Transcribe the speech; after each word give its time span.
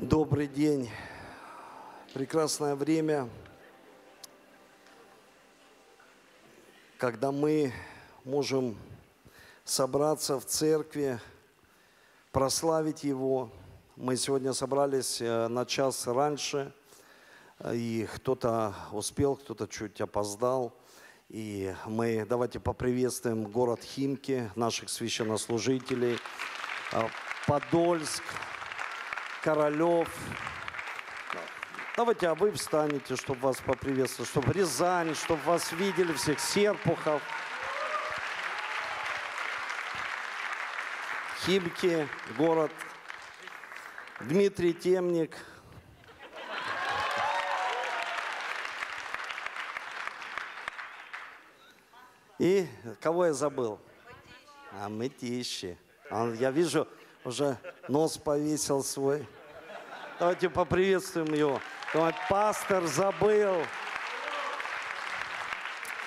Добрый 0.00 0.48
день. 0.48 0.90
Прекрасное 2.14 2.74
время, 2.74 3.28
когда 6.98 7.30
мы 7.30 7.72
можем 8.24 8.76
собраться 9.62 10.40
в 10.40 10.46
церкви, 10.46 11.20
прославить 12.32 13.04
Его. 13.04 13.52
Мы 13.94 14.16
сегодня 14.16 14.52
собрались 14.52 15.20
э, 15.20 15.46
на 15.46 15.64
час 15.64 16.08
раньше, 16.08 16.74
э, 17.60 17.76
и 17.76 18.08
кто-то 18.16 18.74
успел, 18.90 19.36
кто-то 19.36 19.68
чуть 19.68 20.00
опоздал. 20.00 20.76
И 21.28 21.72
мы 21.86 22.26
давайте 22.28 22.58
поприветствуем 22.58 23.44
город 23.44 23.84
Химки, 23.84 24.50
наших 24.56 24.88
священнослужителей, 24.88 26.18
э, 26.90 27.08
Подольск, 27.46 28.24
Королев. 29.44 30.08
Давайте, 31.98 32.28
а 32.28 32.34
вы 32.34 32.50
встанете, 32.52 33.14
чтобы 33.14 33.40
вас 33.40 33.60
поприветствовать, 33.60 34.30
чтобы 34.30 34.54
Рязань, 34.54 35.14
чтобы 35.14 35.42
вас 35.42 35.70
видели 35.72 36.14
всех, 36.14 36.40
Серпухов. 36.40 37.20
Химки, 41.40 42.08
город, 42.38 42.72
Дмитрий 44.20 44.72
Темник. 44.72 45.36
И 52.38 52.66
кого 53.02 53.26
я 53.26 53.34
забыл? 53.34 53.78
А 54.72 54.88
Мытищи. 54.88 55.76
А, 56.10 56.32
я 56.32 56.50
вижу, 56.50 56.88
уже 57.24 57.58
нос 57.88 58.16
повесил 58.18 58.82
свой. 58.82 59.26
Давайте 60.18 60.48
поприветствуем 60.48 61.32
его. 61.34 61.60
Думаю, 61.92 62.14
пастор 62.28 62.86
забыл. 62.86 63.54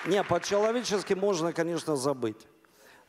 Не, 0.05 0.23
по-человечески 0.23 1.13
можно, 1.13 1.53
конечно, 1.53 1.95
забыть 1.95 2.47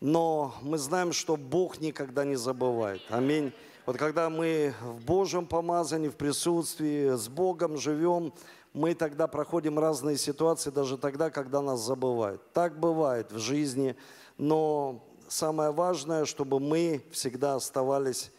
но 0.00 0.54
мы 0.62 0.78
знаем, 0.78 1.12
что 1.12 1.36
Бог 1.36 1.80
никогда 1.80 2.24
не 2.24 2.36
забывает. 2.36 3.02
Аминь. 3.10 3.52
Вот 3.86 3.96
когда 3.96 4.28
мы 4.28 4.74
в 4.82 5.04
Божьем 5.04 5.46
помазании, 5.46 6.08
в 6.08 6.16
присутствии, 6.16 7.16
с 7.16 7.28
Богом 7.28 7.78
живем, 7.78 8.32
мы 8.74 8.94
тогда 8.94 9.26
проходим 9.26 9.78
разные 9.78 10.18
ситуации, 10.18 10.70
даже 10.70 10.98
тогда, 10.98 11.30
когда 11.30 11.62
нас 11.62 11.80
забывают. 11.80 12.52
Так 12.52 12.78
бывает 12.78 13.32
в 13.32 13.38
жизни, 13.38 13.96
но 14.36 15.02
самое 15.28 15.70
важное, 15.70 16.24
чтобы 16.24 16.58
мы 16.58 17.04
всегда 17.10 17.54
оставались 17.54 18.32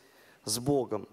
с 0.43 0.59
Богом. 0.59 1.07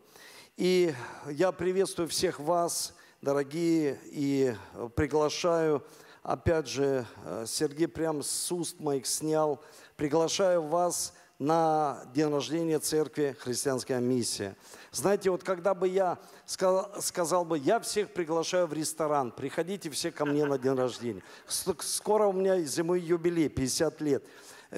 И 0.56 0.94
я 1.30 1.52
приветствую 1.52 2.08
всех 2.08 2.40
вас, 2.40 2.94
дорогие, 3.22 3.98
и 4.06 4.54
приглашаю, 4.94 5.84
опять 6.22 6.66
же, 6.66 7.06
Сергей 7.46 7.88
прям 7.88 8.22
с 8.22 8.50
уст 8.50 8.80
моих 8.80 9.06
снял– 9.06 9.60
приглашаю 9.96 10.62
вас 10.62 11.14
на 11.38 12.02
день 12.14 12.30
рождения 12.30 12.78
церкви 12.78 13.36
«Христианская 13.38 13.98
миссия». 13.98 14.56
Знаете, 14.92 15.30
вот 15.30 15.42
когда 15.42 15.74
бы 15.74 15.88
я 15.88 16.18
сказал, 16.44 16.90
сказал 17.00 17.44
бы, 17.44 17.58
я 17.58 17.80
всех 17.80 18.12
приглашаю 18.12 18.66
в 18.66 18.72
ресторан, 18.72 19.30
приходите 19.32 19.90
все 19.90 20.10
ко 20.10 20.24
мне 20.24 20.44
на 20.44 20.58
день 20.58 20.74
рождения. 20.74 21.22
Скоро 21.46 22.26
у 22.26 22.32
меня 22.32 22.60
зимой 22.60 23.00
юбилей, 23.00 23.48
50 23.48 24.00
лет. 24.00 24.24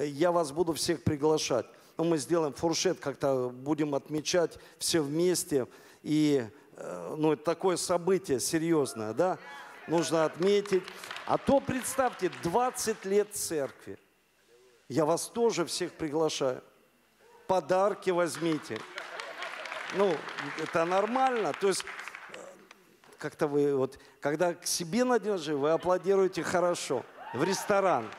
Я 0.05 0.31
вас 0.31 0.51
буду 0.51 0.73
всех 0.73 1.03
приглашать. 1.03 1.65
Ну, 1.97 2.05
мы 2.05 2.17
сделаем 2.17 2.53
фуршет, 2.53 2.99
как-то 2.99 3.49
будем 3.49 3.93
отмечать 3.93 4.57
все 4.77 5.01
вместе. 5.01 5.67
И, 6.01 6.47
э, 6.77 7.15
ну, 7.17 7.33
это 7.33 7.43
такое 7.43 7.75
событие 7.75 8.39
серьезное, 8.39 9.13
да? 9.13 9.37
Нужно 9.87 10.23
отметить. 10.23 10.83
А 11.25 11.37
то, 11.37 11.59
представьте, 11.59 12.31
20 12.43 13.03
лет 13.05 13.35
церкви. 13.35 13.97
Я 14.87 15.05
вас 15.05 15.27
тоже 15.27 15.65
всех 15.65 15.91
приглашаю. 15.91 16.63
Подарки 17.47 18.11
возьмите. 18.11 18.79
Ну, 19.95 20.15
это 20.61 20.85
нормально. 20.85 21.51
То 21.59 21.67
есть, 21.67 21.83
э, 21.83 22.37
как-то 23.17 23.47
вы 23.47 23.75
вот, 23.75 23.99
когда 24.21 24.53
к 24.53 24.65
себе 24.65 25.03
на 25.03 25.19
день 25.19 25.35
вы 25.55 25.71
аплодируете 25.71 26.43
хорошо. 26.43 27.03
В 27.33 27.43
ресторан. 27.43 28.09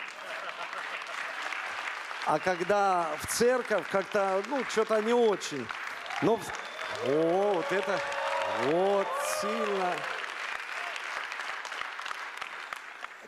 А 2.26 2.38
когда 2.38 3.16
в 3.20 3.26
церковь, 3.26 3.88
как-то, 3.90 4.42
ну, 4.48 4.62
что-то 4.64 5.00
не 5.02 5.12
очень. 5.12 5.66
Ну, 6.22 6.38
о, 7.06 7.52
вот 7.54 7.72
это, 7.72 7.98
вот, 8.66 9.06
сильно. 9.40 9.94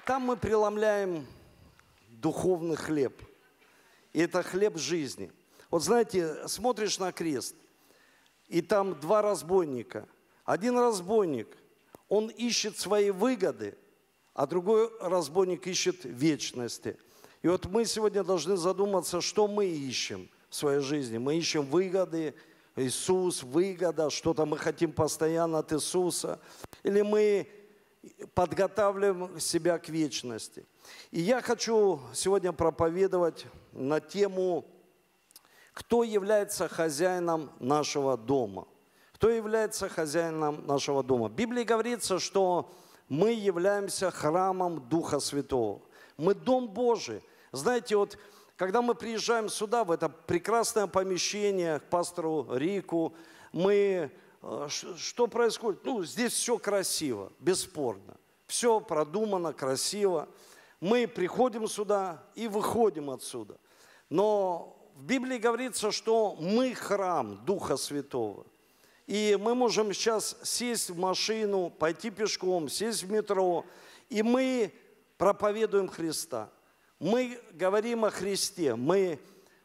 Там 0.04 0.22
мы 0.22 0.36
преломляем 0.36 1.26
духовный 2.08 2.76
хлеб– 2.76 3.20
и 4.12 4.20
это 4.20 4.42
хлеб 4.42 4.76
жизни. 4.76 5.32
Вот 5.70 5.82
знаете, 5.82 6.46
смотришь 6.46 6.98
на 6.98 7.12
крест, 7.12 7.54
и 8.48 8.60
там 8.60 8.98
два 9.00 9.22
разбойника. 9.22 10.06
Один 10.44 10.78
разбойник, 10.78 11.56
он 12.08 12.28
ищет 12.28 12.78
свои 12.78 13.10
выгоды, 13.10 13.76
а 14.34 14.46
другой 14.46 14.90
разбойник 15.00 15.66
ищет 15.66 16.04
вечности. 16.04 16.98
И 17.42 17.48
вот 17.48 17.66
мы 17.66 17.84
сегодня 17.84 18.22
должны 18.22 18.56
задуматься, 18.56 19.20
что 19.20 19.48
мы 19.48 19.66
ищем 19.66 20.30
в 20.48 20.54
своей 20.54 20.80
жизни. 20.80 21.18
Мы 21.18 21.36
ищем 21.36 21.62
выгоды, 21.62 22.34
Иисус, 22.76 23.42
выгода, 23.42 24.10
что-то 24.10 24.46
мы 24.46 24.56
хотим 24.56 24.92
постоянно 24.92 25.58
от 25.58 25.72
Иисуса. 25.72 26.40
Или 26.84 27.02
мы 27.02 27.48
подготавливаем 28.34 29.38
себя 29.40 29.78
к 29.78 29.88
вечности. 29.88 30.64
И 31.10 31.20
я 31.20 31.40
хочу 31.42 32.00
сегодня 32.14 32.52
проповедовать 32.52 33.46
на 33.72 34.00
тему, 34.00 34.64
кто 35.72 36.04
является 36.04 36.68
хозяином 36.68 37.50
нашего 37.58 38.16
дома. 38.16 38.66
Кто 39.14 39.30
является 39.30 39.88
хозяином 39.88 40.66
нашего 40.66 41.02
дома? 41.02 41.28
В 41.28 41.32
Библии 41.32 41.64
говорится, 41.64 42.18
что 42.18 42.72
мы 43.08 43.32
являемся 43.32 44.10
храмом 44.10 44.88
Духа 44.88 45.20
Святого. 45.20 45.82
Мы 46.16 46.34
дом 46.34 46.68
Божий. 46.68 47.22
Знаете, 47.52 47.96
вот 47.96 48.18
когда 48.56 48.82
мы 48.82 48.94
приезжаем 48.94 49.48
сюда, 49.48 49.84
в 49.84 49.90
это 49.90 50.08
прекрасное 50.08 50.86
помещение, 50.86 51.80
к 51.80 51.84
пастору 51.84 52.46
Рику, 52.50 53.14
мы... 53.52 54.10
Э, 54.42 54.68
что 54.68 55.26
происходит? 55.26 55.84
Ну, 55.84 56.02
здесь 56.02 56.32
все 56.32 56.58
красиво, 56.58 57.32
бесспорно. 57.38 58.16
Все 58.46 58.80
продумано, 58.80 59.52
красиво 59.52 60.28
мы 60.82 61.06
приходим 61.06 61.68
сюда 61.68 62.24
и 62.34 62.48
выходим 62.48 63.10
отсюда. 63.10 63.56
Но 64.10 64.76
в 64.96 65.04
Библии 65.04 65.38
говорится, 65.38 65.92
что 65.92 66.36
мы 66.40 66.74
храм 66.74 67.44
Духа 67.44 67.76
Святого. 67.76 68.44
И 69.06 69.38
мы 69.40 69.54
можем 69.54 69.92
сейчас 69.92 70.36
сесть 70.42 70.90
в 70.90 70.98
машину, 70.98 71.70
пойти 71.70 72.10
пешком, 72.10 72.68
сесть 72.68 73.04
в 73.04 73.12
метро, 73.12 73.64
и 74.08 74.24
мы 74.24 74.74
проповедуем 75.18 75.86
Христа. 75.86 76.50
Мы 77.02 77.40
говорим 77.54 78.04
о 78.04 78.10
Христе. 78.10 78.76
Мы, 78.76 79.18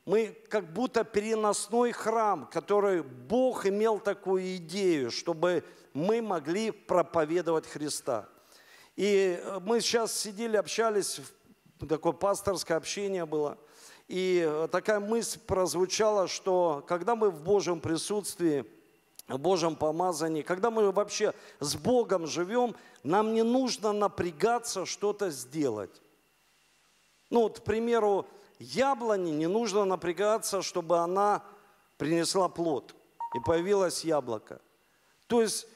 мы 0.06 0.36
как 0.50 0.74
будто 0.74 1.04
переносной 1.04 1.92
храм, 1.92 2.50
который 2.52 3.04
Бог 3.04 3.68
имел 3.68 4.00
такую 4.00 4.56
идею, 4.56 5.12
чтобы 5.12 5.64
мы 5.94 6.24
могли 6.24 6.72
проповедовать 6.72 7.68
Христа. 7.68 8.28
И 8.96 9.40
э, 9.40 9.60
мы 9.64 9.82
сейчас 9.82 10.20
сидели, 10.20 10.58
общались, 10.58 11.22
такое 11.88 12.14
пасторское 12.14 12.76
общение 12.76 13.28
было. 13.28 13.60
И 14.08 14.44
э, 14.44 14.68
такая 14.72 15.00
мысль 15.00 15.38
прозвучала, 15.38 16.28
что 16.28 16.84
когда 16.88 17.16
мы 17.16 17.30
в 17.30 17.44
Божьем 17.44 17.82
присутствии, 17.82 18.66
в 19.28 19.38
Божьем 19.38 19.76
помазании, 19.76 20.42
когда 20.42 20.72
мы 20.72 20.92
вообще 20.92 21.36
с 21.60 21.76
Богом 21.76 22.26
живем, 22.26 22.76
нам 23.04 23.36
не 23.36 23.44
нужно 23.44 23.94
напрягаться 23.94 24.88
что-то 24.88 25.30
сделать. 25.30 26.02
Ну 27.30 27.42
вот, 27.42 27.60
к 27.60 27.64
примеру, 27.64 28.26
яблони 28.60 29.32
не 29.32 29.48
нужно 29.48 29.86
напрягаться, 29.86 30.62
чтобы 30.62 31.00
она 31.00 31.44
принесла 31.98 32.50
плод 32.50 32.96
и 33.36 33.40
появилось 33.40 34.06
яблоко. 34.06 34.62
То 35.28 35.42
есть 35.42 35.68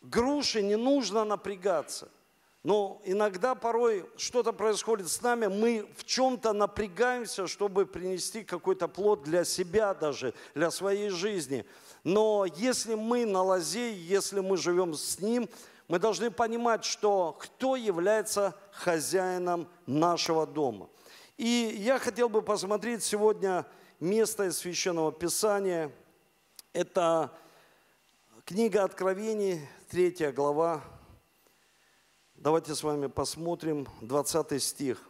груши 0.00 0.62
не 0.62 0.76
нужно 0.76 1.24
напрягаться– 1.24 2.08
но 2.64 3.02
иногда 3.04 3.54
порой 3.54 4.06
что-то 4.16 4.54
происходит 4.54 5.10
с 5.10 5.20
нами, 5.20 5.48
мы 5.48 5.86
в 5.98 6.04
чем-то 6.04 6.54
напрягаемся, 6.54 7.46
чтобы 7.46 7.84
принести 7.84 8.42
какой-то 8.42 8.88
плод 8.88 9.22
для 9.22 9.44
себя 9.44 9.92
даже, 9.92 10.32
для 10.54 10.70
своей 10.70 11.10
жизни. 11.10 11.66
Но 12.04 12.46
если 12.56 12.94
мы 12.94 13.26
на 13.26 13.42
лозе, 13.42 13.92
если 13.92 14.40
мы 14.40 14.56
живем 14.56 14.94
с 14.94 15.20
Ним, 15.20 15.46
мы 15.88 15.98
должны 15.98 16.30
понимать, 16.30 16.84
что 16.84 17.36
кто 17.38 17.76
является 17.76 18.56
хозяином 18.72 19.68
нашего 19.86 20.46
дома. 20.46 20.88
И 21.36 21.76
я 21.78 21.98
хотел 21.98 22.28
бы 22.28 22.42
посмотреть 22.42 23.02
сегодня 23.02 23.66
место 24.00 24.44
из 24.44 24.58
Священного 24.58 25.12
Писания. 25.12 25.92
Это 26.72 27.30
Книга 28.44 28.84
Откровений, 28.84 29.66
третья 29.88 30.32
глава. 30.32 30.82
Давайте 32.34 32.74
с 32.74 32.82
вами 32.82 33.06
посмотрим 33.06 33.86
20 34.00 34.62
стих. 34.62 35.02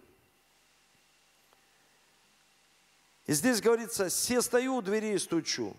И 3.26 3.32
здесь 3.32 3.60
говорится, 3.60 4.10
«Се 4.10 4.42
стою 4.42 4.76
у 4.76 4.82
двери 4.82 5.14
и 5.14 5.18
стучу. 5.18 5.74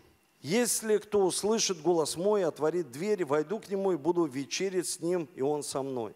Если 0.45 0.99
кто 0.99 1.25
услышит 1.25 1.81
голос 1.81 2.17
мой, 2.17 2.45
отворит 2.45 2.91
дверь, 2.91 3.25
войду 3.25 3.59
к 3.59 3.67
нему 3.67 3.93
и 3.93 3.97
буду 3.97 4.25
вечерить 4.25 4.87
с 4.87 4.99
ним, 4.99 5.27
и 5.33 5.41
он 5.41 5.63
со 5.63 5.81
мной». 5.81 6.13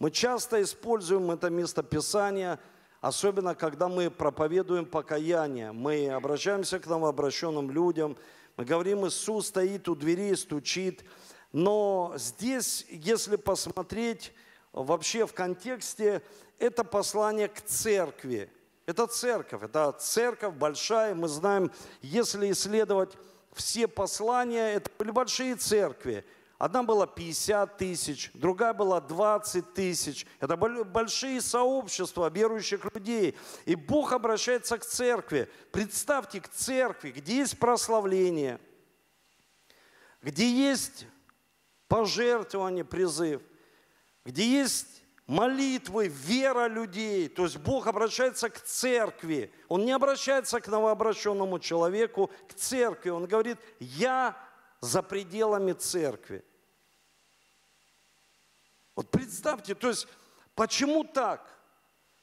Мы 0.00 0.10
часто 0.10 0.60
используем 0.60 1.30
это 1.30 1.50
место 1.50 1.84
Писания, 1.84 2.58
особенно 3.00 3.54
когда 3.54 3.88
мы 3.88 4.10
проповедуем 4.10 4.86
покаяние. 4.86 5.70
Мы 5.70 6.08
обращаемся 6.08 6.80
к 6.80 6.88
новообращенным 6.88 7.70
людям, 7.70 8.16
мы 8.56 8.64
говорим, 8.64 9.06
Иисус 9.06 9.46
стоит 9.46 9.88
у 9.88 9.94
двери 9.94 10.30
и 10.30 10.34
стучит. 10.34 11.04
Но 11.52 12.14
здесь, 12.16 12.84
если 12.88 13.36
посмотреть 13.36 14.32
вообще 14.72 15.26
в 15.26 15.32
контексте, 15.32 16.22
это 16.58 16.82
послание 16.82 17.46
к 17.46 17.60
церкви. 17.60 18.50
Это 18.86 19.06
церковь, 19.06 19.62
это 19.62 19.92
церковь 19.92 20.54
большая. 20.54 21.14
Мы 21.14 21.28
знаем, 21.28 21.70
если 22.02 22.50
исследовать 22.50 23.16
все 23.52 23.88
послания, 23.88 24.74
это 24.74 24.90
были 24.98 25.10
большие 25.10 25.56
церкви. 25.56 26.24
Одна 26.58 26.82
была 26.82 27.06
50 27.06 27.78
тысяч, 27.78 28.30
другая 28.34 28.74
была 28.74 29.00
20 29.00 29.72
тысяч. 29.72 30.26
Это 30.40 30.56
большие 30.58 31.40
сообщества 31.40 32.28
верующих 32.28 32.84
людей. 32.94 33.34
И 33.64 33.74
Бог 33.74 34.12
обращается 34.12 34.76
к 34.76 34.84
церкви. 34.84 35.48
Представьте, 35.72 36.40
к 36.40 36.48
церкви, 36.50 37.12
где 37.12 37.36
есть 37.36 37.58
прославление, 37.58 38.60
где 40.20 40.50
есть 40.50 41.06
пожертвование, 41.88 42.84
призыв, 42.84 43.40
где 44.26 44.44
есть 44.44 44.99
молитвы, 45.30 46.08
вера 46.08 46.66
людей. 46.66 47.28
То 47.28 47.44
есть 47.44 47.56
Бог 47.58 47.86
обращается 47.86 48.50
к 48.50 48.60
церкви. 48.60 49.52
Он 49.68 49.84
не 49.84 49.92
обращается 49.92 50.60
к 50.60 50.66
новообращенному 50.66 51.60
человеку, 51.60 52.32
к 52.48 52.54
церкви. 52.54 53.10
Он 53.10 53.26
говорит, 53.26 53.58
я 53.78 54.36
за 54.80 55.02
пределами 55.02 55.72
церкви. 55.72 56.44
Вот 58.96 59.08
представьте, 59.10 59.76
то 59.76 59.88
есть 59.88 60.08
почему 60.56 61.04
так? 61.04 61.46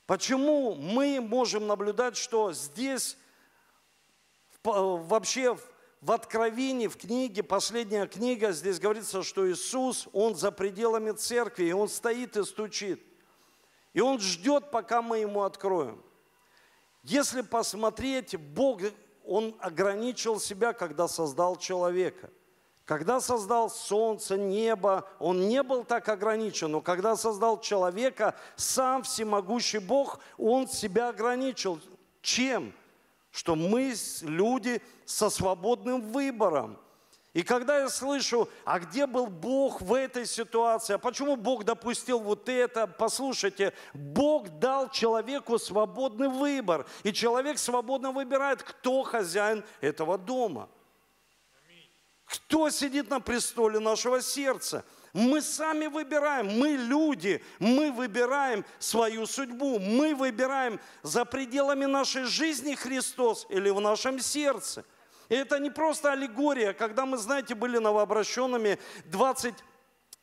Почему 0.05 0.75
мы 0.75 1.21
можем 1.21 1.65
наблюдать, 1.65 2.17
что 2.17 2.51
здесь 2.51 3.17
вообще 4.63 5.57
Откровении, 6.11 6.87
в 6.87 6.95
книге, 6.97 7.41
последняя 7.41 8.05
книга, 8.05 8.51
здесь 8.51 8.79
говорится, 8.79 9.23
что 9.23 9.51
Иисус, 9.51 10.07
Он 10.13 10.35
за 10.35 10.51
пределами 10.51 11.11
церкви, 11.11 11.65
и 11.65 11.73
Он 11.73 11.89
стоит 11.89 12.37
и 12.37 12.43
стучит. 12.43 13.01
И 13.93 13.99
Он 13.99 14.19
ждет, 14.19 14.69
пока 14.69 15.01
мы 15.01 15.19
Ему 15.19 15.41
откроем. 15.41 16.01
Если 17.03 17.41
посмотреть, 17.41 18.35
Бог, 18.35 18.81
Он 19.25 19.55
ограничил 19.59 20.39
себя, 20.39 20.73
когда 20.73 21.07
создал 21.07 21.55
человека. 21.55 22.29
Когда 22.85 23.19
создал 23.19 23.69
солнце, 23.69 24.37
небо, 24.37 25.09
Он 25.19 25.49
не 25.49 25.63
был 25.63 25.83
так 25.83 26.07
ограничен, 26.09 26.71
но 26.71 26.81
когда 26.81 27.15
создал 27.15 27.59
человека, 27.59 28.35
сам 28.55 29.03
всемогущий 29.03 29.79
Бог, 29.79 30.19
Он 30.37 30.67
себя 30.67 31.09
ограничил. 31.09 31.81
Чем? 32.21 32.71
Что 33.31 33.55
мы 33.55 33.93
люди 34.21 34.81
со 35.05 35.29
свободным 35.29 36.01
выбором. 36.11 36.79
И 37.33 37.43
когда 37.43 37.79
я 37.79 37.89
слышу, 37.89 38.49
а 38.65 38.79
где 38.79 39.05
был 39.05 39.27
Бог 39.27 39.81
в 39.81 39.93
этой 39.93 40.25
ситуации, 40.25 40.93
а 40.93 40.97
почему 40.97 41.35
Бог 41.35 41.65
допустил 41.65 42.19
вот 42.19 42.49
это, 42.49 42.87
послушайте, 42.87 43.73
Бог 43.93 44.49
дал 44.57 44.89
человеку 44.89 45.59
свободный 45.59 46.29
выбор, 46.29 46.87
и 47.03 47.13
человек 47.13 47.59
свободно 47.59 48.11
выбирает, 48.11 48.63
кто 48.63 49.03
хозяин 49.03 49.63
этого 49.81 50.17
дома. 50.17 50.67
Кто 52.25 52.69
сидит 52.69 53.09
на 53.09 53.19
престоле 53.19 53.79
нашего 53.79 54.21
сердца– 54.21 54.83
мы 55.13 55.41
сами 55.41 55.87
выбираем, 55.87 56.47
мы 56.47 56.69
люди, 56.69 57.43
мы 57.59 57.91
выбираем 57.91 58.65
свою 58.79 59.25
судьбу, 59.25 59.79
мы 59.79 60.15
выбираем 60.15 60.79
за 61.03 61.25
пределами 61.25 61.85
нашей 61.85 62.23
жизни 62.23 62.75
Христос 62.75 63.45
или 63.49 63.69
в 63.69 63.79
нашем 63.79 64.19
сердце. 64.19 64.85
И 65.29 65.35
это 65.35 65.59
не 65.59 65.69
просто 65.69 66.11
аллегория, 66.11 66.73
когда 66.73 67.05
мы, 67.05 67.17
знаете, 67.17 67.55
были 67.55 67.77
новообращенными 67.77 68.79
20 69.05 69.55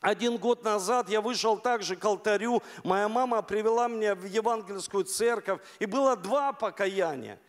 один 0.05 0.37
год 0.37 0.63
назад 0.63 1.09
я 1.09 1.19
вышел 1.19 1.57
также 1.57 1.95
к 1.95 2.05
алтарю, 2.05 2.61
моя 2.83 3.09
мама 3.09 3.41
привела 3.41 3.87
меня 3.87 4.13
в 4.13 4.23
евангельскую 4.25 5.03
церковь, 5.03 5.61
и 5.79 5.87
было 5.87 6.15
два 6.15 6.53
покаяния. 6.53 7.39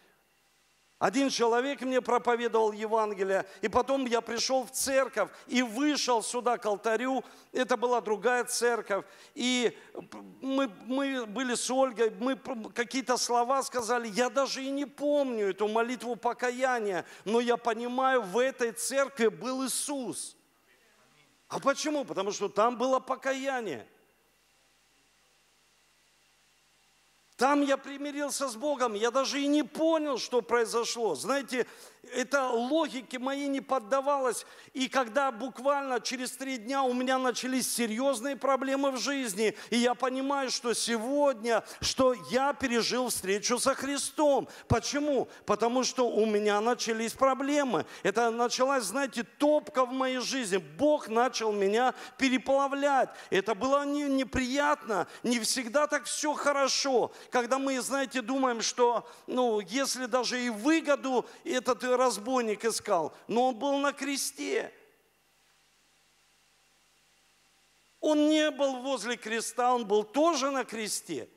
Один 0.99 1.29
человек 1.29 1.83
мне 1.83 2.01
проповедовал 2.01 2.73
Евангелие, 2.73 3.45
и 3.61 3.69
потом 3.69 4.07
я 4.07 4.23
пришел 4.23 4.65
в 4.65 4.71
церковь 4.71 5.29
и 5.47 5.61
вышел 5.61 6.23
сюда 6.23 6.57
к 6.57 6.65
алтарю. 6.65 7.23
Это 7.53 7.77
была 7.77 8.01
другая 8.01 8.45
церковь. 8.45 9.05
И 9.35 9.77
мы, 10.41 10.71
мы 10.87 11.27
были 11.27 11.55
с 11.55 11.71
Ольгой, 11.71 12.11
мы 12.19 12.37
какие-то 12.75 13.19
слова 13.19 13.63
сказали. 13.63 14.09
Я 14.09 14.31
даже 14.31 14.65
и 14.65 14.71
не 14.71 14.87
помню 14.87 15.51
эту 15.51 15.69
молитву 15.69 16.17
покаяния, 16.17 17.05
но 17.27 17.41
я 17.41 17.59
понимаю, 17.59 18.23
в 18.23 18.39
этой 18.39 18.73
церкви 18.73 19.29
был 19.29 19.67
Иисус. 19.67 20.35
А 21.49 21.61
почему? 21.61 22.07
Потому 22.07 22.33
что 22.33 22.49
там 22.49 22.79
было 22.79 23.01
покаяние. 23.01 23.87
Там 27.37 27.61
я 27.63 27.77
примирился 27.77 28.49
с 28.49 28.57
Богом, 28.57 28.95
я 28.95 29.11
даже 29.11 29.43
и 29.43 29.47
не 29.47 29.63
понял, 29.63 30.17
что 30.17 30.41
произошло. 30.41 31.15
Знаете, 31.15 31.67
это 32.15 32.49
логике 32.51 33.19
моей 33.19 33.49
не 33.49 33.61
поддавалось. 33.61 34.47
И 34.73 34.89
когда 34.89 35.31
буквально 35.33 36.01
через 36.01 36.33
три 36.33 36.59
дня 36.59 36.83
у 36.83 36.93
меня 36.93 37.19
начались 37.19 37.73
серьезные 37.73 38.37
проблемы 38.37 38.91
в 38.91 38.99
жизни, 38.99 39.57
и 39.71 39.77
я 39.77 39.95
понимаю, 39.95 40.51
что 40.51 40.75
сегодня, 40.75 41.65
что 41.81 42.15
я 42.31 42.53
пережил 42.53 43.09
встречу 43.09 43.59
со 43.59 43.75
Христом. 43.75 44.49
Почему? 44.69 45.29
Потому 45.45 45.85
что 45.85 46.09
у 46.09 46.27
меня 46.27 46.61
начались 46.61 47.13
проблемы. 47.13 47.87
Это 48.03 48.31
началась, 48.31 48.85
знаете, 48.85 49.23
топка 49.23 49.85
в 49.85 49.93
моей 49.93 50.19
жизни. 50.19 50.57
Бог 50.57 51.09
начал 51.09 51.53
меня 51.53 51.95
переплавлять. 52.19 53.11
Это 53.31 53.55
было 53.55 53.85
не, 53.85 54.05
неприятно, 54.05 55.07
не 55.23 55.41
всегда 55.41 55.87
так 55.87 56.05
все 56.05 56.35
хорошо. 56.35 57.13
Когда 57.31 57.59
мы, 57.59 57.81
знаете, 57.81 58.23
думаем, 58.23 58.61
что, 58.61 59.09
ну, 59.27 59.61
если 59.61 60.07
даже 60.07 60.41
и 60.41 60.51
выгоду 60.51 61.27
этот 61.45 61.83
разбойник 61.97 62.65
искал, 62.65 63.15
но 63.29 63.49
он 63.49 63.57
был 63.57 63.79
на 63.79 63.93
кресте. 63.93 64.73
Он 68.01 68.29
не 68.29 68.51
был 68.51 68.83
возле 68.83 69.17
креста, 69.17 69.75
он 69.75 69.87
был 69.87 70.05
тоже 70.05 70.51
на 70.51 70.65
кресте. 70.65 71.29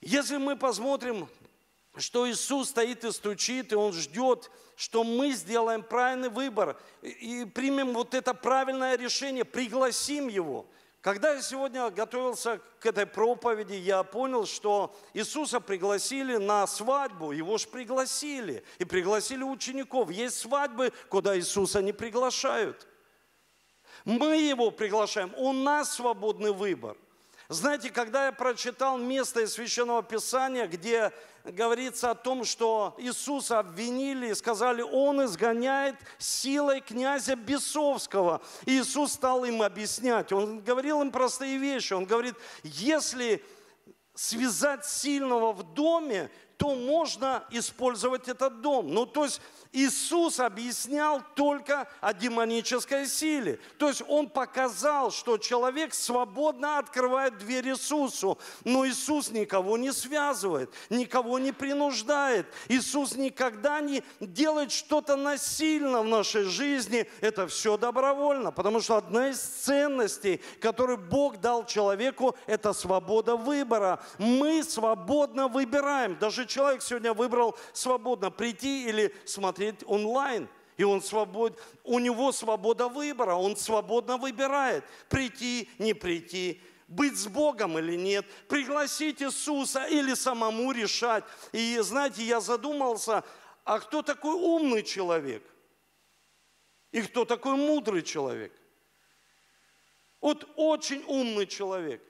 Если 0.00 0.36
мы 0.36 0.56
посмотрим, 0.56 1.28
что 1.96 2.28
Иисус 2.28 2.70
стоит 2.70 3.04
и 3.04 3.12
стучит, 3.12 3.72
и 3.72 3.76
Он 3.76 3.92
ждет, 3.92 4.50
что 4.76 5.04
мы 5.04 5.32
сделаем 5.32 5.82
правильный 5.82 6.28
выбор 6.28 6.80
и 7.02 7.44
примем 7.44 7.92
вот 7.94 8.14
это 8.14 8.34
правильное 8.34 8.96
решение, 8.96 9.44
пригласим 9.44 10.28
Его– 10.28 10.66
когда 11.06 11.34
я 11.34 11.40
сегодня 11.40 11.88
готовился 11.90 12.60
к 12.80 12.86
этой 12.86 13.06
проповеди, 13.06 13.74
я 13.74 14.02
понял, 14.02 14.44
что 14.44 14.92
Иисуса 15.14 15.60
пригласили 15.60 16.36
на 16.36 16.66
свадьбу, 16.66 17.30
его 17.30 17.58
же 17.58 17.68
пригласили, 17.68 18.64
и 18.78 18.84
пригласили 18.84 19.44
учеников. 19.44 20.10
Есть 20.10 20.36
свадьбы, 20.36 20.92
куда 21.08 21.38
Иисуса 21.38 21.80
не 21.80 21.92
приглашают. 21.92 22.88
Мы 24.04 24.38
его 24.38 24.72
приглашаем, 24.72 25.32
у 25.36 25.52
нас 25.52 25.94
свободный 25.94 26.52
выбор. 26.52 26.96
Знаете, 27.48 27.90
когда 27.90 28.26
я 28.26 28.32
прочитал 28.32 28.98
место 28.98 29.40
из 29.40 29.52
Священного 29.52 30.02
Писания, 30.02 30.66
где 30.66 31.12
говорится 31.44 32.10
о 32.10 32.16
том, 32.16 32.44
что 32.44 32.94
Иисуса 32.98 33.60
обвинили 33.60 34.30
и 34.30 34.34
сказали, 34.34 34.82
он 34.82 35.24
изгоняет 35.24 35.94
силой 36.18 36.80
князя 36.80 37.36
Бесовского. 37.36 38.42
И 38.64 38.80
Иисус 38.80 39.12
стал 39.12 39.44
им 39.44 39.62
объяснять. 39.62 40.32
Он 40.32 40.60
говорил 40.60 41.02
им 41.02 41.12
простые 41.12 41.58
вещи. 41.58 41.92
Он 41.92 42.04
говорит, 42.04 42.34
если 42.64 43.44
связать 44.14 44.84
сильного 44.84 45.52
в 45.52 45.62
доме, 45.74 46.30
то 46.56 46.74
можно 46.74 47.44
использовать 47.50 48.28
этот 48.28 48.60
дом. 48.60 48.92
Ну, 48.92 49.06
то 49.06 49.24
есть 49.24 49.40
Иисус 49.76 50.40
объяснял 50.40 51.22
только 51.34 51.86
о 52.00 52.14
демонической 52.14 53.06
силе. 53.06 53.60
То 53.76 53.88
есть 53.88 54.02
Он 54.08 54.30
показал, 54.30 55.10
что 55.10 55.36
человек 55.36 55.92
свободно 55.92 56.78
открывает 56.78 57.36
дверь 57.36 57.68
Иисусу. 57.68 58.38
Но 58.64 58.86
Иисус 58.88 59.30
никого 59.30 59.76
не 59.76 59.92
связывает, 59.92 60.72
никого 60.88 61.38
не 61.38 61.52
принуждает. 61.52 62.46
Иисус 62.68 63.16
никогда 63.16 63.82
не 63.82 64.02
делает 64.18 64.72
что-то 64.72 65.14
насильно 65.14 66.00
в 66.00 66.06
нашей 66.06 66.44
жизни. 66.44 67.06
Это 67.20 67.46
все 67.46 67.76
добровольно. 67.76 68.52
Потому 68.52 68.80
что 68.80 68.96
одна 68.96 69.28
из 69.28 69.38
ценностей, 69.40 70.40
которые 70.58 70.96
Бог 70.96 71.38
дал 71.42 71.66
человеку, 71.66 72.34
это 72.46 72.72
свобода 72.72 73.36
выбора. 73.36 74.02
Мы 74.16 74.64
свободно 74.64 75.48
выбираем. 75.48 76.18
Даже 76.18 76.46
человек 76.46 76.80
сегодня 76.80 77.12
выбрал 77.12 77.58
свободно 77.74 78.30
прийти 78.30 78.88
или 78.88 79.14
смотреть 79.26 79.65
смотреть 79.66 79.82
онлайн. 79.86 80.48
И 80.76 80.84
он 80.84 81.00
свобод, 81.02 81.58
у 81.84 81.98
него 81.98 82.32
свобода 82.32 82.88
выбора, 82.88 83.34
он 83.34 83.56
свободно 83.56 84.18
выбирает, 84.18 84.84
прийти, 85.08 85.70
не 85.78 85.94
прийти, 85.94 86.60
быть 86.86 87.16
с 87.16 87.26
Богом 87.26 87.78
или 87.78 87.96
нет, 87.96 88.26
пригласить 88.46 89.22
Иисуса 89.22 89.86
или 89.86 90.12
самому 90.12 90.72
решать. 90.72 91.24
И 91.52 91.78
знаете, 91.80 92.22
я 92.22 92.40
задумался, 92.40 93.24
а 93.64 93.80
кто 93.80 94.02
такой 94.02 94.34
умный 94.34 94.82
человек? 94.82 95.42
И 96.92 97.00
кто 97.00 97.24
такой 97.24 97.56
мудрый 97.56 98.02
человек? 98.02 98.52
Вот 100.20 100.46
очень 100.56 101.02
умный 101.06 101.46
человек 101.46 102.02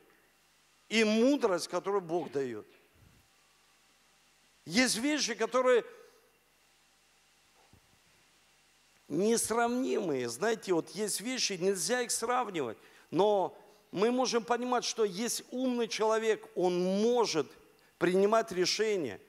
и 0.88 1.04
мудрость, 1.04 1.68
которую 1.68 2.02
Бог 2.02 2.32
дает. 2.32 2.66
Есть 4.64 4.96
вещи, 4.96 5.34
которые 5.34 5.84
несравнимые. 9.08 10.28
Знаете, 10.28 10.72
вот 10.72 10.90
есть 10.90 11.20
вещи, 11.20 11.54
нельзя 11.54 12.02
их 12.02 12.10
сравнивать. 12.10 12.78
Но 13.10 13.56
мы 13.92 14.10
можем 14.10 14.44
понимать, 14.44 14.84
что 14.84 15.04
есть 15.04 15.44
умный 15.50 15.88
человек, 15.88 16.46
он 16.54 17.02
может 17.02 17.46
принимать 17.98 18.52
решения. 18.52 19.20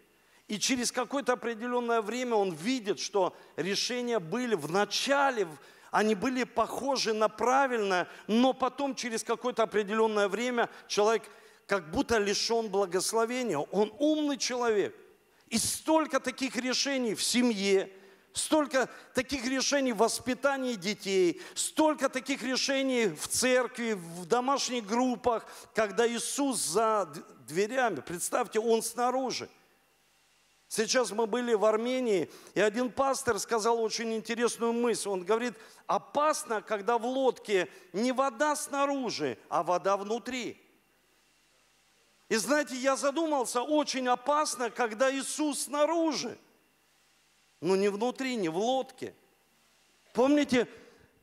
И 0.47 0.59
через 0.59 0.91
какое-то 0.91 1.33
определенное 1.33 2.01
время 2.01 2.35
он 2.35 2.53
видит, 2.53 2.99
что 2.99 3.35
решения 3.57 4.19
были 4.19 4.55
в 4.55 4.71
начале, 4.71 5.47
они 5.91 6.15
были 6.15 6.43
похожи 6.43 7.13
на 7.13 7.29
правильное, 7.29 8.07
но 8.27 8.53
потом 8.53 8.95
через 8.95 9.23
какое-то 9.23 9.63
определенное 9.63 10.27
время 10.27 10.69
человек 10.87 11.23
как 11.65 11.91
будто 11.91 12.17
лишен 12.17 12.69
благословения. 12.69 13.57
Он 13.57 13.93
умный 13.99 14.37
человек. 14.37 14.95
И 15.49 15.57
столько 15.57 16.19
таких 16.19 16.55
решений 16.55 17.13
в 17.13 17.23
семье, 17.23 17.89
столько 18.33 18.89
таких 19.13 19.45
решений 19.45 19.93
в 19.93 19.97
воспитании 19.97 20.75
детей, 20.75 21.41
столько 21.55 22.09
таких 22.09 22.43
решений 22.43 23.07
в 23.07 23.27
церкви, 23.27 23.93
в 23.93 24.25
домашних 24.25 24.85
группах, 24.85 25.45
когда 25.73 26.07
Иисус 26.07 26.59
за 26.59 27.11
дверями, 27.47 28.01
представьте, 28.01 28.59
Он 28.59 28.81
снаружи. 28.81 29.49
Сейчас 30.69 31.11
мы 31.11 31.27
были 31.27 31.53
в 31.53 31.63
Армении, 31.63 32.29
и 32.53 32.59
один 32.59 32.91
пастор 32.91 33.39
сказал 33.39 33.81
очень 33.81 34.13
интересную 34.13 34.73
мысль. 34.73 35.07
Он 35.07 35.23
говорит, 35.23 35.53
опасно, 35.85 36.61
когда 36.61 36.97
в 36.97 37.05
лодке 37.05 37.69
не 37.93 38.11
вода 38.11 38.53
снаружи, 38.55 39.37
а 39.47 39.63
вода 39.63 39.95
внутри. 39.95 40.61
И 42.27 42.35
знаете, 42.35 42.75
я 42.75 42.97
задумался, 42.97 43.61
очень 43.61 44.09
опасно, 44.09 44.69
когда 44.69 45.09
Иисус 45.09 45.63
снаружи 45.63 46.37
но 47.61 47.75
не 47.75 47.89
внутри, 47.89 48.35
не 48.35 48.49
в 48.49 48.57
лодке. 48.57 49.13
Помните, 50.13 50.67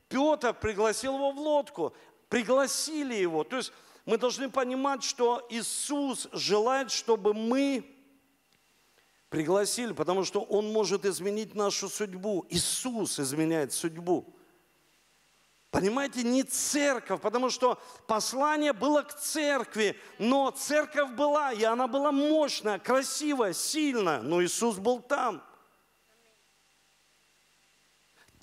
Петр 0.09 0.53
пригласил 0.53 1.15
его 1.15 1.31
в 1.31 1.39
лодку, 1.39 1.93
пригласили 2.29 3.15
его. 3.15 3.43
То 3.43 3.57
есть 3.57 3.71
мы 4.05 4.17
должны 4.17 4.49
понимать, 4.49 5.03
что 5.03 5.45
Иисус 5.49 6.27
желает, 6.31 6.91
чтобы 6.91 7.33
мы 7.33 7.85
пригласили, 9.29 9.93
потому 9.93 10.23
что 10.23 10.41
Он 10.41 10.71
может 10.71 11.05
изменить 11.05 11.55
нашу 11.55 11.89
судьбу. 11.89 12.45
Иисус 12.49 13.19
изменяет 13.19 13.73
судьбу. 13.73 14.33
Понимаете, 15.71 16.23
не 16.23 16.43
церковь, 16.43 17.19
потому 17.19 17.49
что 17.49 17.77
послание 18.07 18.71
было 18.71 19.01
к 19.01 19.13
церкви, 19.13 19.97
но 20.19 20.49
церковь 20.51 21.11
была, 21.11 21.51
и 21.51 21.65
она 21.65 21.89
была 21.89 22.13
мощная, 22.13 22.79
красивая, 22.79 23.51
сильная, 23.51 24.21
но 24.21 24.41
Иисус 24.41 24.77
был 24.77 25.01
там– 25.01 25.43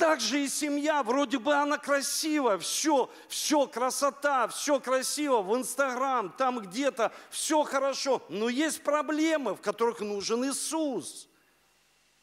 так 0.02 0.18
же 0.18 0.42
и 0.42 0.48
семья, 0.48 1.04
вроде 1.04 1.38
бы 1.38 1.54
она 1.54 1.78
красивая, 1.78 2.58
все, 2.58 3.08
все, 3.28 3.68
красота, 3.68 4.48
все 4.48 4.80
красиво, 4.80 5.42
в 5.42 5.56
Инстаграм, 5.56 6.34
там 6.36 6.58
где-то, 6.58 7.12
все 7.30 7.62
хорошо. 7.62 8.20
Но 8.28 8.48
есть 8.48 8.82
проблемы, 8.82 9.54
в 9.54 9.60
которых 9.60 10.00
нужен 10.00 10.44
Иисус. 10.44 11.28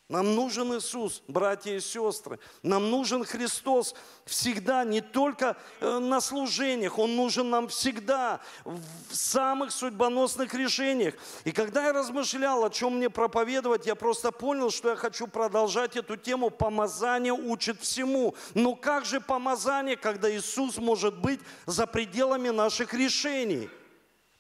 Нам 0.10 0.34
нужен 0.34 0.76
Иисус, 0.76 1.22
братья 1.28 1.72
и 1.72 1.80
сестры. 1.80 2.40
Нам 2.64 2.90
нужен 2.90 3.24
Христос 3.24 3.94
всегда, 4.26 4.84
не 4.84 5.02
только 5.02 5.56
э, 5.80 6.00
на 6.00 6.20
служениях. 6.20 6.98
Он 6.98 7.16
нужен 7.16 7.52
нам 7.52 7.68
всегда 7.68 8.40
в 8.66 9.16
самых 9.16 9.72
судьбоносных 9.72 10.56
решениях. 10.56 11.14
И 11.44 11.52
когда 11.52 11.86
я 11.86 11.94
размышлял, 11.94 12.66
о 12.66 12.72
чем 12.72 12.98
мне 12.98 13.12
проповедовать, 13.12 13.86
я 13.86 13.94
просто 13.94 14.32
понял, 14.32 14.72
что 14.72 14.90
я 14.90 14.96
хочу 14.96 15.28
продолжать 15.28 15.96
эту 15.96 16.18
тему. 16.18 16.50
Помазание 16.50 17.34
учит 17.34 17.80
всему. 17.80 18.34
Но 18.56 18.74
как 18.74 19.06
же 19.06 19.22
помазание, 19.22 19.96
когда 19.96 20.36
Иисус 20.36 20.78
может 20.78 21.20
быть 21.20 21.40
за 21.68 21.86
пределами 21.86 22.50
наших 22.50 22.96
решений? 22.96 23.70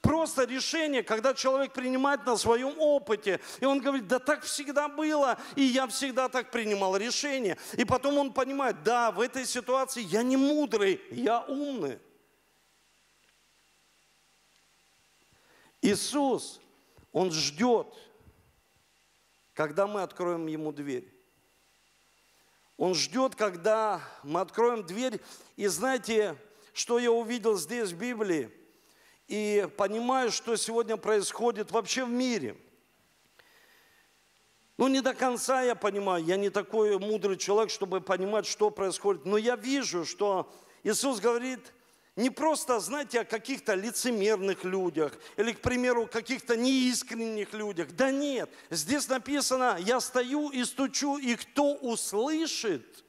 Просто 0.02 0.46
решение, 0.46 1.04
когда 1.04 1.34
человек 1.34 1.74
принимает 1.74 2.26
на 2.26 2.38
своем 2.38 2.74
опыте, 2.80 3.42
и 3.60 3.66
он 3.66 3.82
говорит, 3.82 4.08
да 4.08 4.20
так 4.20 4.44
всегда 4.44 4.88
было, 4.88 5.38
и 5.56 5.64
я 5.64 5.88
всегда 5.88 6.30
так 6.30 6.52
принимал 6.52 6.96
решение. 6.96 7.58
И 7.74 7.84
потом 7.84 8.18
он 8.18 8.32
понимает, 8.32 8.82
да, 8.84 9.12
в 9.12 9.20
этой 9.20 9.46
ситуации 9.46 10.02
я 10.02 10.24
не 10.24 10.38
мудрый, 10.38 11.02
я 11.12 11.42
умный. 11.42 12.00
Иисус, 15.82 16.60
Он 17.12 17.32
ждет, 17.32 17.88
когда 19.54 19.88
мы 19.88 20.02
откроем 20.02 20.48
Ему 20.48 20.72
дверь. 20.72 21.14
Он 22.78 22.96
ждет, 22.96 23.36
когда 23.36 24.02
мы 24.24 24.40
откроем 24.40 24.86
дверь. 24.86 25.20
И 25.58 25.68
знаете, 25.68 26.38
что 26.74 27.00
я 27.00 27.12
увидел 27.12 27.58
здесь 27.58 27.92
в 27.92 27.98
Библии? 27.98 28.59
И 29.30 29.70
понимаю, 29.78 30.32
что 30.32 30.56
сегодня 30.58 30.98
происходит 30.98 31.72
вообще 31.72 32.04
в 32.04 32.10
мире. 32.10 32.58
Ну, 34.78 34.88
не 34.88 35.02
до 35.02 35.14
конца 35.14 35.62
я 35.62 35.76
понимаю, 35.76 36.24
я 36.26 36.36
не 36.36 36.50
такой 36.50 36.98
мудрый 36.98 37.38
человек, 37.38 37.70
чтобы 37.70 38.02
понимать, 38.02 38.48
что 38.48 38.72
происходит, 38.72 39.26
но 39.26 39.38
я 39.38 39.56
вижу, 39.56 40.04
что 40.04 40.52
Иисус 40.84 41.20
говорит 41.20 41.60
не 42.16 42.30
просто, 42.30 42.80
знаете, 42.80 43.22
о 43.22 43.26
каких-то 43.26 43.76
лицемерных 43.76 44.64
людях 44.64 45.14
или, 45.38 45.52
к 45.52 45.62
примеру, 45.62 46.08
каких-то 46.08 46.58
неискренних 46.58 47.54
людях. 47.54 47.92
Да 47.92 48.12
нет, 48.12 48.50
здесь 48.72 49.08
написано, 49.08 49.78
я 49.80 50.02
стою 50.02 50.50
и 50.50 50.64
стучу, 50.66 51.18
и 51.18 51.36
кто 51.36 51.76
услышит 51.76 53.06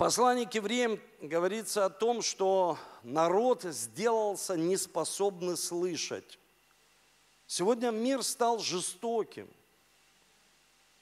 послании 0.00 0.46
к 0.46 0.54
евреям 0.54 0.98
говорится 1.20 1.84
о 1.84 1.90
том, 1.90 2.22
что 2.22 2.78
народ 3.02 3.64
сделался 3.64 4.56
неспособный 4.56 5.58
слышать. 5.58 6.38
Сегодня 7.46 7.90
мир 7.90 8.22
стал 8.22 8.60
жестоким. 8.60 9.46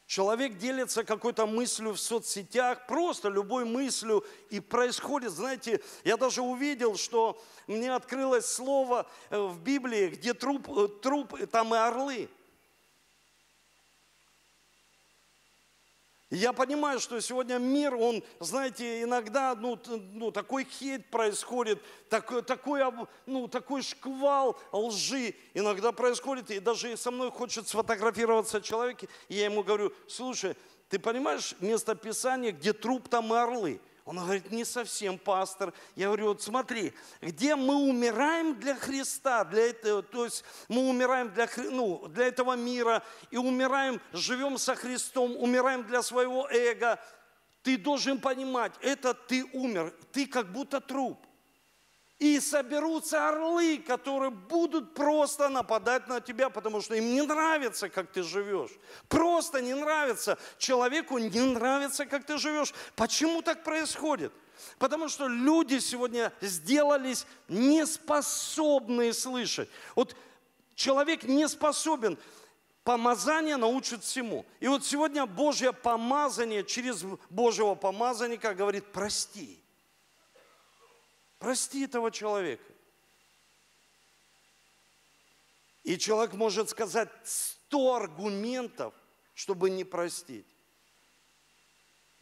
Человек 0.08 0.58
делится 0.58 1.04
какой-то 1.04 1.46
мыслью 1.46 1.92
в 1.92 2.00
соцсетях, 2.00 2.88
просто 2.88 3.28
любой 3.28 3.64
мыслью, 3.64 4.24
и 4.50 4.58
происходит, 4.58 5.30
знаете, 5.30 5.80
я 6.02 6.16
даже 6.16 6.42
увидел, 6.42 6.96
что 6.96 7.40
мне 7.68 7.94
открылось 7.94 8.46
слово 8.46 9.06
э, 9.30 9.38
в 9.38 9.60
Библии, 9.62 10.08
где 10.08 10.34
труп, 10.34 10.68
э, 10.76 10.88
труп 10.88 11.38
там 11.52 11.72
и 11.72 11.78
орлы. 11.78 12.28
Я 16.30 16.52
понимаю, 16.52 17.00
что 17.00 17.18
сегодня 17.20 17.56
мир, 17.56 17.94
он, 17.94 18.22
знаете, 18.38 19.02
иногда 19.02 19.54
ну, 19.54 19.80
ну, 20.12 20.30
такой 20.30 20.64
хейт 20.64 21.10
происходит, 21.10 21.82
такой, 22.10 22.42
такой, 22.42 22.82
ну, 23.24 23.48
такой 23.48 23.80
шквал 23.80 24.58
лжи 24.70 25.34
иногда 25.54 25.90
происходит, 25.90 26.50
и 26.50 26.60
даже 26.60 26.98
со 26.98 27.10
мной 27.10 27.30
хочет 27.30 27.66
сфотографироваться 27.66 28.60
человек, 28.60 29.04
и 29.28 29.36
я 29.36 29.46
ему 29.46 29.62
говорю, 29.62 29.90
слушай, 30.06 30.54
ты 30.90 30.98
понимаешь 30.98 31.54
место 31.60 31.94
Писания, 31.94 32.52
где 32.52 32.74
труп, 32.74 33.08
там 33.08 33.32
и 33.32 33.36
орлы? 33.36 33.80
Он 34.08 34.16
говорит, 34.16 34.50
не 34.50 34.64
совсем, 34.64 35.18
пастор. 35.18 35.74
Я 35.94 36.06
говорю, 36.06 36.28
вот 36.28 36.40
смотри, 36.40 36.94
где 37.20 37.54
мы 37.56 37.74
умираем 37.74 38.58
для 38.58 38.74
Христа, 38.74 39.44
для 39.44 39.68
этого, 39.68 40.02
то 40.02 40.24
есть 40.24 40.44
мы 40.66 40.88
умираем 40.88 41.28
для, 41.34 41.46
ну, 41.56 42.08
для 42.08 42.28
этого 42.28 42.56
мира 42.56 43.02
и 43.30 43.36
умираем, 43.36 44.00
живем 44.14 44.56
со 44.56 44.74
Христом, 44.74 45.36
умираем 45.36 45.84
для 45.84 46.00
своего 46.00 46.48
эго. 46.48 46.98
Ты 47.62 47.76
должен 47.76 48.18
понимать, 48.18 48.72
это 48.80 49.12
ты 49.12 49.44
умер, 49.52 49.92
ты 50.10 50.26
как 50.26 50.50
будто 50.52 50.80
труп. 50.80 51.27
И 52.18 52.40
соберутся 52.40 53.28
орлы, 53.28 53.78
которые 53.78 54.30
будут 54.30 54.92
просто 54.94 55.48
нападать 55.48 56.08
на 56.08 56.20
тебя, 56.20 56.50
потому 56.50 56.80
что 56.80 56.96
им 56.96 57.14
не 57.14 57.22
нравится, 57.22 57.88
как 57.88 58.10
ты 58.10 58.24
живешь. 58.24 58.72
Просто 59.08 59.62
не 59.62 59.72
нравится. 59.74 60.36
Человеку 60.58 61.18
не 61.18 61.40
нравится, 61.40 62.06
как 62.06 62.24
ты 62.24 62.36
живешь. 62.38 62.74
Почему 62.96 63.40
так 63.40 63.62
происходит? 63.62 64.32
Потому 64.80 65.08
что 65.08 65.28
люди 65.28 65.78
сегодня 65.78 66.32
сделались 66.40 67.24
неспособные 67.46 69.12
слышать. 69.12 69.68
Вот 69.94 70.16
человек 70.74 71.22
не 71.22 71.46
способен. 71.48 72.18
Помазание 72.82 73.56
научит 73.56 74.02
всему. 74.02 74.44
И 74.58 74.66
вот 74.66 74.84
сегодня 74.84 75.24
Божье 75.24 75.72
помазание 75.72 76.64
через 76.64 77.04
Божьего 77.30 77.76
помазанника 77.76 78.54
говорит, 78.54 78.90
прости. 78.92 79.62
Прости 81.38 81.84
этого 81.84 82.10
человека. 82.10 82.64
И 85.84 85.96
человек 85.96 86.34
может 86.34 86.68
сказать 86.68 87.08
сто 87.24 87.94
аргументов, 87.94 88.92
чтобы 89.34 89.70
не 89.70 89.84
простить. 89.84 90.46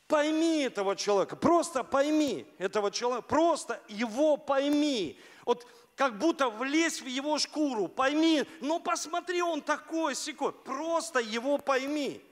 Пойми 0.07 0.61
этого 0.61 0.95
человека, 0.95 1.35
просто 1.35 1.83
пойми 1.83 2.47
этого 2.59 2.93
человека, 2.93 3.27
просто 3.27 3.83
его 3.89 4.37
пойми. 4.37 5.19
Вот 5.45 5.67
как 5.97 6.19
будто 6.19 6.49
влезь 6.49 7.01
в 7.01 7.07
его 7.07 7.39
шкуру, 7.39 7.89
пойми, 7.89 8.45
ну 8.61 8.79
посмотри, 8.79 9.43
он 9.43 9.63
такой, 9.63 10.15
секой, 10.15 10.53
просто 10.53 11.19
его 11.19 11.59
пойми. 11.59 12.23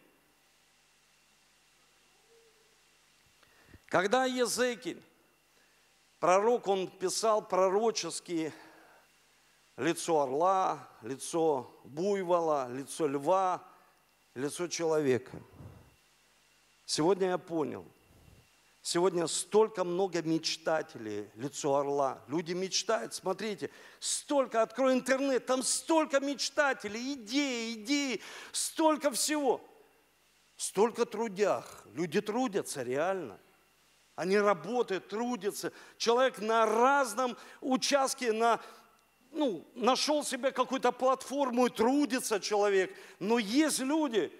Когда 3.87 4.25
Езекиль 4.25 5.03
Пророк, 6.25 6.69
он 6.69 6.89
писал 6.89 7.47
пророческие 7.47 8.55
лицо 9.77 10.23
орла, 10.23 10.89
лицо 11.03 11.71
буйвола, 11.85 12.67
лицо 12.71 13.07
льва, 13.07 13.63
лицо 14.35 14.67
человека. 14.69 15.37
Сегодня 16.87 17.27
я 17.29 17.37
понял, 17.37 17.85
сегодня 18.81 19.27
столько 19.27 19.85
много 19.85 20.23
мечтателей, 20.23 21.29
лицо 21.35 21.77
орла. 21.77 22.19
Люди 22.29 22.55
мечтают, 22.55 23.13
смотрите, 23.13 23.69
столько, 24.01 24.63
открой 24.63 24.95
интернет, 24.95 25.45
там 25.45 25.63
столько 25.63 26.21
мечтателей, 26.21 27.17
идеи, 27.17 27.75
идеи, 27.75 28.23
столько 28.51 29.11
всего. 29.11 29.61
Столько 30.57 31.05
трудях, 31.05 31.85
люди 31.93 32.23
трудятся 32.23 32.83
реально. 32.83 33.39
Они 34.17 34.39
работают, 34.39 35.09
трудятся. 35.09 35.73
Человек 35.97 36.39
на 36.39 36.67
разном 36.67 37.37
участке, 37.61 38.33
на, 38.33 38.61
ну, 39.33 39.67
нашел 39.75 40.23
себе 40.25 40.53
какую-то 40.53 40.93
платформу 40.93 41.67
и 41.67 41.71
трудится 41.71 42.39
человек. 42.39 42.97
Но 43.19 43.39
есть 43.41 43.81
люди, 43.81 44.33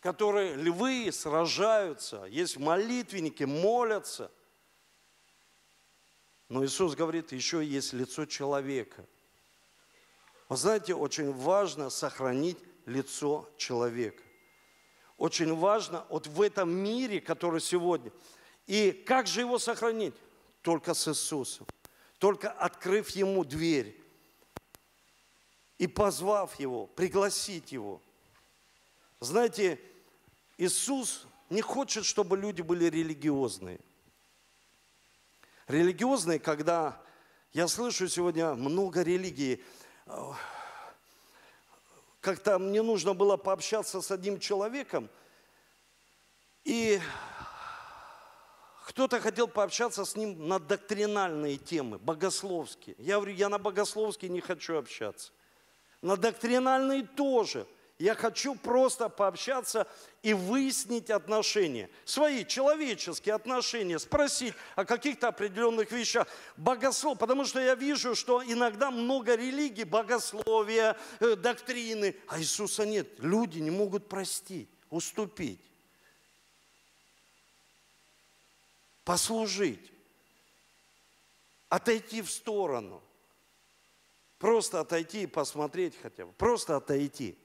которые 0.00 0.56
львы 0.56 1.10
сражаются, 1.12 2.24
есть 2.24 2.56
молитвенники, 2.56 3.44
молятся. 3.44 4.32
Но 6.48 6.64
Иисус 6.64 6.96
говорит, 6.96 7.30
еще 7.30 7.64
есть 7.64 7.92
лицо 7.92 8.26
человека. 8.26 9.06
Вы 10.48 10.56
знаете, 10.56 10.94
очень 10.94 11.32
важно 11.32 11.90
сохранить 11.90 12.58
лицо 12.86 13.48
человека 13.56 14.22
очень 15.22 15.54
важно 15.54 16.04
вот 16.08 16.26
в 16.26 16.42
этом 16.42 16.68
мире, 16.68 17.20
который 17.20 17.60
сегодня. 17.60 18.10
И 18.66 18.90
как 18.90 19.28
же 19.28 19.38
его 19.38 19.60
сохранить? 19.60 20.14
Только 20.62 20.94
с 20.94 21.06
Иисусом. 21.06 21.64
Только 22.18 22.50
открыв 22.50 23.08
Ему 23.10 23.44
дверь 23.44 23.96
и 25.78 25.86
позвав 25.86 26.58
Его, 26.58 26.88
пригласить 26.88 27.70
Его. 27.70 28.02
Знаете, 29.20 29.80
Иисус 30.58 31.24
не 31.50 31.60
хочет, 31.60 32.04
чтобы 32.04 32.36
люди 32.36 32.62
были 32.62 32.86
религиозные. 32.86 33.78
Религиозные, 35.68 36.40
когда 36.40 37.00
я 37.52 37.68
слышу 37.68 38.08
сегодня 38.08 38.54
много 38.54 39.02
религий, 39.02 39.62
как-то 42.22 42.58
мне 42.58 42.80
нужно 42.82 43.14
было 43.14 43.36
пообщаться 43.36 44.00
с 44.00 44.10
одним 44.10 44.38
человеком, 44.38 45.10
и 46.64 47.00
кто-то 48.86 49.20
хотел 49.20 49.48
пообщаться 49.48 50.04
с 50.04 50.16
ним 50.16 50.46
на 50.46 50.60
доктринальные 50.60 51.56
темы, 51.56 51.98
богословские. 51.98 52.94
Я 52.98 53.16
говорю, 53.16 53.34
я 53.34 53.48
на 53.48 53.58
богословские 53.58 54.30
не 54.30 54.40
хочу 54.40 54.78
общаться. 54.78 55.32
На 56.00 56.16
доктринальные 56.16 57.02
тоже– 57.02 57.66
я 57.98 58.14
хочу 58.14 58.54
просто 58.54 59.08
пообщаться 59.08 59.86
и 60.22 60.34
выяснить 60.34 61.10
отношения. 61.10 61.88
Свои 62.04 62.44
человеческие 62.44 63.34
отношения. 63.34 63.98
Спросить 63.98 64.54
о 64.74 64.84
каких-то 64.84 65.28
определенных 65.28 65.92
вещах. 65.92 66.26
Богослов, 66.56 67.18
потому 67.18 67.44
что 67.44 67.60
я 67.60 67.74
вижу, 67.74 68.14
что 68.14 68.42
иногда 68.42 68.90
много 68.90 69.36
религий, 69.36 69.84
богословия, 69.84 70.96
э, 71.20 71.36
доктрины, 71.36 72.16
а 72.26 72.40
Иисуса 72.40 72.86
нет. 72.86 73.08
Люди 73.18 73.58
не 73.58 73.70
могут 73.70 74.08
простить, 74.08 74.68
уступить. 74.90 75.60
Послужить. 79.04 79.92
Отойти 81.68 82.22
в 82.22 82.30
сторону. 82.30 83.00
Просто 84.38 84.80
отойти 84.80 85.22
и 85.22 85.26
посмотреть 85.26 85.94
хотя 86.02 86.26
бы. 86.26 86.32
Просто 86.32 86.76
отойти. 86.76 87.38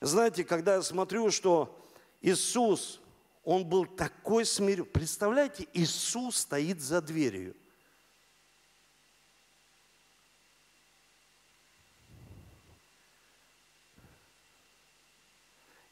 Знаете, 0.00 0.44
когда 0.44 0.76
я 0.76 0.82
смотрю, 0.82 1.30
что 1.30 1.78
Иисус, 2.22 3.00
Он 3.44 3.66
был 3.66 3.84
такой 3.84 4.46
смирен. 4.46 4.86
Представляете, 4.86 5.68
Иисус 5.74 6.38
стоит 6.38 6.80
за 6.80 7.02
дверью. 7.02 7.54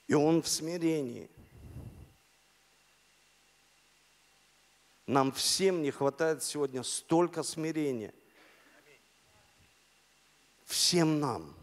И 0.07 0.15
Он 0.15 0.43
в 0.43 0.49
смирении. 0.49 1.29
Нам 5.07 5.33
всем 5.33 5.83
не 5.83 5.91
хватает 5.91 6.43
сегодня 6.43 6.83
столько 6.83 7.43
смирения. 7.43 8.15
Всем 10.65 11.21
нам 11.21 11.55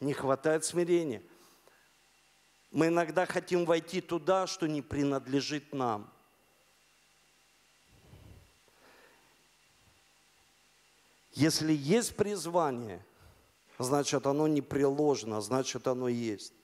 не 0.00 0.12
хватает 0.12 0.64
смирения. 0.64 1.22
Мы 2.72 2.86
иногда 2.86 3.26
хотим 3.26 3.66
войти 3.66 4.00
туда, 4.00 4.46
что 4.46 4.66
не 4.66 4.80
принадлежит 4.80 5.74
нам. 5.74 6.10
Если 11.32 11.72
есть 11.72 12.16
призвание, 12.16 13.04
значит 13.78 14.26
оно 14.26 14.48
не 14.48 14.62
приложено, 14.62 15.42
значит 15.42 15.86
оно 15.86 16.08
есть. 16.08 16.54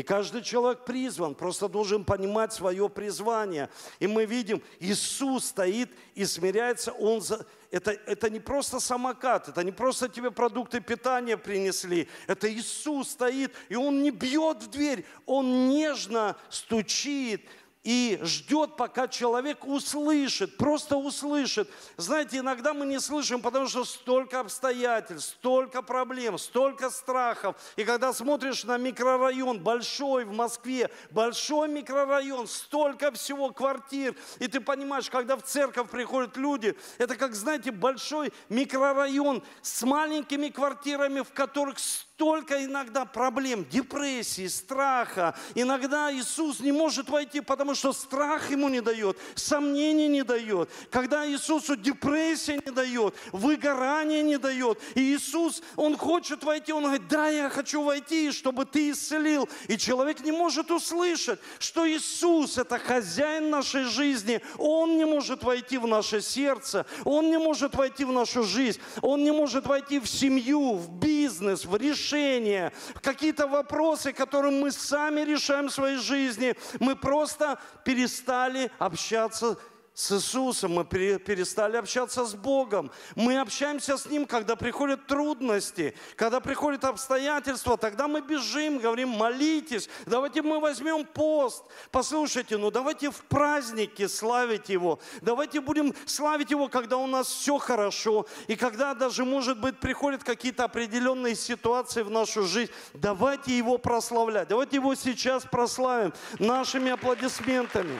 И 0.00 0.02
каждый 0.02 0.40
человек 0.40 0.86
призван, 0.86 1.34
просто 1.34 1.68
должен 1.68 2.06
понимать 2.06 2.54
свое 2.54 2.88
призвание. 2.88 3.68
И 3.98 4.06
мы 4.06 4.24
видим, 4.24 4.62
Иисус 4.78 5.48
стоит 5.48 5.90
и 6.14 6.24
смиряется. 6.24 6.92
Он 6.92 7.20
за... 7.20 7.44
это, 7.70 7.90
это 7.90 8.30
не 8.30 8.40
просто 8.40 8.80
самокат, 8.80 9.50
это 9.50 9.62
не 9.62 9.72
просто 9.72 10.08
тебе 10.08 10.30
продукты 10.30 10.80
питания 10.80 11.36
принесли. 11.36 12.08
Это 12.26 12.50
Иисус 12.50 13.10
стоит, 13.10 13.54
и 13.68 13.76
Он 13.76 14.02
не 14.02 14.10
бьет 14.10 14.62
в 14.62 14.70
дверь, 14.70 15.04
Он 15.26 15.68
нежно 15.68 16.34
стучит, 16.48 17.46
и 17.82 18.18
ждет, 18.22 18.76
пока 18.76 19.08
человек 19.08 19.64
услышит, 19.64 20.58
просто 20.58 20.96
услышит. 20.96 21.68
Знаете, 21.96 22.38
иногда 22.38 22.74
мы 22.74 22.84
не 22.84 23.00
слышим, 23.00 23.40
потому 23.40 23.68
что 23.68 23.84
столько 23.84 24.40
обстоятельств, 24.40 25.36
столько 25.38 25.80
проблем, 25.80 26.36
столько 26.36 26.90
страхов. 26.90 27.56
И 27.76 27.84
когда 27.84 28.12
смотришь 28.12 28.64
на 28.64 28.76
микрорайон 28.76 29.60
большой 29.60 30.24
в 30.24 30.32
Москве, 30.32 30.90
большой 31.10 31.68
микрорайон, 31.68 32.46
столько 32.46 33.12
всего 33.12 33.50
квартир, 33.50 34.14
и 34.38 34.46
ты 34.46 34.60
понимаешь, 34.60 35.08
когда 35.08 35.36
в 35.36 35.42
церковь 35.42 35.90
приходят 35.90 36.36
люди, 36.36 36.76
это 36.98 37.16
как, 37.16 37.34
знаете, 37.34 37.70
большой 37.70 38.32
микрорайон 38.50 39.42
с 39.62 39.82
маленькими 39.82 40.48
квартирами, 40.48 41.20
в 41.20 41.32
которых 41.32 41.78
столько 41.78 42.09
иногда 42.20 43.04
проблем, 43.04 43.66
депрессии, 43.70 44.46
страха. 44.46 45.34
Иногда 45.54 46.12
Иисус 46.12 46.60
не 46.60 46.72
может 46.72 47.08
войти, 47.08 47.40
потому 47.40 47.74
что 47.74 47.92
страх 47.92 48.50
ему 48.50 48.68
не 48.68 48.80
дает, 48.80 49.16
сомнений 49.34 50.08
не 50.08 50.22
дает. 50.22 50.70
Когда 50.90 51.28
Иисусу 51.28 51.76
депрессия 51.76 52.60
не 52.64 52.72
дает, 52.72 53.14
выгорание 53.32 54.22
не 54.22 54.38
дает. 54.38 54.80
И 54.94 55.14
Иисус, 55.14 55.62
Он 55.76 55.96
хочет 55.96 56.44
войти, 56.44 56.72
Он 56.72 56.84
говорит, 56.84 57.08
да, 57.08 57.28
я 57.28 57.48
хочу 57.48 57.82
войти, 57.82 58.30
чтобы 58.32 58.64
ты 58.64 58.90
исцелил. 58.90 59.48
И 59.68 59.76
человек 59.76 60.20
не 60.20 60.32
может 60.32 60.70
услышать, 60.70 61.40
что 61.58 61.88
Иисус– 61.88 62.58
это 62.58 62.78
хозяин 62.78 63.50
нашей 63.50 63.84
жизни. 63.84 64.40
Он 64.58 64.96
не 64.96 65.04
может 65.04 65.42
войти 65.42 65.78
в 65.78 65.86
наше 65.86 66.20
сердце, 66.20 66.86
Он 67.04 67.30
не 67.30 67.38
может 67.38 67.74
войти 67.74 68.04
в 68.04 68.12
нашу 68.12 68.42
жизнь, 68.42 68.80
Он 69.02 69.22
не 69.22 69.32
может 69.32 69.66
войти 69.66 69.98
в 69.98 70.06
семью, 70.06 70.74
в 70.74 70.90
бизнес, 70.90 71.64
в 71.64 71.76
решения, 72.10 72.72
какие-то 73.02 73.46
вопросы, 73.46 74.12
которые 74.12 74.52
мы 74.52 74.70
сами 74.70 75.20
решаем 75.20 75.68
в 75.68 75.72
своей 75.72 75.98
жизни. 75.98 76.54
Мы 76.78 76.96
просто 76.96 77.58
перестали 77.84 78.70
общаться 78.78 79.56
с 80.00 80.12
Иисусом, 80.12 80.72
мы 80.72 80.84
перестали 80.86 81.76
общаться 81.76 82.24
с 82.24 82.34
Богом. 82.34 82.90
Мы 83.16 83.38
общаемся 83.38 83.98
с 83.98 84.06
Ним, 84.06 84.24
когда 84.24 84.56
приходят 84.56 85.06
трудности, 85.06 85.94
когда 86.16 86.40
приходят 86.40 86.84
обстоятельства, 86.84 87.76
тогда 87.76 88.08
мы 88.08 88.22
бежим, 88.22 88.78
говорим, 88.78 89.10
молитесь, 89.10 89.90
давайте 90.06 90.40
мы 90.40 90.58
возьмем 90.58 91.04
пост. 91.04 91.64
Послушайте, 91.90 92.56
ну 92.56 92.70
давайте 92.70 93.10
в 93.10 93.22
праздники 93.24 94.06
славить 94.06 94.70
Его, 94.70 95.00
давайте 95.20 95.60
будем 95.60 95.94
славить 96.06 96.50
Его, 96.50 96.68
когда 96.68 96.96
у 96.96 97.06
нас 97.06 97.28
все 97.28 97.58
хорошо, 97.58 98.26
и 98.46 98.56
когда 98.56 98.94
даже, 98.94 99.26
может 99.26 99.60
быть, 99.60 99.78
приходят 99.78 100.24
какие-то 100.24 100.64
определенные 100.64 101.34
ситуации 101.34 102.00
в 102.00 102.10
нашу 102.10 102.44
жизнь, 102.44 102.72
давайте 102.94 103.56
Его 103.56 103.76
прославлять, 103.76 104.48
давайте 104.48 104.76
Его 104.76 104.94
сейчас 104.94 105.44
прославим 105.44 106.14
нашими 106.38 106.90
аплодисментами. 106.90 107.98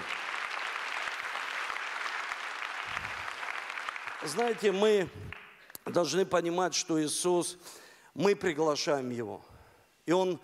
Знаете, 4.23 4.71
мы 4.71 5.09
должны 5.87 6.27
понимать, 6.27 6.75
что 6.75 7.03
Иисус, 7.03 7.57
мы 8.13 8.37
приглашаем 8.37 9.09
Его. 9.09 9.41
И 10.05 10.13
Он, 10.13 10.39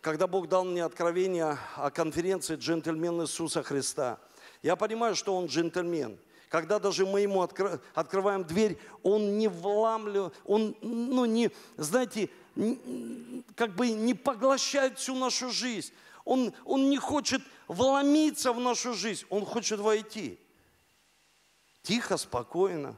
когда 0.00 0.28
Бог 0.28 0.48
дал 0.48 0.64
мне 0.64 0.84
откровение 0.84 1.58
о 1.74 1.90
конференции 1.90 2.54
«Джентльмен 2.54 3.22
Иисуса 3.22 3.64
Христа», 3.64 4.20
я 4.62 4.76
понимаю, 4.76 5.16
что 5.16 5.36
Он 5.36 5.46
джентльмен. 5.46 6.20
Когда 6.48 6.78
даже 6.78 7.04
мы 7.04 7.22
Ему 7.22 7.42
откры, 7.42 7.80
открываем 7.94 8.44
дверь, 8.44 8.78
Он 9.02 9.38
не 9.38 9.48
вламливает, 9.48 10.32
Он, 10.44 10.76
ну, 10.80 11.24
не, 11.24 11.50
знаете, 11.76 12.30
как 13.56 13.74
бы 13.74 13.90
не 13.90 14.14
поглощает 14.14 15.00
всю 15.00 15.16
нашу 15.16 15.50
жизнь. 15.50 15.92
Он, 16.24 16.52
он 16.64 16.90
не 16.90 16.98
хочет 16.98 17.42
вломиться 17.66 18.52
в 18.52 18.60
нашу 18.60 18.94
жизнь, 18.94 19.26
Он 19.30 19.44
хочет 19.44 19.80
войти. 19.80 20.38
Тихо, 21.82 22.16
спокойно. 22.16 22.96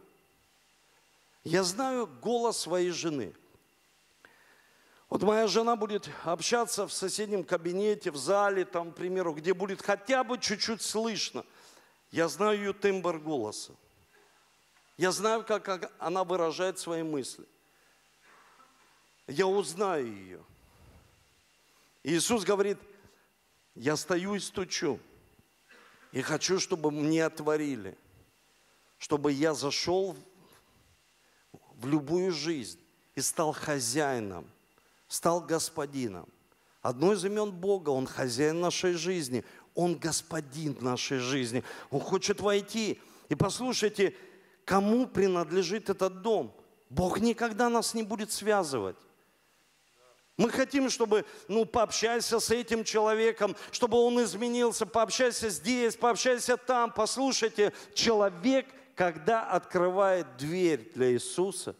Я 1.44 1.64
знаю 1.64 2.06
голос 2.06 2.58
своей 2.58 2.90
жены. 2.90 3.34
Вот 5.08 5.22
моя 5.22 5.46
жена 5.46 5.76
будет 5.76 6.08
общаться 6.24 6.86
в 6.86 6.92
соседнем 6.92 7.44
кабинете, 7.44 8.10
в 8.10 8.16
зале, 8.16 8.64
там, 8.64 8.92
к 8.92 8.96
примеру, 8.96 9.34
где 9.34 9.52
будет 9.52 9.82
хотя 9.82 10.24
бы 10.24 10.38
чуть-чуть 10.38 10.80
слышно. 10.80 11.44
Я 12.10 12.28
знаю 12.28 12.58
ее 12.58 12.72
тембр 12.72 13.18
голоса. 13.18 13.74
Я 14.96 15.12
знаю, 15.12 15.44
как 15.44 15.92
она 15.98 16.24
выражает 16.24 16.78
свои 16.78 17.02
мысли. 17.02 17.44
Я 19.26 19.46
узнаю 19.46 20.06
ее. 20.06 20.44
Иисус 22.02 22.44
говорит, 22.44 22.78
я 23.74 23.96
стою 23.96 24.34
и 24.34 24.40
стучу. 24.40 24.98
И 26.12 26.20
хочу, 26.22 26.58
чтобы 26.58 26.90
мне 26.90 27.24
отворили 27.24 27.96
чтобы 29.02 29.32
я 29.32 29.52
зашел 29.52 30.16
в 31.74 31.88
любую 31.88 32.30
жизнь 32.30 32.78
и 33.16 33.20
стал 33.20 33.52
хозяином, 33.52 34.48
стал 35.08 35.40
господином. 35.40 36.28
Одно 36.82 37.12
из 37.12 37.24
имен 37.24 37.50
Бога, 37.50 37.90
Он 37.90 38.06
хозяин 38.06 38.60
нашей 38.60 38.92
жизни, 38.92 39.44
Он 39.74 39.98
господин 39.98 40.76
нашей 40.80 41.18
жизни. 41.18 41.64
Он 41.90 41.98
хочет 41.98 42.40
войти. 42.40 43.00
И 43.28 43.34
послушайте, 43.34 44.14
кому 44.64 45.08
принадлежит 45.08 45.90
этот 45.90 46.22
дом? 46.22 46.54
Бог 46.88 47.18
никогда 47.18 47.68
нас 47.68 47.94
не 47.94 48.04
будет 48.04 48.30
связывать. 48.30 48.96
Мы 50.36 50.48
хотим, 50.48 50.88
чтобы, 50.88 51.24
ну, 51.48 51.64
пообщайся 51.64 52.38
с 52.38 52.50
этим 52.52 52.84
человеком, 52.84 53.56
чтобы 53.72 53.98
он 53.98 54.22
изменился, 54.22 54.86
пообщайся 54.86 55.48
здесь, 55.48 55.96
пообщайся 55.96 56.56
там. 56.56 56.92
Послушайте, 56.92 57.72
человек– 57.94 58.64
когда 58.94 59.48
открывает 59.48 60.36
дверь 60.36 60.90
для 60.94 61.12
Иисуса, 61.12 61.74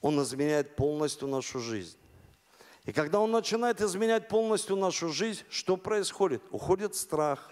Он 0.00 0.22
изменяет 0.22 0.76
полностью 0.76 1.28
нашу 1.28 1.60
жизнь. 1.60 1.96
И 2.84 2.92
когда 2.92 3.20
Он 3.20 3.30
начинает 3.30 3.80
изменять 3.80 4.28
полностью 4.28 4.76
нашу 4.76 5.10
жизнь, 5.10 5.42
что 5.50 5.76
происходит? 5.76 6.42
Уходит 6.50 6.94
страх, 6.94 7.50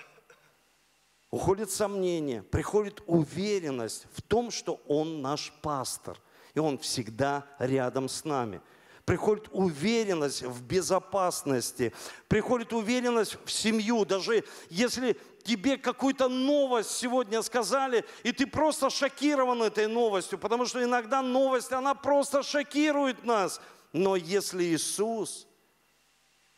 уходит 1.30 1.70
сомнение, 1.70 2.42
приходит 2.42 3.02
уверенность 3.06 4.06
в 4.12 4.22
том, 4.22 4.50
что 4.50 4.80
Он 4.86 5.20
наш 5.20 5.52
пастор, 5.62 6.18
и 6.54 6.58
Он 6.58 6.78
всегда 6.78 7.46
рядом 7.58 8.08
с 8.08 8.24
нами– 8.24 8.60
приходит 9.08 9.48
уверенность 9.52 10.42
в 10.42 10.62
безопасности, 10.62 11.94
приходит 12.28 12.74
уверенность 12.74 13.38
в 13.46 13.50
семью. 13.50 14.04
Даже 14.04 14.44
если 14.68 15.16
тебе 15.48 15.78
какую-то 15.78 16.28
новость 16.28 16.90
сегодня 16.90 17.40
сказали, 17.40 18.04
и 18.22 18.32
ты 18.32 18.46
просто 18.46 18.90
шокирован 18.90 19.62
этой 19.62 19.86
новостью, 19.86 20.38
потому 20.38 20.66
что 20.66 20.82
иногда 20.84 21.22
новость, 21.22 21.72
она 21.72 21.94
просто 21.94 22.42
шокирует 22.42 23.24
нас. 23.24 23.58
Но 23.94 24.14
если 24.14 24.62
Иисус, 24.64 25.46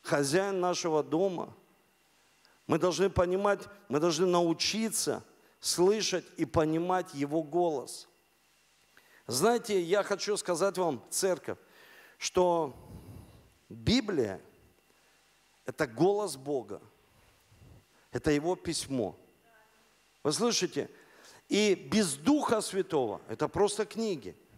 хозяин 0.02 0.58
нашего 0.58 1.04
дома, 1.04 1.54
мы 2.66 2.78
должны 2.78 3.08
понимать, 3.10 3.60
мы 3.88 4.00
должны 4.00 4.26
научиться 4.26 5.22
слышать 5.60 6.24
и 6.36 6.44
понимать 6.44 7.14
Его 7.14 7.44
голос. 7.44 8.08
Знаете, 9.28 9.80
я 9.80 10.02
хочу 10.02 10.36
сказать 10.36 10.76
вам, 10.78 11.00
церковь, 11.10 11.58
что 12.18 12.74
Библия– 13.68 14.40
это 15.64 15.86
голос 15.86 16.36
Бога, 16.36 16.82
это 18.12 18.30
Его 18.30 18.56
письмо. 18.56 19.16
Вы 20.22 20.32
слышите? 20.32 20.90
И 21.48 21.74
без 21.74 22.14
Духа 22.14 22.60
Святого– 22.60 23.20
это 23.28 23.48
просто 23.48 23.86
книги– 23.86 24.36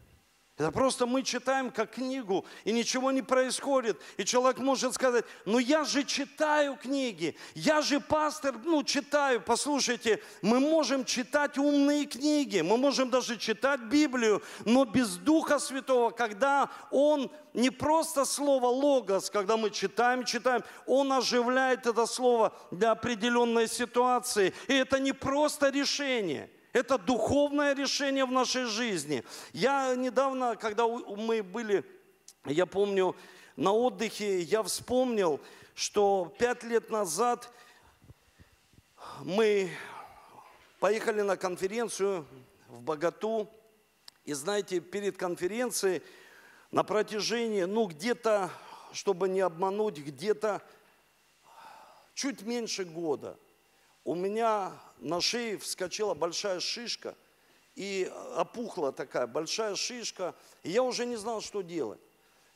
это 0.59 0.71
просто 0.71 1.07
мы 1.07 1.23
читаем 1.23 1.71
как 1.71 1.93
книгу, 1.93 2.45
и 2.65 2.73
ничего 2.73 3.11
не 3.11 3.23
происходит. 3.23 3.99
И 4.19 4.25
человек 4.25 4.59
может 4.59 4.93
сказать, 4.93 5.25
ну 5.47 5.59
я 5.59 5.83
же 5.83 6.05
читаю 6.05 6.77
книги, 6.77 7.35
я 7.55 7.81
же 7.81 8.01
пастор, 8.01 8.57
ну 8.63 8.83
читаю. 8.83 9.41
Послушайте, 9.41 10.23
мы 10.43 10.61
можем 10.61 11.07
читать 11.07 11.57
умные 11.57 12.05
книги, 12.05 12.61
мы 12.61 12.77
можем 12.77 13.09
даже 13.09 13.39
читать 13.39 13.81
Библию, 13.81 14.43
но 14.67 14.85
без 14.85 15.17
Духа 15.17 15.59
Святого, 15.59 16.11
когда 16.11 16.69
Он 16.91 17.31
не 17.55 17.71
просто 17.71 18.27
слово 18.27 18.67
логос, 18.67 19.31
когда 19.31 19.57
мы 19.57 19.71
читаем, 19.71 20.23
читаем, 20.25 20.63
Он 20.87 21.13
оживляет 21.13 21.87
это 21.87 22.05
слово 22.05 22.53
для 22.71 22.91
определенной 22.91 23.69
ситуации. 23.69 24.53
И 24.69 24.75
это 24.75 25.01
не 25.01 25.13
просто 25.15 25.71
решение– 25.71 26.51
это 26.73 26.97
духовное 26.99 27.75
решение 27.75 28.25
в 28.25 28.33
нашей 28.33 28.65
жизни. 28.65 29.25
Я 29.53 29.95
недавно, 29.95 30.57
когда 30.57 30.87
мы 30.87 31.43
были, 31.43 31.85
я 32.47 32.67
помню, 32.67 33.15
на 33.57 33.73
отдыхе, 33.73 34.41
я 34.41 34.63
вспомнил, 34.63 35.41
что 35.75 36.35
пять 36.39 36.63
лет 36.63 36.91
назад 36.91 37.51
мы 39.21 39.71
поехали 40.81 41.21
на 41.21 41.37
конференцию 41.37 42.27
в 42.69 42.81
Богату. 42.81 43.49
И 44.25 44.33
знаете, 44.33 44.81
перед 44.81 45.17
конференцией 45.17 46.03
на 46.71 46.85
протяжении, 46.85 47.65
ну 47.65 47.87
где-то, 47.87 48.51
чтобы 48.93 49.29
не 49.29 49.41
обмануть, 49.41 49.99
где-то 49.99 50.63
чуть 52.15 52.43
меньше 52.43 52.85
года 52.85 53.37
у 54.05 54.15
меня 54.15 54.73
на 54.99 55.21
шее 55.21 55.59
вскочила 55.59 56.15
большая 56.15 56.61
шишка, 56.61 57.15
и 57.75 58.11
опухла 58.37 58.93
такая 58.93 59.27
большая 59.27 59.77
шишка, 59.77 60.35
и 60.63 60.71
я 60.71 60.83
уже 60.83 61.07
не 61.07 61.17
знал, 61.17 61.41
что 61.41 61.63
делать. 61.63 62.01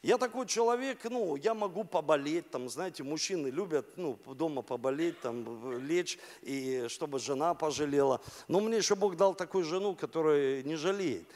Я 0.03 0.19
такой 0.19 0.47
человек, 0.47 1.03
ну, 1.05 1.35
я 1.37 1.53
могу 1.55 1.83
поболеть, 1.83 2.49
там, 2.51 2.69
знаете, 2.69 3.03
мужчины 3.03 3.49
любят, 3.49 3.97
ну, 3.97 4.17
дома 4.27 4.63
поболеть, 4.63 5.21
там, 5.21 5.81
лечь, 5.85 6.19
и 6.43 6.87
чтобы 6.89 7.19
жена 7.19 7.55
пожалела. 7.55 8.21
Но 8.47 8.61
мне 8.61 8.77
еще 8.77 8.95
Бог 8.95 9.17
дал 9.17 9.35
такую 9.35 9.65
жену, 9.65 9.97
которая 9.97 10.63
не 10.63 10.77
жалеет. 10.77 11.27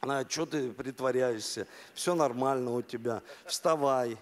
а, 0.00 0.24
что 0.28 0.46
ты 0.46 0.72
притворяешься, 0.72 1.66
все 1.92 2.14
нормально 2.14 2.72
у 2.72 2.82
тебя, 2.82 3.22
вставай, 3.44 4.12
э, 4.12 4.16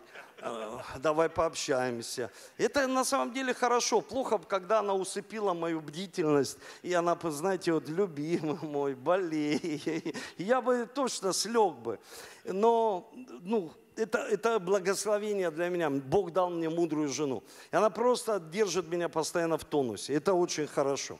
давай 0.98 1.28
пообщаемся. 1.28 2.30
Это 2.56 2.86
на 2.86 3.04
самом 3.04 3.32
деле 3.32 3.54
хорошо. 3.54 4.00
Плохо, 4.00 4.38
когда 4.38 4.80
она 4.80 4.94
усыпила 4.94 5.54
мою 5.54 5.80
бдительность, 5.80 6.58
и 6.82 6.92
она, 6.92 7.18
знаете, 7.22 7.72
вот, 7.72 7.88
любимый 7.88 8.58
мой, 8.62 8.94
болей. 8.94 10.14
Я 10.38 10.60
бы 10.60 10.88
точно 10.92 11.32
слег 11.32 11.74
бы. 11.74 11.98
Но, 12.44 13.10
ну, 13.42 13.72
это, 13.96 14.18
это 14.18 14.58
благословение 14.58 15.50
для 15.50 15.68
меня. 15.68 15.90
Бог 15.90 16.32
дал 16.32 16.50
мне 16.50 16.68
мудрую 16.68 17.08
жену. 17.08 17.42
И 17.70 17.76
она 17.76 17.90
просто 17.90 18.40
держит 18.40 18.88
меня 18.88 19.08
постоянно 19.08 19.58
в 19.58 19.64
тонусе. 19.64 20.14
Это 20.14 20.34
очень 20.34 20.66
хорошо. 20.66 21.18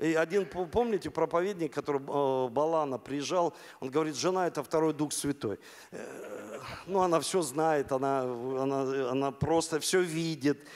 И 0.00 0.14
один, 0.14 0.46
помните, 0.46 1.10
проповедник, 1.10 1.74
который 1.74 2.00
э, 2.00 2.48
Балана 2.48 2.98
приезжал, 2.98 3.52
он 3.80 3.90
говорит, 3.90 4.16
жена 4.16 4.46
это 4.46 4.62
второй 4.62 4.94
Дух 4.94 5.12
Святой. 5.12 5.58
Э, 5.90 6.58
ну, 6.86 7.00
она 7.00 7.20
все 7.20 7.42
знает, 7.42 7.92
она, 7.92 8.22
она, 8.22 9.10
она 9.10 9.30
просто 9.30 9.78
все 9.78 10.00
видит. 10.00 10.66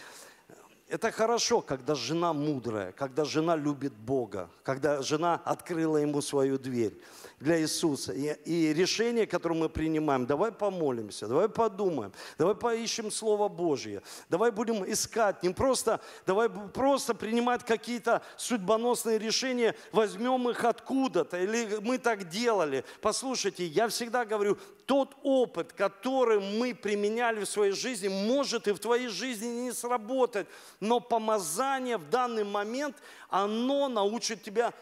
Это 0.89 1.11
хорошо, 1.11 1.63
когда 1.63 1.95
жена 1.95 2.35
мудрая, 2.35 2.93
когда 2.93 3.25
жена 3.25 3.57
любит 3.57 3.95
Бога, 3.95 4.51
когда 4.63 5.01
жена 5.01 5.41
открыла 5.45 5.97
ему 5.97 6.21
свою 6.21 6.59
дверь 6.59 7.01
для 7.45 7.61
Иисуса. 7.61 8.13
И, 8.13 8.33
и 8.45 8.75
решение, 8.75 9.27
которое 9.27 9.55
мы 9.55 9.69
принимаем, 9.69 10.27
давай 10.27 10.51
помолимся, 10.51 11.29
давай 11.29 11.49
подумаем, 11.49 12.13
давай 12.39 12.55
поищем 12.55 13.11
Слово 13.11 13.49
Божье, 13.49 14.03
давай 14.31 14.51
будем 14.51 14.91
искать, 14.91 15.43
не 15.43 15.51
просто, 15.51 16.01
давай 16.27 16.49
просто 16.49 17.15
принимать 17.15 17.63
какие-то 17.65 18.23
судьбоносные 18.37 19.19
решения, 19.19 19.77
возьмем 19.93 20.49
их 20.49 20.65
откуда-то, 20.65 21.39
или 21.39 21.79
мы 21.83 21.99
так 21.99 22.29
делали. 22.29 22.85
Послушайте, 23.01 23.67
я 23.67 23.89
всегда 23.89 24.25
говорю, 24.25 24.59
тот 24.87 25.15
опыт, 25.23 25.73
который 25.73 26.41
мы 26.41 26.75
применяли 26.75 27.45
в 27.45 27.49
своей 27.49 27.73
жизни, 27.73 28.09
может 28.09 28.69
и 28.69 28.73
в 28.73 28.79
твоей 28.79 29.09
жизни 29.09 29.47
не 29.47 29.73
сработать, 29.73 30.47
но 30.81 30.99
помазание 31.01 31.99
в 31.99 32.09
данный 32.09 32.45
момент, 32.45 32.97
оно 33.29 33.89
научит 33.89 34.43
тебя 34.43 34.73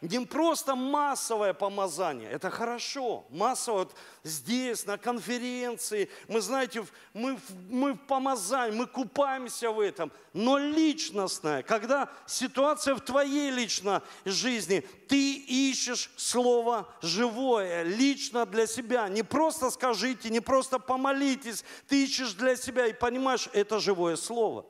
не 0.00 0.24
просто 0.26 0.74
массовое 0.74 1.54
помазание, 1.54 2.30
это 2.30 2.50
хорошо, 2.50 3.24
массовое 3.30 3.84
вот 3.84 3.96
здесь, 4.22 4.84
на 4.86 4.98
конференции, 4.98 6.10
мы, 6.28 6.40
знаете, 6.40 6.84
мы, 7.14 7.38
мы 7.70 7.94
в 7.94 7.98
помазании, 7.98 8.76
мы 8.76 8.86
купаемся 8.86 9.70
в 9.70 9.80
этом, 9.80 10.12
но 10.32 10.58
личностное, 10.58 11.62
когда 11.62 12.10
ситуация 12.26 12.94
в 12.94 13.00
твоей 13.00 13.50
личной 13.50 14.00
жизни, 14.24 14.80
ты 15.08 15.36
ищешь 15.36 16.10
слово 16.16 16.88
живое, 17.00 17.82
лично 17.82 18.44
для 18.46 18.66
себя, 18.66 19.08
не 19.08 19.22
просто 19.22 19.70
скажите, 19.70 20.28
не 20.28 20.40
просто 20.40 20.78
помолитесь, 20.78 21.64
ты 21.88 22.04
ищешь 22.04 22.34
для 22.34 22.56
себя 22.56 22.86
и 22.86 22.92
понимаешь, 22.92 23.48
это 23.52 23.80
живое 23.80 24.16
слово. 24.16 24.66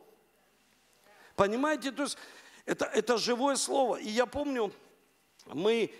Понимаете, 1.34 1.90
то 1.90 2.04
есть 2.04 2.16
это, 2.66 2.86
это 2.86 3.18
живое 3.18 3.56
слово. 3.56 3.96
И 3.96 4.08
я 4.08 4.26
помню, 4.26 4.72
мы 5.46 5.92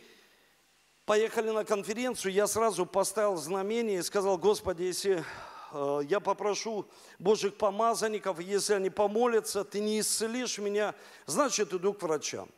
поехали 1.05 1.51
на 1.51 1.65
конференцию, 1.65 2.33
я 2.33 2.47
сразу 2.47 2.87
поставил 2.87 3.37
знамение 3.37 3.99
и 3.99 4.03
сказал, 4.03 4.39
Господи, 4.39 4.83
если 4.83 5.25
э, 5.73 6.01
я 6.09 6.21
попрошу 6.21 6.87
Божьих 7.19 7.57
помазанников, 7.57 8.41
если 8.41 8.75
они 8.75 8.91
помолятся, 8.91 9.65
ты 9.65 9.81
не 9.81 10.01
исцелишь 10.01 10.59
меня, 10.59 10.95
значит, 11.27 11.73
иду 11.75 11.93
к 11.93 12.03
врачам. 12.03 12.49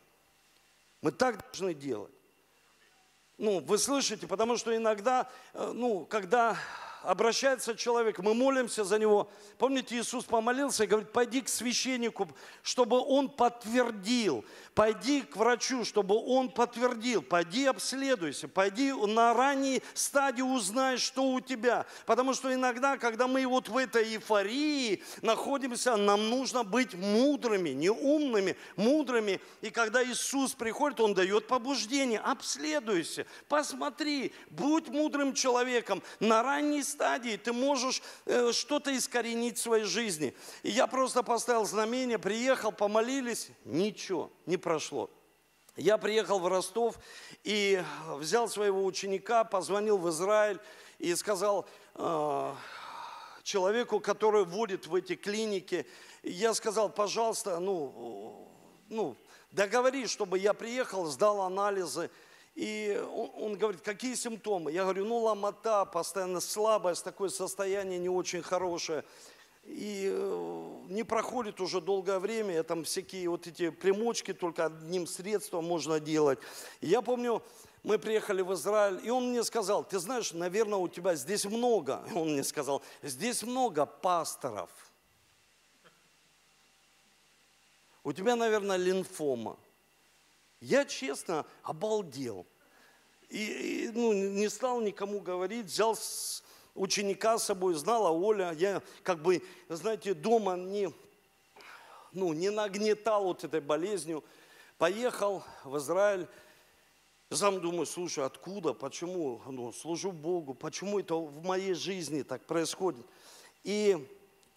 Мы 1.01 1.11
так 1.11 1.43
должны 1.51 1.73
делать. 1.73 2.11
Ну, 3.37 3.59
вы 3.59 3.77
слышите, 3.77 4.25
потому 4.25 4.57
что 4.57 4.75
иногда, 4.75 5.29
э, 5.53 5.71
ну, 5.73 6.05
когда 6.05 6.57
обращается 7.07 7.73
человек, 7.75 8.19
мы 8.19 8.33
молимся 8.33 8.83
за 8.83 8.99
него. 8.99 9.29
Помните, 9.57 9.97
Иисус 9.97 10.25
помолился 10.25 10.83
и 10.83 10.87
говорит, 10.87 11.13
пойди 11.13 11.41
к 11.41 11.47
священнику, 11.47 12.27
чтобы 12.63 12.99
он 12.99 13.29
подтвердил. 13.29 14.43
Пойди 14.75 15.21
к 15.21 15.37
врачу, 15.37 15.85
чтобы 15.85 16.15
он 16.15 16.49
подтвердил. 16.49 17.21
Пойди 17.21 17.65
обследуйся, 17.65 18.49
пойди 18.49 18.91
на 18.91 19.33
ранней 19.33 19.81
стадии 19.93 20.41
узнай, 20.41 20.97
что 20.97 21.23
у 21.23 21.39
тебя. 21.39 21.85
Потому 22.05 22.33
что 22.33 22.53
иногда, 22.53 22.97
когда 22.97 23.27
мы 23.27 23.47
вот 23.47 23.69
в 23.69 23.77
этой 23.77 24.03
эйфории 24.03 25.01
находимся, 25.21 25.95
нам 25.95 26.29
нужно 26.29 26.65
быть 26.65 26.93
мудрыми, 26.93 27.69
не 27.69 27.89
умными, 27.89 28.57
мудрыми. 28.75 29.39
И 29.61 29.69
когда 29.69 30.03
Иисус 30.03 30.53
приходит, 30.53 30.99
Он 30.99 31.13
дает 31.13 31.47
побуждение. 31.47 32.19
Обследуйся, 32.19 33.25
посмотри, 33.47 34.33
будь 34.49 34.89
мудрым 34.89 35.33
человеком. 35.33 36.03
На 36.19 36.43
ранней 36.43 36.83
стадии 36.83 36.96
ты 36.97 37.53
можешь 37.53 38.01
э, 38.25 38.51
что-то 38.51 38.95
искоренить 38.95 39.57
в 39.57 39.61
своей 39.61 39.85
жизни. 39.85 40.33
И 40.63 40.69
я 40.69 40.87
просто 40.87 41.23
поставил 41.23 41.65
знамение, 41.65 42.17
приехал, 42.17 42.71
помолились, 42.71 43.49
ничего, 43.65 44.31
не 44.45 44.57
прошло. 44.57 45.09
Я 45.75 45.97
приехал 45.97 46.39
в 46.39 46.47
Ростов 46.47 46.97
и 47.43 47.83
взял 48.15 48.49
своего 48.49 48.83
ученика, 48.83 49.43
позвонил 49.43 49.97
в 49.97 50.09
Израиль 50.09 50.59
и 50.97 51.13
сказал 51.15 51.67
э, 51.95 52.53
человеку, 53.43 53.99
который 53.99 54.43
водит 54.43 54.87
в 54.87 54.95
эти 54.95 55.15
клиники, 55.15 55.85
я 56.23 56.53
сказал, 56.53 56.89
пожалуйста, 56.89 57.59
ну, 57.59 58.51
ну, 58.89 59.15
договори, 59.51 60.07
чтобы 60.07 60.37
я 60.39 60.53
приехал, 60.53 61.05
сдал 61.05 61.41
анализы. 61.41 62.09
И 62.57 62.99
он, 63.13 63.29
он 63.35 63.55
говорит, 63.55 63.81
какие 63.81 64.15
симптомы? 64.15 64.71
Я 64.71 64.81
говорю, 64.81 65.05
ну 65.05 65.19
ломота, 65.19 65.85
постоянно 65.85 66.39
слабость, 66.39 67.03
такое 67.03 67.29
состояние 67.29 67.99
не 67.99 68.09
очень 68.09 68.41
хорошее. 68.41 69.03
И 69.63 70.09
э, 70.11 70.77
не 70.89 71.03
проходит 71.03 71.61
уже 71.61 71.81
долгое 71.81 72.17
время, 72.17 72.63
там 72.63 72.83
всякие 72.83 73.29
вот 73.29 73.45
эти 73.45 73.69
примочки 73.69 74.33
только 74.33 74.65
одним 74.65 75.05
средством 75.05 75.65
можно 75.65 75.99
делать. 75.99 76.39
И 76.81 76.87
я 76.87 77.03
помню, 77.03 77.43
мы 77.83 77.99
приехали 77.99 78.41
в 78.41 78.51
Израиль, 78.55 79.01
и 79.03 79.11
он 79.11 79.29
мне 79.29 79.43
сказал, 79.43 79.83
ты 79.83 79.99
знаешь, 79.99 80.33
наверное, 80.33 80.79
у 80.79 80.87
тебя 80.87 81.13
здесь 81.13 81.45
много, 81.45 82.03
он 82.15 82.33
мне 82.33 82.43
сказал, 82.43 82.81
здесь 83.03 83.43
много 83.43 83.85
пасторов. 83.85 84.71
У 88.03 88.13
тебя, 88.13 88.35
наверное, 88.35 88.77
линфома. 88.77 89.57
Я, 90.59 90.85
честно, 90.85 91.45
обалдел. 91.63 92.45
И, 93.29 93.85
и 93.85 93.89
ну, 93.89 94.13
не 94.13 94.49
стал 94.49 94.81
никому 94.81 95.19
говорить, 95.19 95.65
взял 95.65 95.95
с 95.95 96.43
ученика 96.73 97.37
с 97.37 97.45
собой, 97.45 97.73
знала 97.75 98.09
Оля. 98.09 98.53
Я 98.53 98.81
как 99.03 99.21
бы, 99.21 99.43
знаете, 99.69 100.13
дома 100.13 100.55
не, 100.55 100.91
ну, 102.13 102.33
не 102.33 102.49
нагнетал 102.49 103.25
вот 103.25 103.43
этой 103.43 103.61
болезнью. 103.61 104.23
Поехал 104.77 105.43
в 105.63 105.77
Израиль, 105.77 106.27
сам 107.29 107.59
думаю, 107.59 107.85
слушай, 107.85 108.23
откуда, 108.23 108.73
почему, 108.73 109.41
ну, 109.47 109.73
служу 109.73 110.11
Богу, 110.11 110.53
почему 110.53 110.99
это 110.99 111.15
в 111.15 111.43
моей 111.43 111.73
жизни 111.73 112.21
так 112.21 112.45
происходит. 112.45 113.05
И 113.63 114.07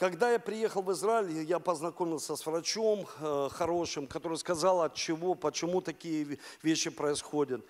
когда 0.00 0.32
я 0.32 0.38
приехал 0.38 0.80
в 0.80 0.90
Израиль, 0.92 1.44
я 1.44 1.58
познакомился 1.58 2.34
с 2.34 2.46
врачом 2.46 3.06
э, 3.20 3.48
хорошим, 3.52 4.06
который 4.06 4.38
сказал, 4.38 4.80
от 4.80 4.94
чего, 4.94 5.34
почему 5.34 5.82
такие 5.82 6.38
вещи 6.62 6.88
происходят. 6.88 7.62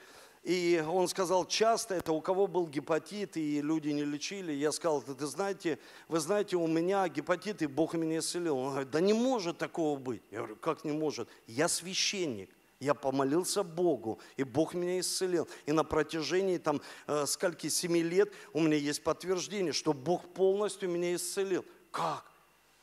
И 0.45 0.81
он 0.89 1.09
сказал, 1.09 1.45
часто 1.45 1.97
это 1.97 2.13
у 2.13 2.21
кого 2.21 2.47
был 2.47 2.69
гепатит, 2.69 3.37
и 3.37 3.61
люди 3.61 3.89
не 3.89 4.05
лечили. 4.05 4.53
Я 4.53 4.71
сказал, 4.71 5.03
ты 5.03 5.27
знаете, 5.27 5.81
вы 6.07 6.21
знаете, 6.21 6.57
у 6.57 6.69
меня 6.69 7.09
гепатит, 7.09 7.63
и 7.63 7.67
Бог 7.67 7.95
меня 7.95 8.21
исцелил. 8.21 8.59
Он 8.59 8.71
говорит, 8.71 8.91
да 8.93 9.01
не 9.01 9.13
может 9.13 9.59
такого 9.59 9.99
быть. 9.99 10.23
Я 10.31 10.39
говорю, 10.39 10.55
как 10.55 10.85
не 10.85 10.93
может? 10.93 11.29
Я 11.49 11.67
священник. 11.67 12.51
Я 12.79 12.95
помолился 12.95 13.65
Богу, 13.65 14.21
и 14.37 14.45
Бог 14.45 14.75
меня 14.75 15.01
исцелил. 15.01 15.49
И 15.67 15.73
на 15.73 15.83
протяжении 15.83 16.59
там 16.59 16.81
э, 17.09 17.27
скольки, 17.27 17.69
семи 17.69 18.05
лет 18.05 18.33
у 18.53 18.61
меня 18.61 18.77
есть 18.77 19.03
подтверждение, 19.03 19.73
что 19.73 19.93
Бог 19.93 20.33
полностью 20.33 20.89
меня 20.89 21.17
исцелил. 21.17 21.65
Как? 21.91 22.31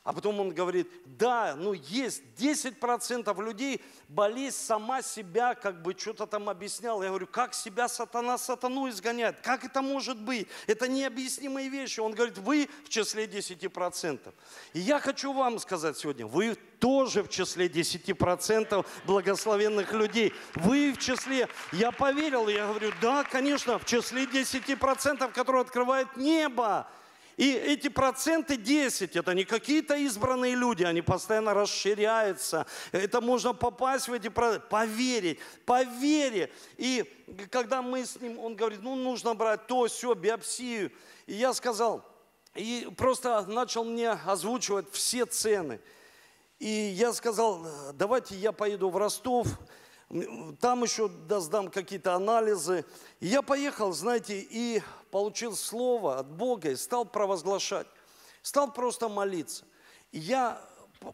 А 0.08 0.14
потом 0.14 0.40
он 0.40 0.52
говорит, 0.52 0.90
да, 1.04 1.54
ну 1.58 1.74
есть 1.74 2.24
10% 2.38 3.44
людей, 3.44 3.84
болезнь 4.08 4.56
сама 4.56 5.02
себя 5.02 5.54
как 5.54 5.82
бы 5.82 5.94
что-то 5.98 6.26
там 6.26 6.48
объясняла. 6.48 7.04
Я 7.04 7.10
говорю, 7.10 7.28
как 7.28 7.54
себя 7.54 7.90
сатана 7.90 8.38
сатану 8.38 8.88
изгоняет? 8.88 9.42
Как 9.42 9.66
это 9.66 9.82
может 9.82 10.18
быть? 10.18 10.48
Это 10.66 10.88
необъяснимые 10.88 11.68
вещи. 11.68 12.00
Он 12.00 12.14
говорит, 12.14 12.38
вы 12.38 12.70
в 12.86 12.88
числе 12.88 13.26
10%. 13.26 14.34
И 14.72 14.80
я 14.80 15.02
хочу 15.02 15.34
вам 15.34 15.60
сказать 15.60 15.98
сегодня, 15.98 16.26
вы 16.26 16.56
тоже 16.80 17.22
в 17.22 17.28
числе 17.28 17.68
10% 17.68 18.86
благословенных 19.06 19.92
людей. 19.92 20.34
Вы 20.56 20.94
в 20.94 21.00
числе, 21.00 21.50
я 21.74 21.92
поверил, 21.92 22.48
я 22.48 22.68
говорю, 22.68 22.94
да, 23.02 23.26
конечно, 23.26 23.78
в 23.78 23.84
числе 23.84 24.24
10%, 24.24 25.34
которые 25.34 25.64
открывает 25.64 26.16
небо. 26.16 26.88
И 27.38 27.52
эти 27.52 27.88
проценты 27.88 28.58
10, 28.58 29.16
это 29.16 29.36
не 29.36 29.46
какие-то 29.46 29.96
избранные 29.96 30.56
люди, 30.56 30.84
они 30.84 31.04
постоянно 31.04 31.54
расширяются. 31.54 32.66
Это 32.92 33.22
можно 33.22 33.54
попасть 33.54 34.08
в 34.08 34.14
эти 34.14 34.28
проценты, 34.28 34.68
поверить, 34.68 35.40
по 35.64 35.84
вере. 35.84 36.52
И 36.78 37.06
когда 37.52 37.84
мы 37.84 38.06
с 38.08 38.20
ним, 38.20 38.40
он 38.40 38.56
говорит, 38.56 38.80
ну 38.82 38.96
нужно 38.96 39.36
брать 39.36 39.68
то, 39.68 39.86
все, 39.86 40.16
биопсию. 40.16 40.92
И 41.28 41.36
я 41.36 41.54
сказал, 41.54 42.04
и 42.56 42.92
просто 42.98 43.46
начал 43.46 43.84
мне 43.84 44.10
озвучивать 44.10 44.92
все 44.92 45.28
цены. 45.28 45.80
И 46.58 46.68
я 46.68 47.14
сказал, 47.14 47.68
давайте 47.94 48.36
я 48.36 48.52
поеду 48.52 48.90
в 48.90 48.98
Ростов, 48.98 49.48
там 50.60 50.84
еще 50.84 51.12
сдам 51.30 51.70
какие-то 51.70 52.16
анализы. 52.16 52.84
И 53.20 53.28
я 53.28 53.44
поехал, 53.44 53.92
знаете, 53.92 54.40
и 54.40 54.82
получил 55.12 55.56
слово 55.56 56.20
от 56.20 56.32
Бога 56.32 56.72
и 56.72 56.76
стал 56.76 57.06
провозглашать. 57.06 57.88
Стал 58.42 58.72
просто 58.72 59.10
молиться. 59.10 59.66
И 60.12 60.20
я, 60.20 60.62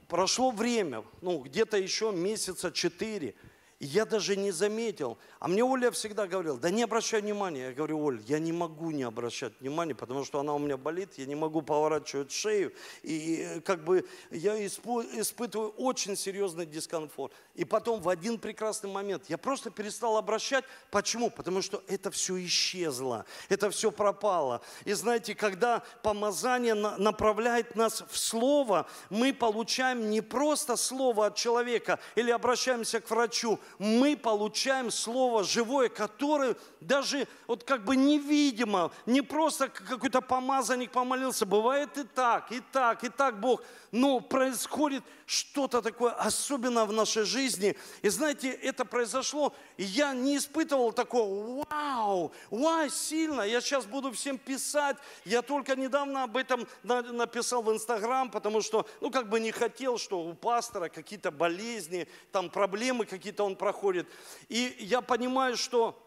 прошло 0.07 0.51
время, 0.51 1.03
ну, 1.21 1.39
где-то 1.39 1.77
еще 1.77 2.11
месяца 2.11 2.71
четыре– 2.71 3.35
я 3.85 4.05
даже 4.05 4.35
не 4.35 4.51
заметил. 4.51 5.17
А 5.39 5.47
мне 5.47 5.63
Оля 5.63 5.91
всегда 5.91 6.27
говорила, 6.27 6.57
да 6.57 6.69
не 6.69 6.83
обращай 6.83 7.21
внимания. 7.21 7.67
Я 7.67 7.73
говорю, 7.73 8.03
Оль, 8.03 8.21
я 8.27 8.39
не 8.39 8.51
могу 8.51 8.91
не 8.91 9.03
обращать 9.03 9.53
внимания, 9.59 9.95
потому 9.95 10.23
что 10.23 10.39
она 10.39 10.53
у 10.53 10.59
меня 10.59 10.77
болит, 10.77 11.13
я 11.17 11.25
не 11.25 11.35
могу 11.35 11.61
поворачивать 11.61 12.31
шею. 12.31 12.73
И 13.01 13.61
как 13.65 13.83
бы 13.83 14.07
я 14.31 14.65
испытываю 14.65 15.69
очень 15.71 16.15
серьезный 16.15 16.65
дискомфорт. 16.65 17.33
И 17.55 17.65
потом 17.65 18.01
в 18.01 18.09
один 18.09 18.39
прекрасный 18.39 18.89
момент 18.89 19.25
я 19.27 19.37
просто 19.37 19.69
перестал 19.69 20.17
обращать. 20.17 20.63
Почему? 20.89 21.29
Потому 21.29 21.61
что 21.61 21.83
это 21.87 22.09
все 22.11 22.43
исчезло, 22.45 23.25
это 23.49 23.69
все 23.69 23.91
пропало. 23.91 24.61
И 24.85 24.93
знаете, 24.93 25.35
когда 25.35 25.83
помазание 26.01 26.73
направляет 26.73 27.75
нас 27.75 28.03
в 28.09 28.17
Слово, 28.17 28.87
мы 29.09 29.33
получаем 29.33 30.09
не 30.09 30.21
просто 30.21 30.77
Слово 30.77 31.27
от 31.27 31.35
человека 31.35 31.99
или 32.15 32.31
обращаемся 32.31 32.99
к 32.99 33.09
врачу, 33.09 33.59
мы 33.79 34.15
получаем 34.15 34.91
Слово 34.91 35.43
живое, 35.43 35.89
которое 35.89 36.55
даже 36.79 37.27
вот 37.47 37.63
как 37.63 37.83
бы 37.83 37.95
невидимо, 37.95 38.91
не 39.05 39.21
просто 39.21 39.69
какой-то 39.69 40.21
помазанник 40.21 40.91
помолился, 40.91 41.45
бывает 41.45 41.97
и 41.97 42.03
так, 42.03 42.51
и 42.51 42.61
так, 42.71 43.03
и 43.03 43.09
так 43.09 43.39
Бог, 43.39 43.61
но 43.91 44.19
происходит 44.19 45.03
что-то 45.25 45.81
такое 45.81 46.11
особенное 46.11 46.85
в 46.85 46.91
нашей 46.91 47.23
жизни. 47.23 47.77
И 48.01 48.09
знаете, 48.09 48.49
это 48.49 48.85
произошло, 48.85 49.53
и 49.77 49.83
я 49.83 50.13
не 50.13 50.37
испытывал 50.37 50.91
такого, 50.91 51.65
вау, 51.69 52.31
вау, 52.49 52.89
сильно, 52.89 53.41
я 53.41 53.61
сейчас 53.61 53.85
буду 53.85 54.11
всем 54.11 54.37
писать. 54.37 54.97
Я 55.25 55.41
только 55.41 55.75
недавно 55.75 56.23
об 56.23 56.37
этом 56.37 56.67
написал 56.83 57.61
в 57.61 57.71
Инстаграм, 57.71 58.29
потому 58.29 58.61
что, 58.61 58.87
ну, 59.01 59.11
как 59.11 59.29
бы 59.29 59.39
не 59.39 59.51
хотел, 59.51 59.97
что 59.97 60.19
у 60.19 60.33
пастора 60.33 60.89
какие-то 60.89 61.31
болезни, 61.31 62.07
там 62.31 62.49
проблемы 62.49 63.05
какие-то 63.05 63.43
он 63.43 63.55
проходит. 63.63 64.07
И 64.49 64.75
я 64.79 65.01
понимаю, 65.01 65.55
что 65.55 65.97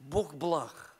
Бог 0.00 0.32
благ. 0.32 0.96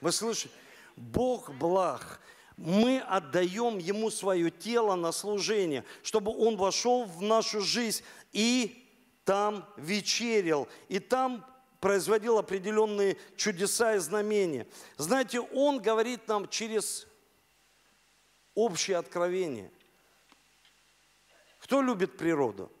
Вы 0.00 0.12
слышите? 0.12 0.54
Бог 0.96 1.50
благ 1.50 2.20
мы 2.56 2.98
отдаем 3.00 3.78
Ему 3.78 4.10
свое 4.10 4.50
тело 4.50 4.94
на 4.96 5.12
служение, 5.12 5.84
чтобы 6.02 6.32
Он 6.32 6.56
вошел 6.56 7.04
в 7.04 7.22
нашу 7.22 7.60
жизнь 7.60 8.04
и 8.32 8.84
там 9.24 9.64
вечерил, 9.76 10.68
и 10.88 10.98
там 10.98 11.44
производил 11.80 12.38
определенные 12.38 13.16
чудеса 13.36 13.94
и 13.94 13.98
знамения. 13.98 14.66
Знаете, 14.96 15.40
Он 15.40 15.80
говорит 15.80 16.26
нам 16.28 16.48
через 16.48 17.06
общее 18.54 18.96
откровение. 18.96 19.70
Кто 21.60 21.80
любит 21.80 22.16
природу? 22.16 22.72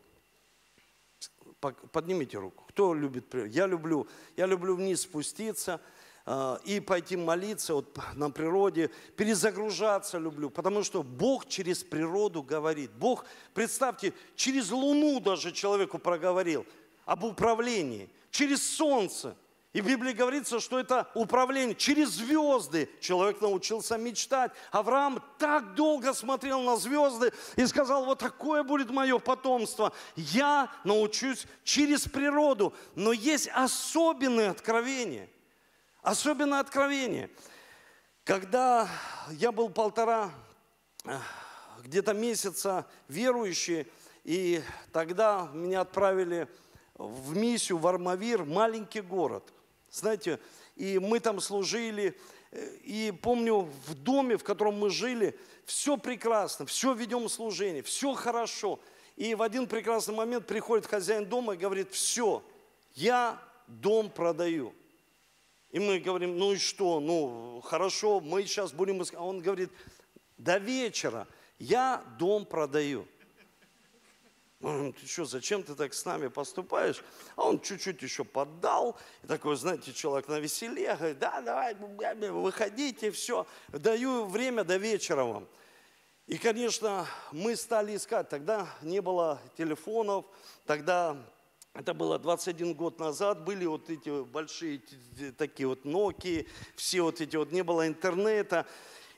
Поднимите 1.60 2.38
руку. 2.38 2.64
Кто 2.68 2.94
любит 2.94 3.28
природу? 3.28 3.52
Я 3.52 3.66
люблю. 3.66 4.06
Я 4.36 4.46
люблю 4.46 4.76
вниз 4.76 5.02
спуститься– 5.02 5.80
а, 6.30 6.60
и 6.66 6.78
пойти 6.78 7.16
молиться 7.16 7.72
вот 7.72 7.98
на 8.14 8.30
природе, 8.30 8.90
перезагружаться 9.16 10.18
люблю, 10.18 10.50
потому 10.50 10.84
что 10.84 11.02
Бог 11.02 11.48
через 11.48 11.82
природу 11.82 12.42
говорит. 12.42 12.90
Бог, 12.90 13.24
представьте, 13.54 14.12
через 14.36 14.70
Луну 14.70 15.20
даже 15.20 15.52
человеку 15.52 15.98
проговорил 15.98 16.66
об 17.06 17.24
управлении, 17.24 18.10
через 18.30 18.62
Солнце. 18.62 19.38
И 19.72 19.80
в 19.80 19.86
Библии 19.86 20.12
говорится, 20.12 20.60
что 20.60 20.78
это 20.78 21.08
управление 21.14 21.74
через 21.74 22.10
звезды. 22.10 22.88
Человек 23.00 23.40
научился 23.40 23.98
мечтать. 23.98 24.52
Авраам 24.72 25.22
так 25.38 25.74
долго 25.74 26.14
смотрел 26.14 26.62
на 26.62 26.76
звезды 26.76 27.32
и 27.56 27.66
сказал, 27.66 28.04
вот 28.06 28.18
такое 28.18 28.62
будет 28.62 28.90
мое 28.90 29.18
потомство. 29.18 29.92
Я 30.16 30.70
научусь 30.84 31.46
через 31.64 32.08
природу. 32.08 32.72
Но 32.94 33.12
есть 33.12 33.48
особенные 33.48 34.48
откровения– 34.50 35.28
Особенно 36.02 36.60
откровение. 36.60 37.28
Когда 38.24 38.88
я 39.30 39.52
был 39.52 39.68
полтора 39.68 40.30
где-то 41.82 42.14
месяца 42.14 42.86
верующий, 43.08 43.86
и 44.24 44.62
тогда 44.92 45.50
меня 45.52 45.82
отправили 45.82 46.48
в 46.94 47.36
миссию 47.36 47.78
в 47.78 47.86
Армавир, 47.86 48.44
маленький 48.44 49.00
город. 49.00 49.52
Знаете, 49.90 50.38
и 50.76 50.98
мы 50.98 51.20
там 51.20 51.40
служили, 51.40 52.18
и 52.84 53.12
помню, 53.22 53.68
в 53.86 53.94
доме, 53.94 54.36
в 54.36 54.44
котором 54.44 54.78
мы 54.78 54.90
жили, 54.90 55.38
все 55.64 55.96
прекрасно, 55.96 56.66
все 56.66 56.94
ведем 56.94 57.28
служение, 57.28 57.82
все 57.82 58.14
хорошо. 58.14 58.80
И 59.16 59.34
в 59.34 59.42
один 59.42 59.66
прекрасный 59.66 60.14
момент 60.14 60.46
приходит 60.46 60.86
хозяин 60.86 61.26
дома 61.26 61.54
и 61.54 61.58
говорит, 61.58 61.92
все, 61.92 62.42
я 62.94 63.42
дом 63.66 64.10
продаю. 64.10 64.72
И 65.70 65.78
мы 65.78 65.98
говорим, 65.98 66.38
ну 66.38 66.52
и 66.52 66.56
что, 66.56 67.00
ну 67.00 67.60
хорошо, 67.62 68.20
мы 68.20 68.42
сейчас 68.44 68.72
будем... 68.72 69.02
А 69.14 69.24
он 69.24 69.40
говорит, 69.40 69.70
до 70.38 70.58
вечера 70.58 71.26
я 71.58 72.02
дом 72.18 72.46
продаю. 72.46 73.06
Мы 74.60 74.92
ты 74.92 75.06
что, 75.06 75.24
зачем 75.24 75.62
ты 75.62 75.76
так 75.76 75.94
с 75.94 76.04
нами 76.04 76.26
поступаешь? 76.26 77.04
А 77.36 77.44
он 77.44 77.60
чуть-чуть 77.60 78.02
еще 78.02 78.24
поддал. 78.24 78.98
И 79.22 79.28
такой, 79.28 79.56
знаете, 79.56 79.92
человек 79.92 80.26
на 80.28 80.40
веселе, 80.40 80.96
говорит, 80.96 81.18
да, 81.20 81.40
давай, 81.40 81.74
выходите, 81.74 83.12
все. 83.12 83.46
Даю 83.68 84.24
время 84.24 84.64
до 84.64 84.76
вечера 84.76 85.22
вам. 85.22 85.46
И, 86.26 86.36
конечно, 86.38 87.06
мы 87.30 87.54
стали 87.54 87.94
искать. 87.94 88.28
Тогда 88.28 88.68
не 88.82 89.00
было 89.00 89.40
телефонов, 89.56 90.26
тогда 90.66 91.16
это 91.72 91.94
было 91.94 92.18
21 92.18 92.74
год 92.74 92.98
назад, 92.98 93.44
были 93.44 93.64
вот 93.64 93.88
эти 93.88 94.24
большие 94.24 94.82
такие 95.38 95.68
вот 95.68 95.84
Nokia, 95.84 96.46
все 96.74 97.02
вот 97.02 97.20
эти 97.20 97.36
вот, 97.36 97.52
не 97.52 97.62
было 97.62 97.86
интернета. 97.86 98.66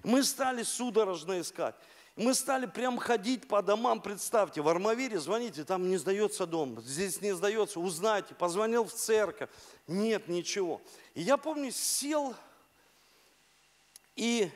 Мы 0.04 0.22
стали 0.22 0.62
судорожно 0.62 1.40
искать. 1.40 1.74
Мы 2.16 2.34
стали 2.34 2.66
прям 2.66 2.98
ходить 2.98 3.48
по 3.48 3.62
домам, 3.62 4.00
представьте, 4.00 4.60
в 4.60 4.68
Армавире 4.68 5.18
звоните, 5.18 5.64
там 5.64 5.88
не 5.88 5.96
сдается 5.96 6.46
дом, 6.46 6.80
здесь 6.82 7.20
не 7.20 7.34
сдается, 7.34 7.80
узнайте, 7.80 8.34
позвонил 8.34 8.84
в 8.84 8.92
церковь, 8.92 9.48
нет 9.86 10.28
ничего. 10.28 10.82
И 11.14 11.22
я 11.22 11.36
помню, 11.36 11.70
сел 11.70 12.34
и 14.16 14.50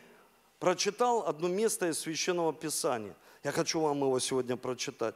прочитал 0.59 1.27
одно 1.27 1.49
место 1.49 1.89
из 1.89 1.99
Священного 2.01 2.53
Писания. 2.53 3.15
Я 3.43 3.53
хочу 3.53 3.81
вам 3.81 3.99
его 3.99 4.19
сегодня 4.19 4.57
прочитать. 4.57 5.15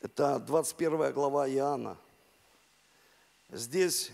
Это 0.00 0.38
21 0.38 1.12
глава 1.12 1.48
Иоанна. 1.48 1.96
Здесь 3.50 4.10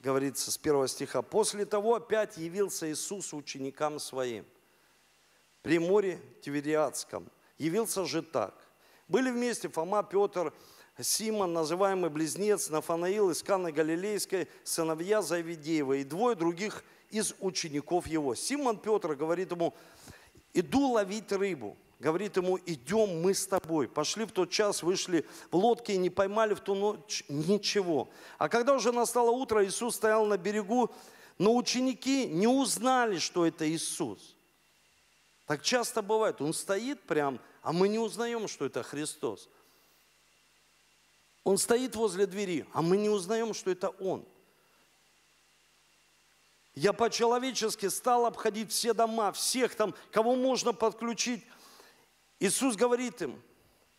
говорится 0.00 0.50
с 0.50 0.58
первого 0.58 0.88
стиха. 0.88 1.22
«После 1.22 1.64
того 1.64 1.94
опять 1.94 2.36
явился 2.36 2.90
Иисус 2.90 3.32
ученикам 3.32 3.98
своим 3.98 4.44
при 5.62 5.78
море 5.78 6.20
Тивериадском. 6.42 7.30
Явился 7.58 8.04
же 8.06 8.22
так. 8.22 8.54
Были 9.08 9.30
вместе 9.30 9.68
Фома, 9.68 10.02
Петр, 10.02 10.52
Симон, 10.98 11.52
называемый 11.52 12.10
Близнец, 12.10 12.70
Нафанаил 12.70 13.30
из 13.30 13.42
Каны 13.42 13.72
Галилейской, 13.72 14.48
сыновья 14.64 15.20
Завидеева 15.22 15.94
и 15.94 16.04
двое 16.04 16.36
других 16.36 16.84
из 17.10 17.34
учеников 17.40 18.06
его. 18.06 18.34
Симон 18.34 18.78
Петр 18.78 19.14
говорит 19.14 19.50
ему, 19.50 19.74
иду 20.54 20.92
ловить 20.92 21.30
рыбу 21.32 21.76
говорит 22.00 22.36
ему, 22.36 22.58
идем 22.66 23.20
мы 23.22 23.34
с 23.34 23.46
тобой. 23.46 23.86
Пошли 23.86 24.24
в 24.24 24.32
тот 24.32 24.50
час, 24.50 24.82
вышли 24.82 25.26
в 25.50 25.56
лодке 25.56 25.94
и 25.94 25.98
не 25.98 26.10
поймали 26.10 26.54
в 26.54 26.60
ту 26.60 26.74
ночь 26.74 27.22
ничего. 27.28 28.08
А 28.38 28.48
когда 28.48 28.74
уже 28.74 28.90
настало 28.90 29.30
утро, 29.30 29.64
Иисус 29.64 29.96
стоял 29.96 30.24
на 30.26 30.38
берегу, 30.38 30.90
но 31.38 31.54
ученики 31.54 32.26
не 32.26 32.48
узнали, 32.48 33.18
что 33.18 33.46
это 33.46 33.70
Иисус. 33.70 34.34
Так 35.46 35.62
часто 35.62 36.00
бывает, 36.00 36.40
он 36.40 36.54
стоит 36.54 37.00
прям, 37.02 37.38
а 37.62 37.72
мы 37.72 37.88
не 37.88 37.98
узнаем, 37.98 38.48
что 38.48 38.64
это 38.64 38.82
Христос. 38.82 39.48
Он 41.44 41.58
стоит 41.58 41.96
возле 41.96 42.26
двери, 42.26 42.66
а 42.72 42.82
мы 42.82 42.96
не 42.96 43.08
узнаем, 43.08 43.54
что 43.54 43.70
это 43.70 43.88
Он. 43.88 44.24
Я 46.74 46.92
по-человечески 46.92 47.88
стал 47.88 48.26
обходить 48.26 48.70
все 48.70 48.94
дома, 48.94 49.32
всех 49.32 49.74
там, 49.74 49.94
кого 50.12 50.36
можно 50.36 50.72
подключить. 50.72 51.44
Иисус 52.40 52.74
говорит 52.74 53.20
им, 53.20 53.40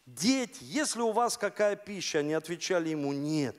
дети, 0.08 0.58
если 0.62 1.02
у 1.02 1.12
вас 1.12 1.38
какая 1.38 1.76
пища, 1.76 2.20
они 2.20 2.34
отвечали 2.34 2.90
ему, 2.90 3.14
нет. 3.14 3.56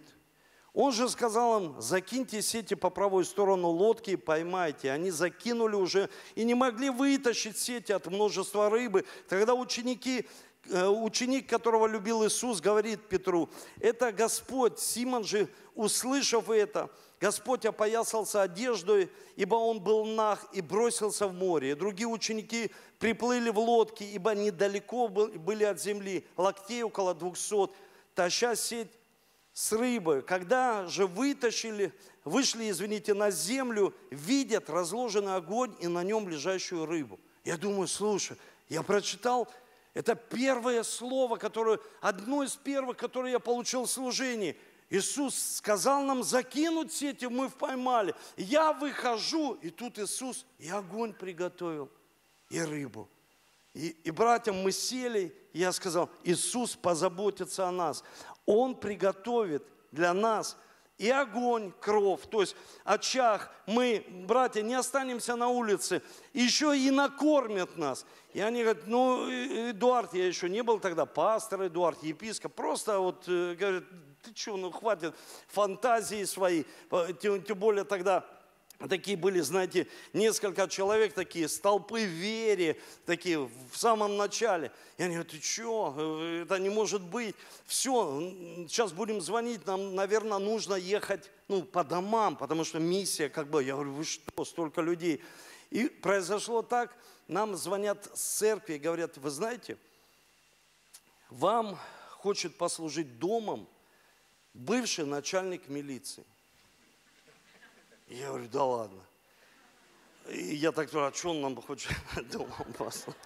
Он 0.74 0.90
же 0.90 1.08
сказал 1.08 1.62
им, 1.62 1.80
закиньте 1.80 2.40
сети 2.40 2.74
по 2.74 2.90
правую 2.90 3.24
сторону 3.24 3.68
лодки 3.68 4.10
и 4.12 4.16
поймайте. 4.16 4.90
Они 4.90 5.10
закинули 5.10 5.76
уже 5.76 6.08
и 6.34 6.44
не 6.44 6.54
могли 6.54 6.90
вытащить 6.90 7.58
сети 7.58 7.92
от 7.92 8.06
множества 8.06 8.70
рыбы. 8.70 9.04
Тогда 9.28 9.54
ученики, 9.54 10.26
ученик, 10.70 11.48
которого 11.48 11.86
любил 11.86 12.24
Иисус, 12.26 12.60
говорит 12.60 13.08
Петру, 13.08 13.50
это 13.80 14.12
Господь. 14.12 14.78
Симон 14.78 15.24
же, 15.24 15.48
услышав 15.74 16.50
это, 16.50 16.90
Господь 17.20 17.64
опоясался 17.64 18.42
одеждой, 18.42 19.10
ибо 19.36 19.54
он 19.54 19.80
был 19.80 20.04
наг 20.04 20.40
и 20.52 20.60
бросился 20.60 21.28
в 21.28 21.32
море. 21.32 21.76
Другие 21.76 22.08
ученики 22.08 22.70
приплыли 22.98 23.50
в 23.50 23.58
лодке, 23.58 24.04
ибо 24.04 24.34
недалеко 24.34 25.08
были 25.08 25.64
от 25.64 25.80
земли, 25.80 26.26
локтей 26.36 26.82
около 26.82 27.14
двухсот, 27.14 27.74
таща 28.14 28.56
сеть 28.56 28.90
с 29.52 29.72
рыбой. 29.72 30.22
Когда 30.22 30.86
же 30.86 31.06
вытащили, 31.06 31.92
вышли, 32.24 32.70
извините, 32.70 33.14
на 33.14 33.30
землю, 33.30 33.94
видят 34.10 34.68
разложенный 34.68 35.36
огонь 35.36 35.74
и 35.80 35.86
на 35.86 36.02
нем 36.02 36.28
лежащую 36.28 36.86
рыбу. 36.86 37.20
Я 37.44 37.56
думаю, 37.56 37.86
слушай, 37.86 38.36
я 38.68 38.82
прочитал, 38.82 39.48
это 39.94 40.14
первое 40.14 40.82
слово, 40.82 41.36
которое, 41.36 41.78
одно 42.00 42.42
из 42.42 42.56
первых, 42.56 42.96
которое 42.96 43.32
я 43.32 43.38
получил 43.38 43.84
в 43.84 43.90
служении. 43.90 44.56
Иисус 44.88 45.34
сказал 45.56 46.02
нам 46.02 46.22
закинуть 46.22 46.92
сети, 46.92 47.26
мы 47.26 47.48
поймали. 47.50 48.14
Я 48.36 48.72
выхожу, 48.72 49.54
и 49.54 49.70
тут 49.70 49.98
Иисус 49.98 50.46
и 50.58 50.68
огонь 50.68 51.12
приготовил, 51.12 51.90
и 52.50 52.60
рыбу. 52.60 53.08
И, 53.74 53.88
и 53.88 54.10
братьям 54.10 54.62
мы 54.62 54.72
сели, 54.72 55.34
я 55.52 55.72
сказал, 55.72 56.10
Иисус 56.24 56.76
позаботится 56.76 57.68
о 57.68 57.72
нас. 57.72 58.04
Он 58.44 58.74
приготовит 58.74 59.66
для 59.92 60.12
нас 60.12 60.58
и 60.98 61.10
огонь, 61.10 61.72
кровь, 61.80 62.20
то 62.30 62.40
есть 62.40 62.54
очаг. 62.84 63.50
Мы, 63.66 64.04
братья, 64.26 64.62
не 64.62 64.74
останемся 64.74 65.36
на 65.36 65.48
улице, 65.48 66.02
еще 66.32 66.76
и 66.76 66.90
накормят 66.90 67.76
нас. 67.76 68.06
И 68.32 68.40
они 68.40 68.62
говорят, 68.62 68.86
ну, 68.86 69.28
Эдуард, 69.70 70.14
я 70.14 70.26
еще 70.26 70.48
не 70.48 70.62
был 70.62 70.78
тогда 70.78 71.06
пастор, 71.06 71.66
Эдуард, 71.66 72.02
епископ, 72.02 72.54
просто 72.54 72.98
вот, 72.98 73.24
э, 73.26 73.54
говорят, 73.54 73.84
ты 74.22 74.32
что, 74.34 74.56
ну 74.56 74.70
хватит 74.70 75.14
фантазии 75.48 76.24
свои, 76.24 76.64
тем, 77.20 77.42
тем 77.42 77.58
более 77.58 77.84
тогда 77.84 78.24
такие 78.88 79.16
были, 79.16 79.40
знаете, 79.40 79.86
несколько 80.12 80.68
человек 80.68 81.12
такие, 81.12 81.48
столпы 81.48 82.04
вере, 82.04 82.80
такие 83.06 83.38
в 83.38 83.76
самом 83.76 84.16
начале. 84.16 84.72
Они 84.98 85.14
говорят, 85.14 85.28
ты 85.28 85.40
что, 85.40 86.42
это 86.42 86.58
не 86.58 86.68
может 86.68 87.02
быть. 87.02 87.34
Все, 87.66 88.20
сейчас 88.68 88.92
будем 88.92 89.20
звонить, 89.20 89.66
нам, 89.66 89.94
наверное, 89.94 90.38
нужно 90.38 90.74
ехать 90.74 91.30
ну, 91.48 91.62
по 91.62 91.84
домам, 91.84 92.36
потому 92.36 92.64
что 92.64 92.78
миссия, 92.78 93.28
как 93.28 93.48
бы, 93.48 93.62
я 93.62 93.74
говорю, 93.74 93.92
вы 93.92 94.04
что, 94.04 94.44
столько 94.44 94.80
людей. 94.80 95.22
И 95.70 95.88
произошло 95.88 96.62
так, 96.62 96.96
нам 97.28 97.56
звонят 97.56 98.10
с 98.14 98.38
церкви 98.38 98.74
и 98.74 98.78
говорят, 98.78 99.16
вы 99.16 99.30
знаете, 99.30 99.78
вам 101.30 101.78
хочет 102.10 102.56
послужить 102.56 103.18
домом 103.18 103.68
бывший 104.54 105.06
начальник 105.06 105.68
милиции. 105.68 106.24
Я 108.08 108.28
говорю, 108.28 108.48
да 108.48 108.64
ладно. 108.64 109.00
И 110.28 110.54
я 110.54 110.72
так 110.72 110.90
говорю, 110.90 111.08
а 111.08 111.12
что 111.12 111.30
он 111.30 111.40
нам 111.40 111.60
хочет 111.60 111.92
дома 112.30 112.66
послать? 112.76 113.16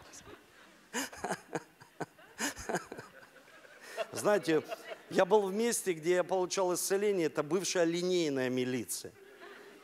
Знаете, 4.12 4.62
я 5.10 5.24
был 5.24 5.42
в 5.42 5.52
месте, 5.52 5.92
где 5.92 6.14
я 6.14 6.24
получал 6.24 6.74
исцеление, 6.74 7.26
это 7.26 7.42
бывшая 7.42 7.84
линейная 7.84 8.48
милиция. 8.48 9.12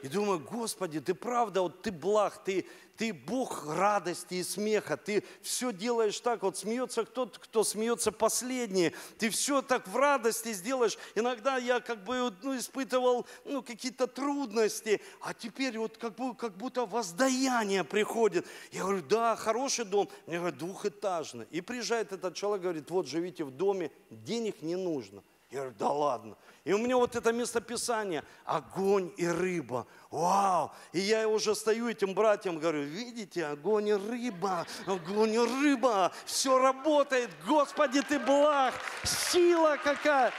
И 0.02 0.08
думаю, 0.08 0.40
Господи, 0.40 1.00
ты 1.00 1.14
правда, 1.14 1.62
вот 1.62 1.82
ты 1.82 1.92
благ, 1.92 2.42
ты, 2.44 2.66
ты 2.96 3.12
Бог 3.12 3.66
радости 3.68 4.34
и 4.34 4.42
смеха, 4.42 4.96
ты 4.96 5.22
все 5.42 5.72
делаешь 5.72 6.18
так, 6.18 6.42
вот 6.42 6.56
смеется 6.56 7.04
кто-то, 7.04 7.38
кто 7.38 7.62
смеется 7.62 8.10
последний, 8.10 8.92
ты 9.18 9.30
все 9.30 9.62
так 9.62 9.86
в 9.86 9.96
радости 9.96 10.52
сделаешь. 10.52 10.98
Иногда 11.14 11.56
я 11.56 11.78
как 11.78 12.02
бы 12.02 12.32
ну, 12.42 12.56
испытывал 12.56 13.26
ну, 13.44 13.62
какие-то 13.62 14.08
трудности, 14.08 15.00
а 15.20 15.34
теперь 15.34 15.78
вот 15.78 15.96
как, 15.98 16.16
бы, 16.16 16.34
как 16.34 16.56
будто 16.56 16.84
воздаяние 16.84 17.84
приходит. 17.84 18.44
Я 18.72 18.82
говорю, 18.82 19.02
да, 19.08 19.36
хороший 19.36 19.84
дом. 19.84 20.08
Я 20.26 20.40
говорю, 20.40 20.56
двухэтажный. 20.56 21.46
И 21.52 21.60
приезжает 21.60 22.12
этот 22.12 22.34
человек, 22.34 22.62
говорит, 22.62 22.90
вот 22.90 23.06
живите 23.06 23.44
в 23.44 23.52
доме, 23.52 23.92
денег 24.10 24.62
не 24.62 24.74
нужно. 24.74 25.22
Я 25.52 25.58
говорю, 25.58 25.74
да 25.78 25.88
ладно. 25.90 26.36
И 26.64 26.72
у 26.72 26.78
меня 26.78 26.96
вот 26.96 27.14
это 27.14 27.30
местописание, 27.30 28.24
огонь 28.46 29.12
и 29.18 29.26
рыба. 29.26 29.86
Вау! 30.10 30.72
И 30.92 31.00
я 31.00 31.28
уже 31.28 31.54
стою 31.54 31.90
этим 31.90 32.14
братьям, 32.14 32.58
говорю, 32.58 32.84
видите, 32.84 33.44
огонь 33.44 33.88
и 33.88 33.92
рыба, 33.92 34.66
огонь 34.86 35.34
и 35.34 35.38
рыба, 35.38 36.10
все 36.24 36.58
работает, 36.58 37.28
Господи, 37.46 38.00
ты 38.00 38.18
благ, 38.18 38.72
сила 39.04 39.76
какая. 39.84 40.32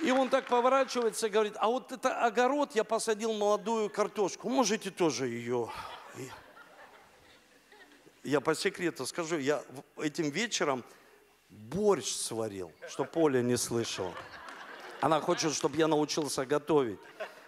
И 0.00 0.12
он 0.12 0.28
так 0.28 0.46
поворачивается 0.46 1.26
и 1.26 1.30
говорит, 1.30 1.54
а 1.56 1.66
вот 1.66 1.90
это 1.90 2.24
огород, 2.24 2.76
я 2.76 2.84
посадил 2.84 3.32
молодую 3.32 3.90
картошку, 3.90 4.48
можете 4.48 4.92
тоже 4.92 5.26
ее... 5.26 5.72
Я 8.22 8.40
по 8.40 8.54
секрету 8.54 9.06
скажу, 9.06 9.38
я 9.38 9.62
этим 9.96 10.30
вечером 10.30 10.84
борщ 11.48 12.06
сварил, 12.06 12.72
что 12.88 13.04
Поля 13.04 13.42
не 13.42 13.56
слышала. 13.56 14.12
Она 15.00 15.20
хочет, 15.20 15.54
чтобы 15.54 15.76
я 15.76 15.88
научился 15.88 16.46
готовить. 16.46 16.98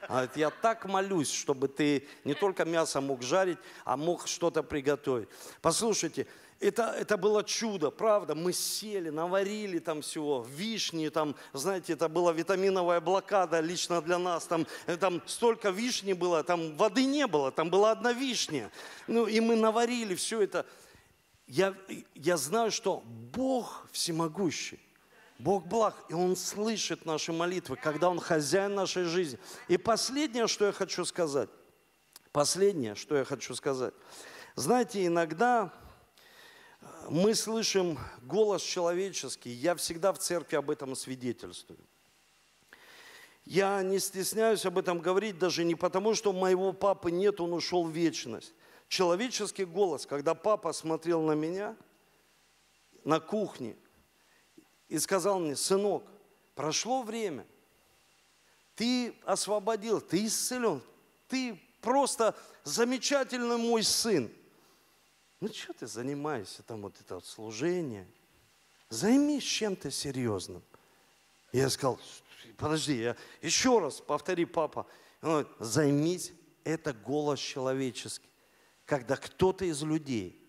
Она 0.03 0.20
говорит, 0.20 0.36
я 0.36 0.51
так 0.51 0.86
молюсь, 0.86 1.30
чтобы 1.30 1.68
ты 1.68 2.07
не 2.24 2.34
только 2.34 2.64
мясо 2.64 3.01
мог 3.01 3.22
жарить, 3.22 3.59
а 3.84 3.96
мог 3.96 4.26
что-то 4.26 4.62
приготовить. 4.62 5.28
Послушайте, 5.61 6.26
это, 6.61 6.94
это 6.99 7.16
было 7.16 7.44
чудо, 7.44 7.90
правда. 7.90 8.34
Мы 8.34 8.53
сели, 8.53 9.11
наварили 9.11 9.78
там 9.78 10.03
всего, 10.03 10.46
вишни, 10.49 11.09
там, 11.09 11.36
знаете, 11.53 11.92
это 11.92 12.09
была 12.09 12.32
витаминовая 12.32 13.01
блокада 13.01 13.61
лично 13.61 14.03
для 14.03 14.18
нас. 14.18 14.46
Там, 14.46 14.66
э, 14.86 14.96
там 14.96 15.22
столько 15.26 15.70
вишни 15.70 16.14
было, 16.14 16.42
там 16.42 16.76
воды 16.76 17.05
не 17.05 17.26
было, 17.26 17.53
там 17.53 17.70
была 17.70 17.92
одна 17.92 18.12
вишня. 18.12 18.70
Ну, 19.07 19.26
и 19.26 19.40
мы 19.40 19.57
наварили 19.57 20.14
все 20.14 20.40
это 20.40 20.66
я, 21.49 21.74
я 22.14 22.36
знаю, 22.36 22.70
что 22.70 23.03
Бог 23.32 23.86
всемогущий. 23.90 24.80
Бог 25.38 25.66
благ, 25.66 25.94
и 26.09 26.14
Он 26.14 26.36
слышит 26.36 27.07
наши 27.07 27.32
молитвы, 27.32 27.76
когда 27.76 28.11
Он 28.11 28.20
хозяин 28.20 28.74
нашей 28.74 29.05
жизни. 29.05 29.38
И 29.68 29.76
последнее, 29.76 30.46
что 30.46 30.66
я 30.66 30.72
хочу 30.72 31.05
сказать, 31.05 31.49
последнее, 32.32 32.94
что 32.96 33.16
я 33.16 33.24
хочу 33.24 33.55
сказать. 33.55 33.94
Знаете, 34.57 35.07
иногда 35.07 35.72
э, 36.80 36.86
мы 37.09 37.36
слышим 37.36 37.99
голос 38.22 38.62
человеческий, 38.62 39.51
я 39.51 39.76
всегда 39.76 40.12
в 40.12 40.18
церкви 40.18 40.57
об 40.57 40.70
этом 40.70 40.96
свидетельствую. 40.96 41.78
Я 43.44 43.82
не 43.82 44.01
стесняюсь 44.01 44.66
об 44.66 44.76
этом 44.76 44.99
говорить 44.99 45.38
даже 45.38 45.64
не 45.64 45.76
потому, 45.76 46.14
что 46.14 46.32
моего 46.32 46.72
папы 46.72 47.12
нет, 47.12 47.40
он 47.40 47.53
ушел 47.53 47.84
в 47.84 47.90
вечность 47.90 48.53
человеческий 48.89 49.64
голос, 49.64 50.07
когда 50.07 50.34
папа 50.34 50.72
смотрел 50.72 51.22
на 51.22 51.32
меня 51.32 51.76
на 53.05 53.20
кухне 53.20 53.76
и 54.89 54.99
сказал 54.99 55.39
мне, 55.39 55.55
сынок, 55.55 56.05
прошло 56.55 57.03
время, 57.03 57.47
ты 58.74 59.14
освободил, 59.24 60.01
ты 60.01 60.26
исцелен, 60.26 60.82
ты 61.28 61.61
просто 61.80 62.34
замечательный 62.64 63.57
мой 63.57 63.82
сын. 63.82 64.32
Ну 65.41 65.49
что 65.53 65.72
ты 65.72 65.86
занимаешься 65.86 66.62
там 66.62 66.82
вот 66.82 66.95
это 67.01 67.16
вот 67.16 67.26
служение? 67.26 68.09
Займись 68.89 69.45
чем-то 69.45 69.91
серьезным. 69.91 70.62
Я 71.53 71.68
сказал, 71.70 72.01
подожди, 72.57 72.97
я 72.97 73.16
еще 73.43 73.78
раз 73.78 74.01
повтори, 74.01 74.45
папа. 74.45 74.86
Он 75.22 75.28
говорит, 75.30 75.49
займись, 75.59 76.32
это 76.64 76.93
голос 76.93 77.39
человеческий 77.39 78.28
когда 78.89 79.16
кто-то 79.16 79.66
из 79.66 79.82
людей, 79.82 80.43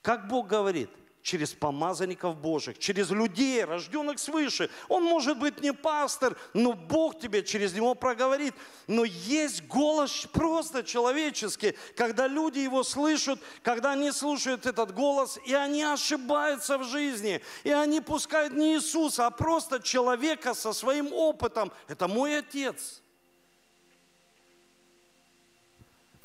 как 0.00 0.26
Бог 0.26 0.46
говорит, 0.46 0.88
через 1.20 1.52
помазанников 1.52 2.36
Божьих, 2.36 2.78
через 2.78 3.10
людей, 3.10 3.62
рожденных 3.62 4.18
свыше. 4.18 4.70
Он 4.88 5.04
может 5.04 5.38
быть 5.38 5.60
не 5.60 5.72
пастор, 5.72 6.36
но 6.52 6.72
Бог 6.72 7.20
тебе 7.20 7.44
через 7.44 7.74
него 7.74 7.94
проговорит. 7.94 8.54
Но 8.88 9.04
есть 9.04 9.64
голос 9.66 10.26
просто 10.32 10.82
человеческий, 10.82 11.76
когда 11.94 12.26
люди 12.26 12.58
его 12.60 12.82
слышат, 12.82 13.38
когда 13.62 13.92
они 13.92 14.10
слушают 14.10 14.66
этот 14.66 14.92
голос, 14.92 15.38
и 15.46 15.54
они 15.54 15.84
ошибаются 15.84 16.78
в 16.78 16.84
жизни, 16.84 17.40
и 17.62 17.70
они 17.70 18.00
пускают 18.00 18.54
не 18.54 18.74
Иисуса, 18.74 19.26
а 19.26 19.30
просто 19.30 19.80
человека 19.80 20.54
со 20.54 20.72
своим 20.72 21.12
опытом. 21.12 21.70
Это 21.86 22.08
мой 22.08 22.38
отец. 22.38 23.01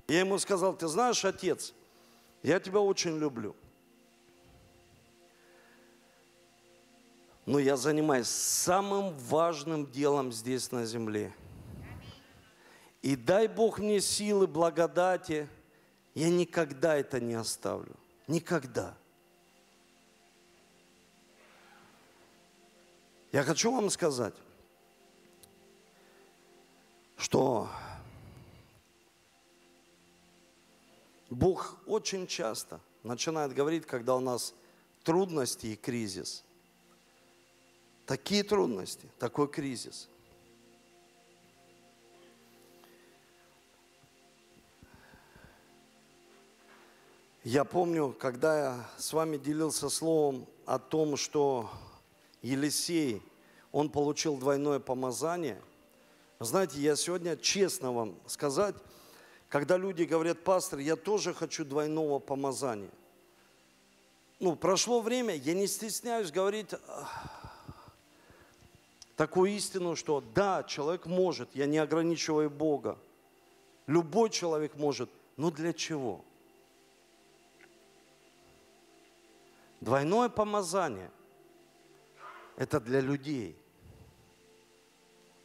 Я 0.07 0.19
ему 0.19 0.39
сказал, 0.39 0.75
ты 0.75 0.87
знаешь, 0.87 1.25
отец, 1.25 1.73
я 2.41 2.59
тебя 2.59 2.79
очень 2.79 3.17
люблю. 3.17 3.55
Но 7.45 7.59
я 7.59 7.75
занимаюсь 7.75 8.27
самым 8.27 9.17
важным 9.17 9.89
делом 9.89 10.31
здесь 10.31 10.71
на 10.71 10.85
земле. 10.85 11.33
И 13.01 13.15
дай 13.15 13.47
Бог 13.47 13.79
мне 13.79 14.01
силы, 14.01 14.47
благодати, 14.47 15.47
я 16.13 16.29
никогда 16.29 16.95
это 16.95 17.19
не 17.19 17.35
оставлю. 17.35 17.95
Никогда. 18.27 18.97
Я 23.31 23.43
хочу 23.43 23.71
вам 23.71 23.89
сказать, 23.89 24.33
что 27.17 27.69
Бог 31.30 31.78
очень 31.86 32.28
часто 32.28 32.80
начинает 33.03 33.53
говорить, 33.53 33.86
когда 33.86 34.15
у 34.15 34.19
нас 34.19 34.53
трудности 35.03 35.67
и 35.67 35.75
кризис. 35.75 36.43
Такие 38.05 38.43
трудности, 38.43 39.09
такой 39.19 39.49
кризис. 39.49 40.09
Я 47.43 47.63
помню, 47.63 48.13
когда 48.17 48.59
я 48.59 48.89
с 48.97 49.13
вами 49.13 49.38
делился 49.38 49.89
словом 49.89 50.45
о 50.65 50.80
том, 50.80 51.15
что 51.15 51.69
Елисей, 52.41 53.21
он 53.71 53.89
получил 53.89 54.38
двойное 54.38 54.80
помазание. 54.80 55.61
Знаете, 56.39 56.80
я 56.80 56.95
сегодня 56.95 57.38
честно 57.38 57.93
вам 57.93 58.15
сказать, 58.28 58.75
когда 59.49 59.77
люди 59.77 60.03
говорят, 60.03 60.43
пастор, 60.43 60.79
я 60.79 60.95
тоже 60.95 61.33
хочу 61.33 61.63
двойного 61.63 62.19
помазания. 62.19 62.91
Ну, 64.39 64.55
прошло 64.55 65.01
время, 65.01 65.35
я 65.35 65.53
не 65.53 65.67
стесняюсь 65.67 66.31
говорить 66.31 66.71
такую 69.15 69.51
истину, 69.51 69.95
что 69.95 70.21
да, 70.21 70.63
человек 70.63 71.05
может, 71.05 71.49
я 71.55 71.65
не 71.65 71.77
ограничиваю 71.77 72.49
Бога. 72.49 72.99
Любой 73.87 74.29
человек 74.29 74.75
может, 74.75 75.09
но 75.37 75.49
для 75.49 75.73
чего? 75.73 76.23
Двойное 79.79 80.27
помазание– 80.27 81.09
это 82.57 82.79
для 82.79 82.99
людей. 82.99 83.55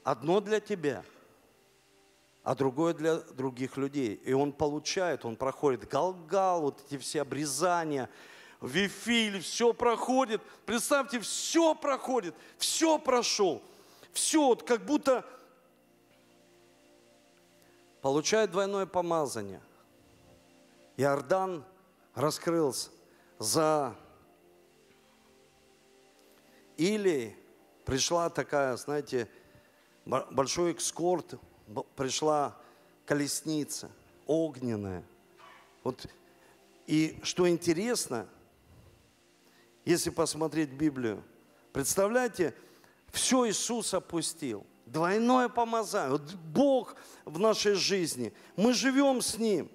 Одно 0.03 0.41
для 0.41 0.59
тебя– 0.59 1.05
а 2.43 2.55
другое 2.55 2.95
для 2.95 3.19
других 3.19 3.77
людей. 3.77 4.15
И 4.15 4.33
он 4.33 4.53
получает, 4.53 5.25
он 5.25 5.37
проходит 5.37 5.89
Галгал, 5.89 6.63
вот 6.63 6.83
эти 6.87 6.99
все 6.99 7.23
обрезания, 7.23 8.11
Вифиль, 8.61 9.41
все 9.41 9.73
проходит. 9.73 10.41
Представьте, 10.65 11.21
все 11.21 11.75
проходит, 11.75 12.35
все 12.59 12.99
прошел. 12.99 13.63
Все, 14.13 14.47
вот 14.47 14.63
как 14.63 14.85
будто 14.85 15.25
получает 18.03 18.51
двойное 18.51 18.87
помазание. 18.87 19.61
Иордан 20.97 21.65
раскрылся 22.15 22.91
за 23.39 23.97
или 26.77 27.37
пришла 27.85 28.29
такая, 28.29 28.77
знаете, 28.77 29.29
большой 30.05 30.73
экскорт 30.73 31.35
пришла 31.97 32.57
колесница 33.07 33.91
огненная. 34.27 35.03
Вот. 35.85 36.07
И 36.87 37.19
что 37.23 37.49
интересно, 37.49 38.27
если 39.85 40.11
посмотреть 40.11 40.71
Библию, 40.71 41.23
представляете, 41.73 42.55
все 43.11 43.49
Иисус 43.49 43.95
опустил. 43.95 44.67
Двойное 44.87 45.49
помазание. 45.49 46.19
Вот 46.19 46.35
Бог 46.35 46.97
в 47.25 47.39
нашей 47.39 47.75
жизни. 47.75 48.33
Мы 48.57 48.75
живем 48.75 49.23
с 49.23 49.39
Ним. 49.39 49.71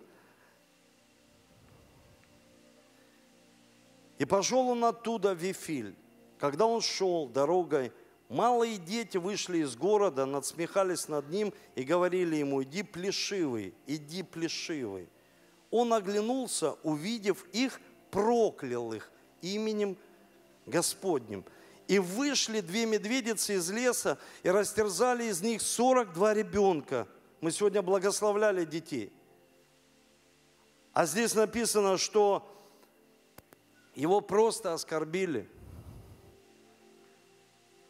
И 4.17 4.25
пошел 4.25 4.67
он 4.69 4.83
оттуда 4.83 5.33
в 5.33 5.37
Вифиль. 5.37 5.95
Когда 6.39 6.65
он 6.65 6.81
шел 6.81 7.27
дорогой, 7.27 7.91
Малые 8.29 8.77
дети 8.77 9.17
вышли 9.17 9.59
из 9.59 9.77
города, 9.77 10.25
надсмехались 10.25 11.07
над 11.07 11.29
ним 11.29 11.53
и 11.75 11.83
говорили 11.83 12.35
ему, 12.35 12.61
иди 12.61 12.83
плешивый, 12.83 13.73
иди 13.85 14.21
плешивый. 14.21 15.07
Он 15.71 15.93
оглянулся, 15.93 16.73
увидев 16.83 17.45
их, 17.53 17.79
проклял 18.11 18.91
их 18.91 19.09
именем 19.41 19.97
Господним. 20.65 21.45
И 21.87 21.99
вышли 21.99 22.59
две 22.59 22.85
медведицы 22.85 23.55
из 23.55 23.69
леса 23.71 24.17
и 24.43 24.49
растерзали 24.49 25.25
из 25.25 25.41
них 25.41 25.61
42 25.61 26.33
ребенка. 26.33 27.07
Мы 27.39 27.51
сегодня 27.51 27.81
благословляли 27.81 28.65
детей. 28.65 29.13
А 30.91 31.05
здесь 31.05 31.33
написано, 31.33 31.97
что 31.97 32.45
его 33.95 34.19
просто 34.19 34.73
оскорбили– 34.73 35.49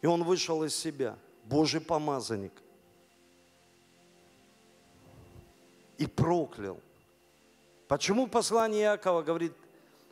и 0.01 0.07
он 0.07 0.23
вышел 0.23 0.63
из 0.63 0.75
себя. 0.75 1.17
Божий 1.45 1.81
помазанник. 1.81 2.53
И 5.97 6.05
проклял. 6.05 6.79
Почему 7.87 8.27
послание 8.27 8.83
Иакова 8.83 9.21
говорит, 9.21 9.53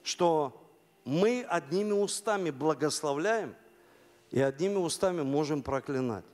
что 0.03 0.59
мы 1.03 1.43
одними 1.43 1.91
устами 1.91 2.49
благословляем 2.49 3.55
и 4.31 4.39
одними 4.39 4.77
устами 4.77 5.21
можем 5.21 5.61
проклинать. 5.61 6.25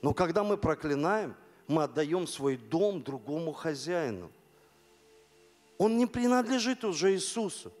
Но 0.00 0.14
когда 0.14 0.44
мы 0.44 0.56
проклинаем, 0.56 1.34
мы 1.66 1.82
отдаем 1.82 2.26
свой 2.26 2.56
дом 2.56 3.02
другому 3.02 3.52
хозяину. 3.52 4.30
Он 5.78 5.98
не 5.98 6.06
принадлежит 6.06 6.84
уже 6.84 7.12
Иисусу. 7.14 7.72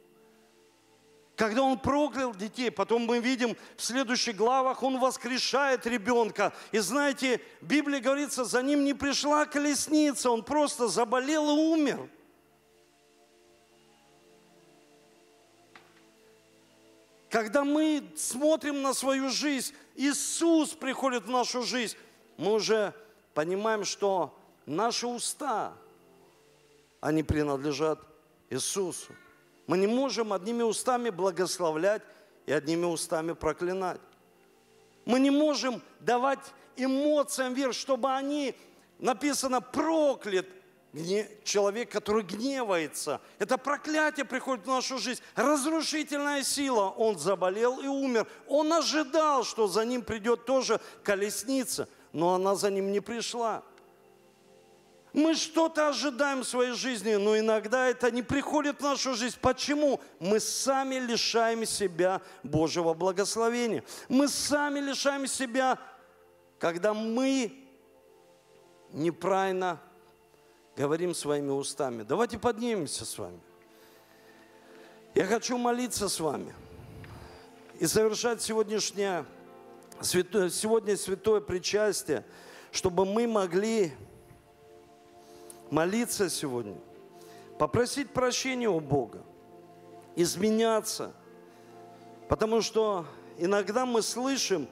Когда 1.36 1.62
он 1.62 1.78
проклял 1.78 2.34
детей, 2.34 2.70
потом 2.70 3.04
мы 3.04 3.18
видим 3.18 3.58
в 3.76 3.82
следующих 3.82 4.36
главах, 4.36 4.82
он 4.82 4.98
воскрешает 4.98 5.86
ребенка. 5.86 6.54
И 6.72 6.78
знаете, 6.78 7.42
в 7.60 7.66
Библии 7.66 8.00
говорится, 8.00 8.44
за 8.46 8.62
ним 8.62 8.84
не 8.84 8.94
пришла 8.94 9.44
колесница, 9.44 10.30
он 10.30 10.42
просто 10.42 10.88
заболел 10.88 11.50
и 11.50 11.60
умер. 11.60 12.08
Когда 17.28 17.64
мы 17.64 18.02
смотрим 18.16 18.80
на 18.80 18.94
свою 18.94 19.28
жизнь, 19.28 19.74
Иисус 19.94 20.70
приходит 20.70 21.24
в 21.24 21.30
нашу 21.30 21.62
жизнь, 21.62 21.98
мы 22.38 22.54
уже 22.54 22.94
понимаем, 23.34 23.84
что 23.84 24.34
наши 24.64 25.06
уста, 25.06 25.74
они 27.02 27.22
принадлежат 27.22 28.00
Иисусу. 28.48 29.12
Мы 29.66 29.78
не 29.78 29.86
можем 29.86 30.32
одними 30.32 30.62
устами 30.62 31.10
благословлять 31.10 32.02
и 32.46 32.52
одними 32.52 32.84
устами 32.84 33.32
проклинать. 33.32 34.00
Мы 35.04 35.20
не 35.20 35.30
можем 35.30 35.82
давать 36.00 36.40
эмоциям 36.76 37.54
верх, 37.54 37.74
чтобы 37.74 38.12
они, 38.12 38.54
написано, 38.98 39.60
проклят 39.60 40.46
человек, 41.44 41.90
который 41.90 42.22
гневается. 42.22 43.20
Это 43.38 43.58
проклятие 43.58 44.24
приходит 44.24 44.64
в 44.64 44.68
нашу 44.68 44.98
жизнь. 44.98 45.20
Разрушительная 45.34 46.42
сила. 46.42 46.88
Он 46.96 47.18
заболел 47.18 47.80
и 47.80 47.86
умер. 47.86 48.26
Он 48.46 48.72
ожидал, 48.72 49.44
что 49.44 49.66
за 49.66 49.84
ним 49.84 50.02
придет 50.02 50.46
тоже 50.46 50.80
колесница, 51.02 51.88
но 52.12 52.34
она 52.34 52.54
за 52.54 52.70
ним 52.70 52.92
не 52.92 53.00
пришла. 53.00 53.62
Мы 55.16 55.34
что-то 55.34 55.88
ожидаем 55.88 56.40
в 56.40 56.44
своей 56.46 56.72
жизни, 56.72 57.14
но 57.14 57.38
иногда 57.38 57.86
это 57.86 58.10
не 58.10 58.20
приходит 58.20 58.80
в 58.80 58.82
нашу 58.82 59.14
жизнь. 59.14 59.38
Почему? 59.40 59.98
Мы 60.20 60.40
сами 60.40 60.96
лишаем 60.96 61.64
себя 61.64 62.20
Божьего 62.42 62.92
благословения. 62.92 63.82
Мы 64.10 64.28
сами 64.28 64.78
лишаем 64.78 65.26
себя, 65.26 65.78
когда 66.58 66.92
мы 66.92 67.50
неправильно 68.92 69.80
говорим 70.76 71.14
своими 71.14 71.50
устами. 71.50 72.02
Давайте 72.02 72.38
поднимемся 72.38 73.06
с 73.06 73.16
вами. 73.16 73.40
Я 75.14 75.24
хочу 75.24 75.56
молиться 75.56 76.10
с 76.10 76.20
вами 76.20 76.54
и 77.80 77.86
совершать 77.86 78.42
сегодняшнее, 78.42 79.24
сегодня 80.02 80.94
святое 80.98 81.40
причастие, 81.40 82.22
чтобы 82.70 83.06
мы 83.06 83.26
могли 83.26 83.94
молиться 85.70 86.30
сегодня, 86.30 86.76
попросить 87.58 88.10
прощения 88.10 88.68
у 88.68 88.80
Бога, 88.80 89.22
изменяться. 90.14 91.12
Потому 92.28 92.60
что 92.60 93.06
иногда 93.38 93.86
мы 93.86 94.02
слышим, 94.02 94.68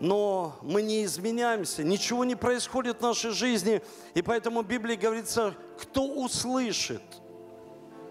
но 0.00 0.56
мы 0.62 0.82
не 0.82 1.04
изменяемся, 1.04 1.84
ничего 1.84 2.24
не 2.24 2.34
происходит 2.34 2.98
в 2.98 3.02
нашей 3.02 3.30
жизни. 3.30 3.82
И 4.14 4.22
поэтому 4.22 4.62
в 4.62 4.66
Библии 4.66 4.96
говорится, 4.96 5.54
кто 5.78 6.06
услышит, 6.06 7.02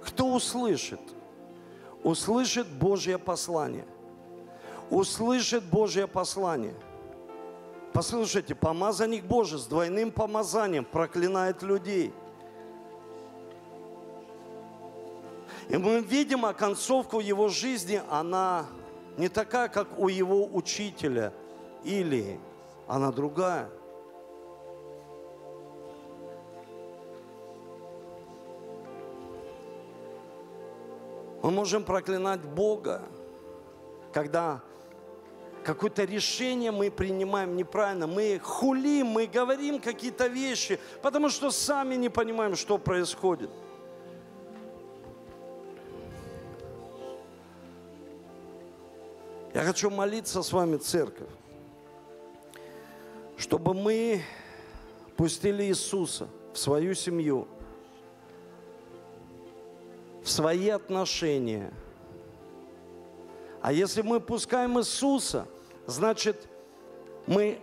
кто 0.04 0.34
услышит, 0.34 1.02
услышит 2.04 2.68
Божье 2.68 3.18
послание. 3.18 3.86
Услышит 4.90 5.64
Божье 5.64 6.08
послание. 6.08 6.74
Послушайте, 7.94 8.56
помазанник 8.56 9.26
Божий 9.26 9.60
с 9.60 9.66
двойным 9.66 10.12
помазанием 10.12 10.86
проклинает 10.86 11.64
людей. 11.64 12.14
И 15.68 15.78
мы 15.78 16.00
видим 16.02 16.46
оконцовку 16.46 17.20
его 17.20 17.50
жизни, 17.50 18.02
она 18.10 18.66
не 19.18 19.30
такая, 19.30 19.68
как 19.68 20.00
у 20.00 20.08
его 20.08 20.46
учителя– 20.46 21.34
или 21.84 22.40
она 22.88 23.12
другая. 23.12 23.70
Мы 31.42 31.52
можем 31.52 31.84
проклинать 31.84 32.42
Бога, 32.42 33.02
когда 34.12 34.62
какое-то 35.64 36.04
решение 36.04 36.72
мы 36.72 36.90
принимаем 36.92 37.56
неправильно, 37.56 38.08
мы 38.08 38.40
хулим, 38.44 39.08
мы 39.08 39.28
говорим 39.28 39.80
какие-то 39.80 40.28
вещи, 40.28 40.80
потому 41.02 41.30
что 41.30 41.52
сами 41.52 41.96
не 41.96 42.10
понимаем, 42.10 42.56
что 42.56 42.78
происходит. 42.78 43.50
Я 49.54 49.64
хочу 49.64 49.90
молиться 49.90 50.44
с 50.44 50.52
вами, 50.54 50.78
церковь 50.78 51.30
чтобы 53.40 53.74
мы 53.74 54.22
пустили 55.16 55.64
Иисуса 55.64 56.28
в 56.54 56.58
свою 56.58 56.94
семью, 56.94 57.48
в 60.22 60.30
свои 60.30 60.68
отношения. 60.70 61.74
А 63.62 63.74
если 63.74 64.02
мы 64.02 64.20
пускаем 64.20 64.80
Иисуса, 64.80 65.48
значит, 65.86 66.48
мы 67.28 67.60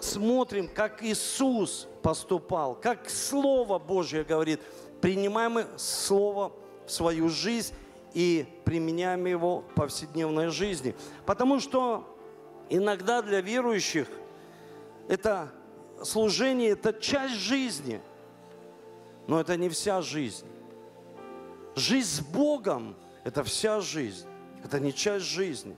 смотрим, 0.00 0.68
как 0.68 1.02
Иисус 1.02 1.88
поступал, 2.02 2.74
как 2.74 3.08
Слово 3.08 3.78
Божье 3.78 4.24
говорит, 4.24 4.60
принимаем 5.00 5.66
Слово 5.76 6.52
в 6.86 6.90
свою 6.90 7.28
жизнь 7.28 7.74
и 8.14 8.46
применяем 8.64 9.26
его 9.26 9.60
в 9.60 9.74
повседневной 9.74 10.48
жизни. 10.48 10.94
Потому 11.26 11.60
что 11.60 12.16
иногда 12.68 13.22
для 13.22 13.40
верующих– 13.40 14.08
это 15.08 15.52
служение, 16.02 16.70
это 16.70 16.92
часть 16.92 17.34
жизни, 17.34 18.00
но 19.26 19.40
это 19.40 19.56
не 19.56 19.68
вся 19.68 20.02
жизнь. 20.02 20.46
Жизнь 21.74 22.08
с 22.08 22.20
Богом– 22.20 22.96
это 23.24 23.44
вся 23.44 23.80
жизнь, 23.80 24.26
это 24.64 24.80
не 24.80 24.92
часть 24.92 25.26
жизни. 25.26 25.76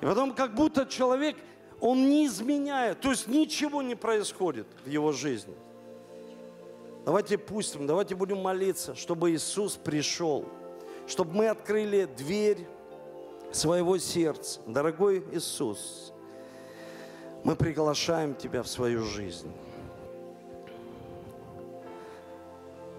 И 0.00 0.04
потом 0.04 0.34
как 0.34 0.54
будто 0.54 0.86
человек, 0.86 1.36
он 1.80 2.08
не 2.08 2.26
изменяет, 2.26 3.00
то 3.00 3.10
есть 3.10 3.28
ничего 3.28 3.82
не 3.82 3.94
происходит 3.94 4.66
в 4.84 4.88
его 4.88 5.12
жизни. 5.12 5.54
Давайте 7.04 7.36
пустим, 7.38 7.86
давайте 7.86 8.14
будем 8.14 8.38
молиться, 8.38 8.94
чтобы 8.94 9.32
Иисус 9.32 9.74
пришел, 9.74 10.44
чтобы 11.08 11.34
мы 11.34 11.48
открыли 11.48 12.04
дверь 12.16 12.66
своего 13.50 13.98
сердца. 13.98 14.60
Дорогой 14.66 15.24
Иисус, 15.32 16.12
мы 17.42 17.56
приглашаем 17.56 18.34
Тебя 18.36 18.62
в 18.62 18.68
свою 18.68 19.02
жизнь. 19.04 19.50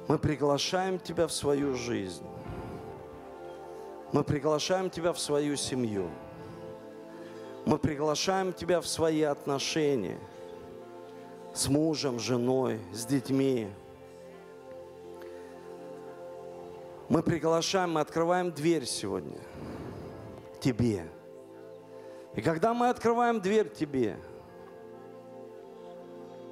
Мы 0.09 0.19
приглашаем 0.19 0.99
Тебя 0.99 1.27
в 1.27 1.31
свою 1.31 1.75
жизнь. 1.75 2.25
Мы 4.13 4.23
приглашаем 4.23 4.89
Тебя 4.89 5.11
в 5.11 5.19
свою 5.19 5.57
семью. 5.57 6.09
Мы 7.65 7.77
приглашаем 7.77 8.53
Тебя 8.53 8.79
в 8.79 8.87
свои 8.87 9.23
отношения 9.23 10.17
с 11.53 11.67
мужем, 11.67 12.19
женой, 12.19 12.79
с 12.93 13.05
детьми. 13.05 13.69
Мы 17.09 17.21
приглашаем, 17.21 17.93
мы 17.93 17.99
открываем 17.99 18.51
дверь 18.51 18.85
сегодня 18.85 19.39
Тебе. 20.61 21.05
И 22.35 22.41
когда 22.41 22.73
мы 22.73 22.87
открываем 22.87 23.41
дверь 23.41 23.69
Тебе– 23.69 24.17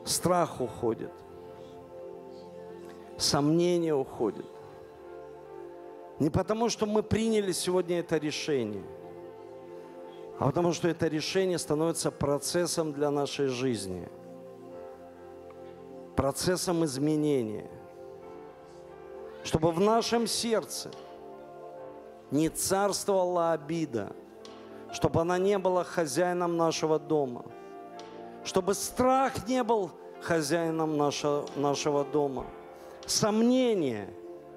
Страх 0.06 0.60
уходит. 0.62 1.12
Сомнения 3.18 3.94
уходят. 3.94 4.46
Не 6.22 6.30
потому, 6.30 6.70
что 6.70 6.86
мы 6.86 7.02
приняли 7.02 7.52
сегодня 7.52 8.00
это 8.00 8.18
решение, 8.18 8.84
а 10.40 10.46
потому, 10.46 10.72
что 10.72 10.88
это 10.88 11.08
решение 11.08 11.58
становится 11.58 12.12
процессом 12.12 12.94
для 12.94 13.10
нашей 13.10 13.48
жизни, 13.48 14.08
процессом 16.16 16.86
изменения, 16.86 17.70
чтобы 19.44 19.72
в 19.72 19.80
нашем 19.80 20.28
сердце 20.28 20.92
не 22.30 22.50
царствовала 22.50 23.52
обида, 23.52 24.16
чтобы 24.94 25.22
она 25.22 25.38
не 25.38 25.58
была 25.58 25.84
хозяином 25.84 26.56
нашего 26.56 27.00
дома– 27.00 27.44
чтобы 28.44 28.74
страх 28.74 29.48
не 29.48 29.64
был 29.64 29.92
хозяином 30.22 30.98
нашего, 30.98 31.46
нашего 31.56 32.04
дома. 32.04 32.46
Сомнения, 33.06 34.10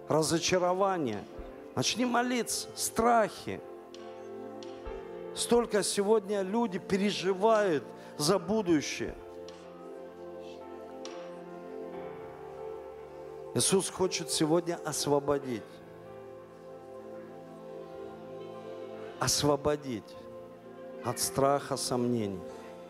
разочарование. 0.08 1.22
Начни 1.74 2.04
молиться, 2.04 2.68
страхи. 2.76 3.60
Столько 5.34 5.82
сегодня 5.82 6.42
люди 6.42 6.78
переживают 6.78 7.82
за 8.16 8.38
будущее. 8.38 9.16
Иисус 13.54 13.88
хочет 13.88 14.30
сегодня 14.30 14.78
освободить. 14.84 15.62
Освободить 19.18 20.16
от 21.04 21.18
страха, 21.18 21.76
сомнений 21.76 22.40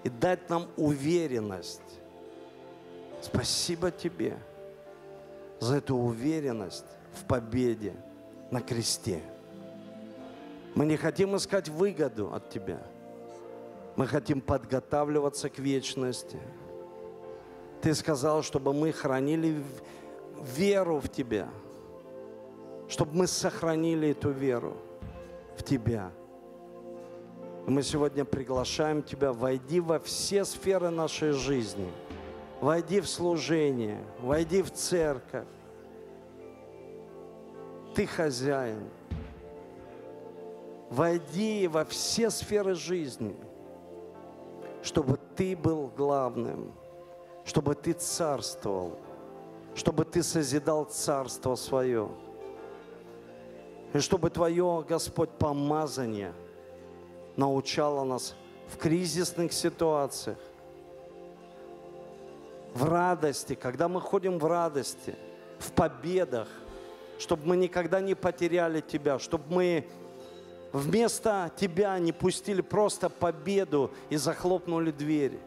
и 0.03 0.11
дать 0.11 0.51
нам 0.51 0.69
уверенность. 0.77 1.81
Спасибо 3.23 3.91
Тебе 3.91 4.39
за 5.59 5.77
эту 5.77 5.97
уверенность 5.97 6.85
в 7.15 7.25
победе 7.25 7.95
на 8.55 8.61
кресте. 8.61 9.21
Мы 10.75 10.87
не 10.87 10.97
хотим 10.97 11.37
искать 11.37 11.69
выгоду 11.69 12.33
от 12.33 12.51
Тебя. 12.51 12.81
Мы 13.97 14.07
хотим 14.07 14.41
подготавливаться 14.41 15.51
к 15.51 15.59
вечности. 15.59 16.39
Ты 17.83 17.95
сказал, 17.95 18.43
чтобы 18.43 18.73
мы 18.73 18.93
хранили 18.93 19.63
веру 20.57 21.01
в 21.01 21.09
Тебя, 21.09 21.49
чтобы 22.89 23.17
мы 23.17 23.27
сохранили 23.27 24.11
эту 24.11 24.31
веру 24.31 24.77
в 25.59 25.63
Тебя– 25.63 26.11
мы 27.67 27.83
сегодня 27.83 28.27
приглашаем 28.27 29.03
Тебя, 29.03 29.33
войди 29.33 29.81
во 29.81 29.99
все 29.99 30.45
сферы 30.45 30.91
нашей 30.91 31.33
жизни. 31.33 31.91
Войди 32.61 33.01
в 33.01 33.09
служение, 33.09 34.05
войди 34.21 34.61
в 34.61 34.71
церковь. 34.71 35.47
Ты 37.95 38.07
хозяин. 38.07 38.89
Войди 40.91 41.67
во 41.69 41.85
все 41.85 42.31
сферы 42.31 42.75
жизни, 42.75 43.37
чтобы 44.83 45.19
Ты 45.37 45.57
был 45.57 45.89
главным, 45.97 46.73
чтобы 47.45 47.75
Ты 47.75 47.93
царствовал, 47.93 48.99
чтобы 49.75 50.05
Ты 50.05 50.23
созидал 50.23 50.85
царство 50.85 51.55
свое. 51.55 52.09
И 53.93 53.99
чтобы 53.99 54.31
Твое, 54.31 54.85
Господь, 54.89 55.31
помазание– 55.31 56.33
научала 57.37 58.05
нас 58.05 58.35
в 58.69 58.77
кризисных 58.77 59.53
ситуациях, 59.53 60.39
в 62.75 62.85
радости, 62.85 63.55
когда 63.55 63.89
мы 63.89 64.01
ходим 64.01 64.39
в 64.39 64.47
радости, 64.47 65.15
в 65.59 65.73
победах, 65.73 66.49
чтобы 67.19 67.47
мы 67.47 67.57
никогда 67.57 68.01
не 68.01 68.15
потеряли 68.15 68.81
Тебя, 68.81 69.19
чтобы 69.19 69.45
мы 69.49 69.89
вместо 70.73 71.51
Тебя 71.57 71.99
не 71.99 72.13
пустили 72.13 72.61
просто 72.61 73.09
победу 73.09 73.91
и 74.11 74.17
захлопнули 74.17 74.91
двери. 74.91 75.39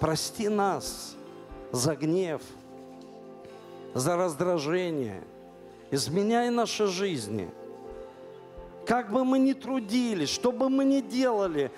Прости 0.00 0.48
нас 0.48 1.14
за 1.70 1.94
гнев, 1.96 2.42
за 3.94 4.16
раздражение. 4.16 5.22
Изменяй 5.90 6.50
наши 6.50 6.86
жизни– 6.86 7.50
как 8.84 9.12
бы 9.12 9.24
мы 9.24 9.38
ни 9.38 9.52
трудились, 9.52 10.28
что 10.28 10.50
бы 10.50 10.68
мы 10.68 10.84
ни 10.84 11.00
делали, 11.00 11.70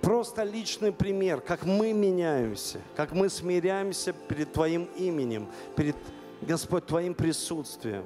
Просто 0.00 0.44
личный 0.44 0.92
пример, 0.92 1.40
как 1.40 1.64
мы 1.64 1.92
меняемся, 1.92 2.80
как 2.94 3.12
мы 3.12 3.28
смиряемся 3.28 4.12
перед 4.12 4.52
Твоим 4.52 4.88
именем, 4.96 5.48
перед, 5.74 5.96
Господь, 6.40 6.86
Твоим 6.86 7.14
присутствием. 7.14 8.04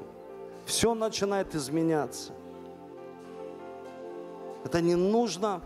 Все 0.64 0.94
начинает 0.94 1.54
изменяться. 1.54 2.32
Это 4.64 4.80
не 4.80 4.94
нужно 4.94 5.60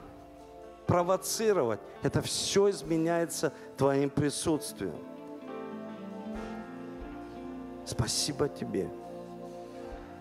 провоцировать. 0.86 1.80
Это 2.02 2.22
все 2.22 2.70
изменяется 2.70 3.52
Твоим 3.76 4.10
присутствием. 4.10 4.94
Спасибо 7.84 8.48
Тебе. 8.48 8.88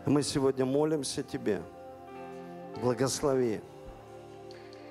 Мы 0.05 0.21
сегодня 0.21 0.65
молимся 0.65 1.23
Тебе. 1.23 1.61
Благослови 2.81 3.61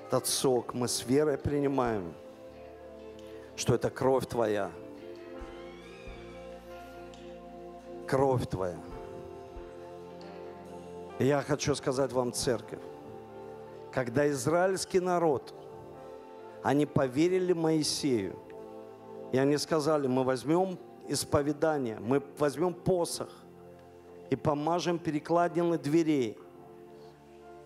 этот 0.07 0.27
сок. 0.27 0.73
Мы 0.73 0.87
с 0.87 1.05
верой 1.05 1.37
принимаем, 1.37 2.13
что 3.55 3.75
это 3.75 3.89
кровь 3.89 4.25
Твоя. 4.25 4.71
Кровь 8.07 8.47
Твоя. 8.47 8.79
И 11.19 11.25
я 11.25 11.41
хочу 11.41 11.75
сказать 11.75 12.11
вам, 12.11 12.33
церковь, 12.33 12.81
когда 13.91 14.29
израильский 14.29 14.99
народ, 14.99 15.53
они 16.63 16.85
поверили 16.85 17.53
Моисею, 17.53 18.35
и 19.31 19.37
они 19.37 19.57
сказали, 19.57 20.07
мы 20.07 20.23
возьмем 20.23 20.77
исповедание, 21.07 21.99
мы 21.99 22.21
возьмем 22.37 22.73
посох 22.73 23.29
и 24.29 24.35
помажем 24.35 24.99
перекладины 24.99 25.77
дверей. 25.77 26.37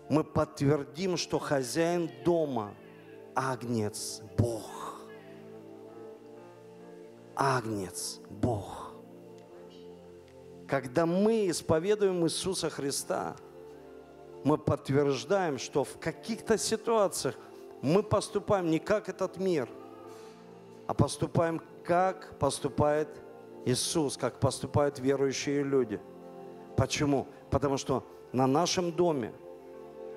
Мы 0.08 0.24
подтвердим, 0.24 1.16
что 1.16 1.38
хозяин 1.38 2.10
дома– 2.24 2.74
Агнец, 3.34 4.22
Бог. 4.36 5.00
Агнец, 7.36 8.20
Бог. 8.28 8.89
Когда 10.70 11.04
мы 11.04 11.50
исповедуем 11.50 12.24
Иисуса 12.24 12.70
Христа, 12.70 13.34
мы 14.44 14.56
подтверждаем, 14.56 15.58
что 15.58 15.82
в 15.82 15.98
каких-то 15.98 16.56
ситуациях 16.56 17.34
мы 17.82 18.04
поступаем 18.04 18.70
не 18.70 18.78
как 18.78 19.08
этот 19.08 19.36
мир, 19.36 19.68
а 20.86 20.94
поступаем, 20.94 21.60
как 21.82 22.38
поступает 22.38 23.08
Иисус, 23.64 24.16
как 24.16 24.38
поступают 24.38 25.00
верующие 25.00 25.64
люди. 25.64 26.00
Почему? 26.76 27.26
Потому 27.50 27.76
что 27.76 28.06
на 28.32 28.46
нашем 28.46 28.92
доме 28.92 29.32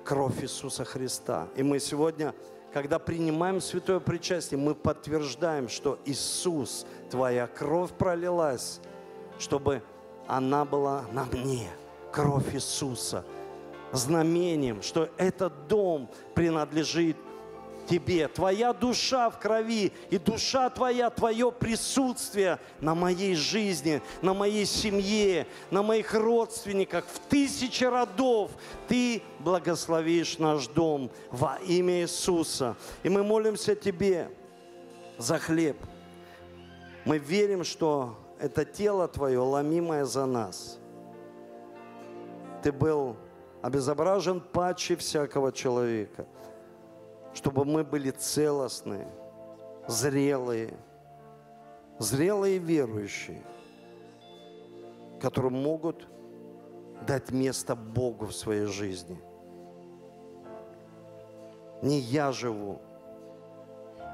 кровь 0.04 0.40
Иисуса 0.40 0.84
Христа. 0.84 1.48
И 1.56 1.64
мы 1.64 1.80
сегодня, 1.80 2.32
когда 2.72 3.00
принимаем 3.00 3.60
святое 3.60 3.98
причастие, 3.98 4.60
мы 4.60 4.76
подтверждаем, 4.76 5.68
что 5.68 5.98
Иисус, 6.04 6.86
Твоя 7.10 7.48
кровь 7.48 7.90
пролилась, 7.90 8.78
чтобы 9.40 9.82
она 10.26 10.64
была 10.64 11.04
на 11.12 11.24
мне. 11.24 11.68
Кровь 12.12 12.54
Иисуса. 12.54 13.24
Знамением, 13.92 14.82
что 14.82 15.08
этот 15.16 15.68
дом 15.68 16.10
принадлежит 16.34 17.16
тебе. 17.86 18.28
Твоя 18.28 18.72
душа 18.72 19.30
в 19.30 19.38
крови, 19.38 19.92
и 20.10 20.18
душа 20.18 20.70
твоя, 20.70 21.10
твое 21.10 21.52
присутствие 21.52 22.58
на 22.80 22.94
моей 22.94 23.34
жизни, 23.34 24.02
на 24.22 24.34
моей 24.34 24.66
семье, 24.66 25.46
на 25.70 25.82
моих 25.82 26.14
родственниках, 26.14 27.04
в 27.06 27.18
тысячи 27.28 27.84
родов. 27.84 28.50
Ты 28.88 29.22
благословишь 29.38 30.38
наш 30.38 30.66
дом 30.68 31.10
во 31.30 31.56
имя 31.66 32.02
Иисуса. 32.02 32.76
И 33.02 33.08
мы 33.08 33.22
молимся 33.22 33.74
Тебе 33.74 34.30
за 35.18 35.38
хлеб. 35.38 35.76
Мы 37.04 37.18
верим, 37.18 37.64
что 37.64 38.16
это 38.44 38.64
тело 38.64 39.08
Твое, 39.08 39.38
ломимое 39.38 40.04
за 40.04 40.26
нас. 40.26 40.78
Ты 42.62 42.72
был 42.72 43.16
обезображен 43.62 44.40
паче 44.40 44.96
всякого 44.96 45.52
человека– 45.52 46.26
чтобы 47.34 47.64
мы 47.64 47.84
были 47.84 48.10
целостные, 48.10 49.08
зрелые, 49.88 50.74
зрелые 51.98 52.58
верующие, 52.58 53.42
которые 55.20 55.50
могут 55.50 56.06
дать 57.06 57.30
место 57.32 57.74
Богу 57.74 58.26
в 58.26 58.32
своей 58.34 58.66
жизни. 58.66 59.20
Не 61.82 61.98
я 61.98 62.32
живу, 62.32 62.80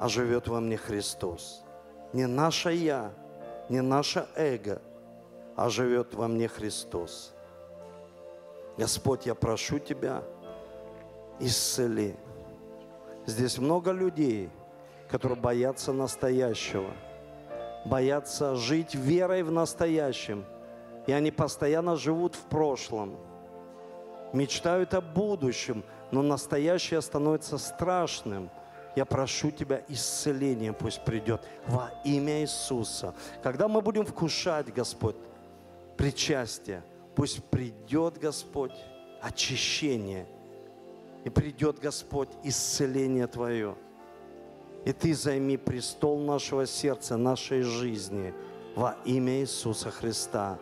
а 0.01 0.09
живет 0.09 0.49
во 0.49 0.61
мне 0.61 0.77
Христос. 0.77 1.63
Не 2.15 2.27
наше 2.27 2.73
я, 2.73 3.13
не 3.71 3.81
наше 3.81 4.29
эго, 4.37 4.83
а 5.57 5.71
живет 5.71 6.15
во 6.15 6.29
мне 6.29 6.47
Христос. 6.47 7.33
Господь, 8.77 9.25
я 9.25 9.35
прошу 9.35 9.79
Тебя, 9.79 10.23
исцели 11.39 12.17
Здесь 13.27 13.59
много 13.59 13.93
людей, 13.93 14.51
которые 15.09 15.39
боятся 15.39 15.93
настоящего, 15.93 16.91
боятся 17.85 18.57
жить 18.57 18.95
верой 18.95 19.43
в 19.43 19.53
настоящем. 19.53 20.45
И 21.07 21.13
они 21.13 21.31
постоянно 21.31 21.97
живут 21.97 22.35
в 22.35 22.43
прошлом, 22.47 23.17
мечтают 24.33 24.95
о 24.95 25.01
будущем, 25.01 25.85
но 26.11 26.23
настоящее 26.23 27.01
становится 27.03 27.57
страшным. 27.57 28.51
Я 28.97 29.05
прошу 29.05 29.51
Тебя, 29.51 29.83
исцеление 29.89 30.73
пусть 30.73 31.05
придет 31.05 31.43
во 31.67 31.91
имя 32.05 32.43
Иисуса. 32.43 33.15
Когда 33.43 33.69
мы 33.69 33.81
будем 33.81 34.05
вкушать, 34.05 34.73
Господь, 34.73 35.17
причастие, 35.97 36.83
пусть 37.15 37.45
придет, 37.45 38.19
Господь, 38.19 38.75
очищение– 39.23 40.27
и 41.25 41.31
придет, 41.31 41.79
Господь, 41.79 42.29
исцеление 42.43 43.27
Твое. 43.27 43.77
И 44.85 44.93
Ты 44.93 45.15
займи 45.15 45.57
престол 45.57 46.19
нашего 46.21 46.67
сердца, 46.67 47.17
нашей 47.17 47.63
жизни 47.63 48.33
во 48.75 48.97
имя 49.05 49.41
Иисуса 49.41 49.91
Христа. 49.91 50.59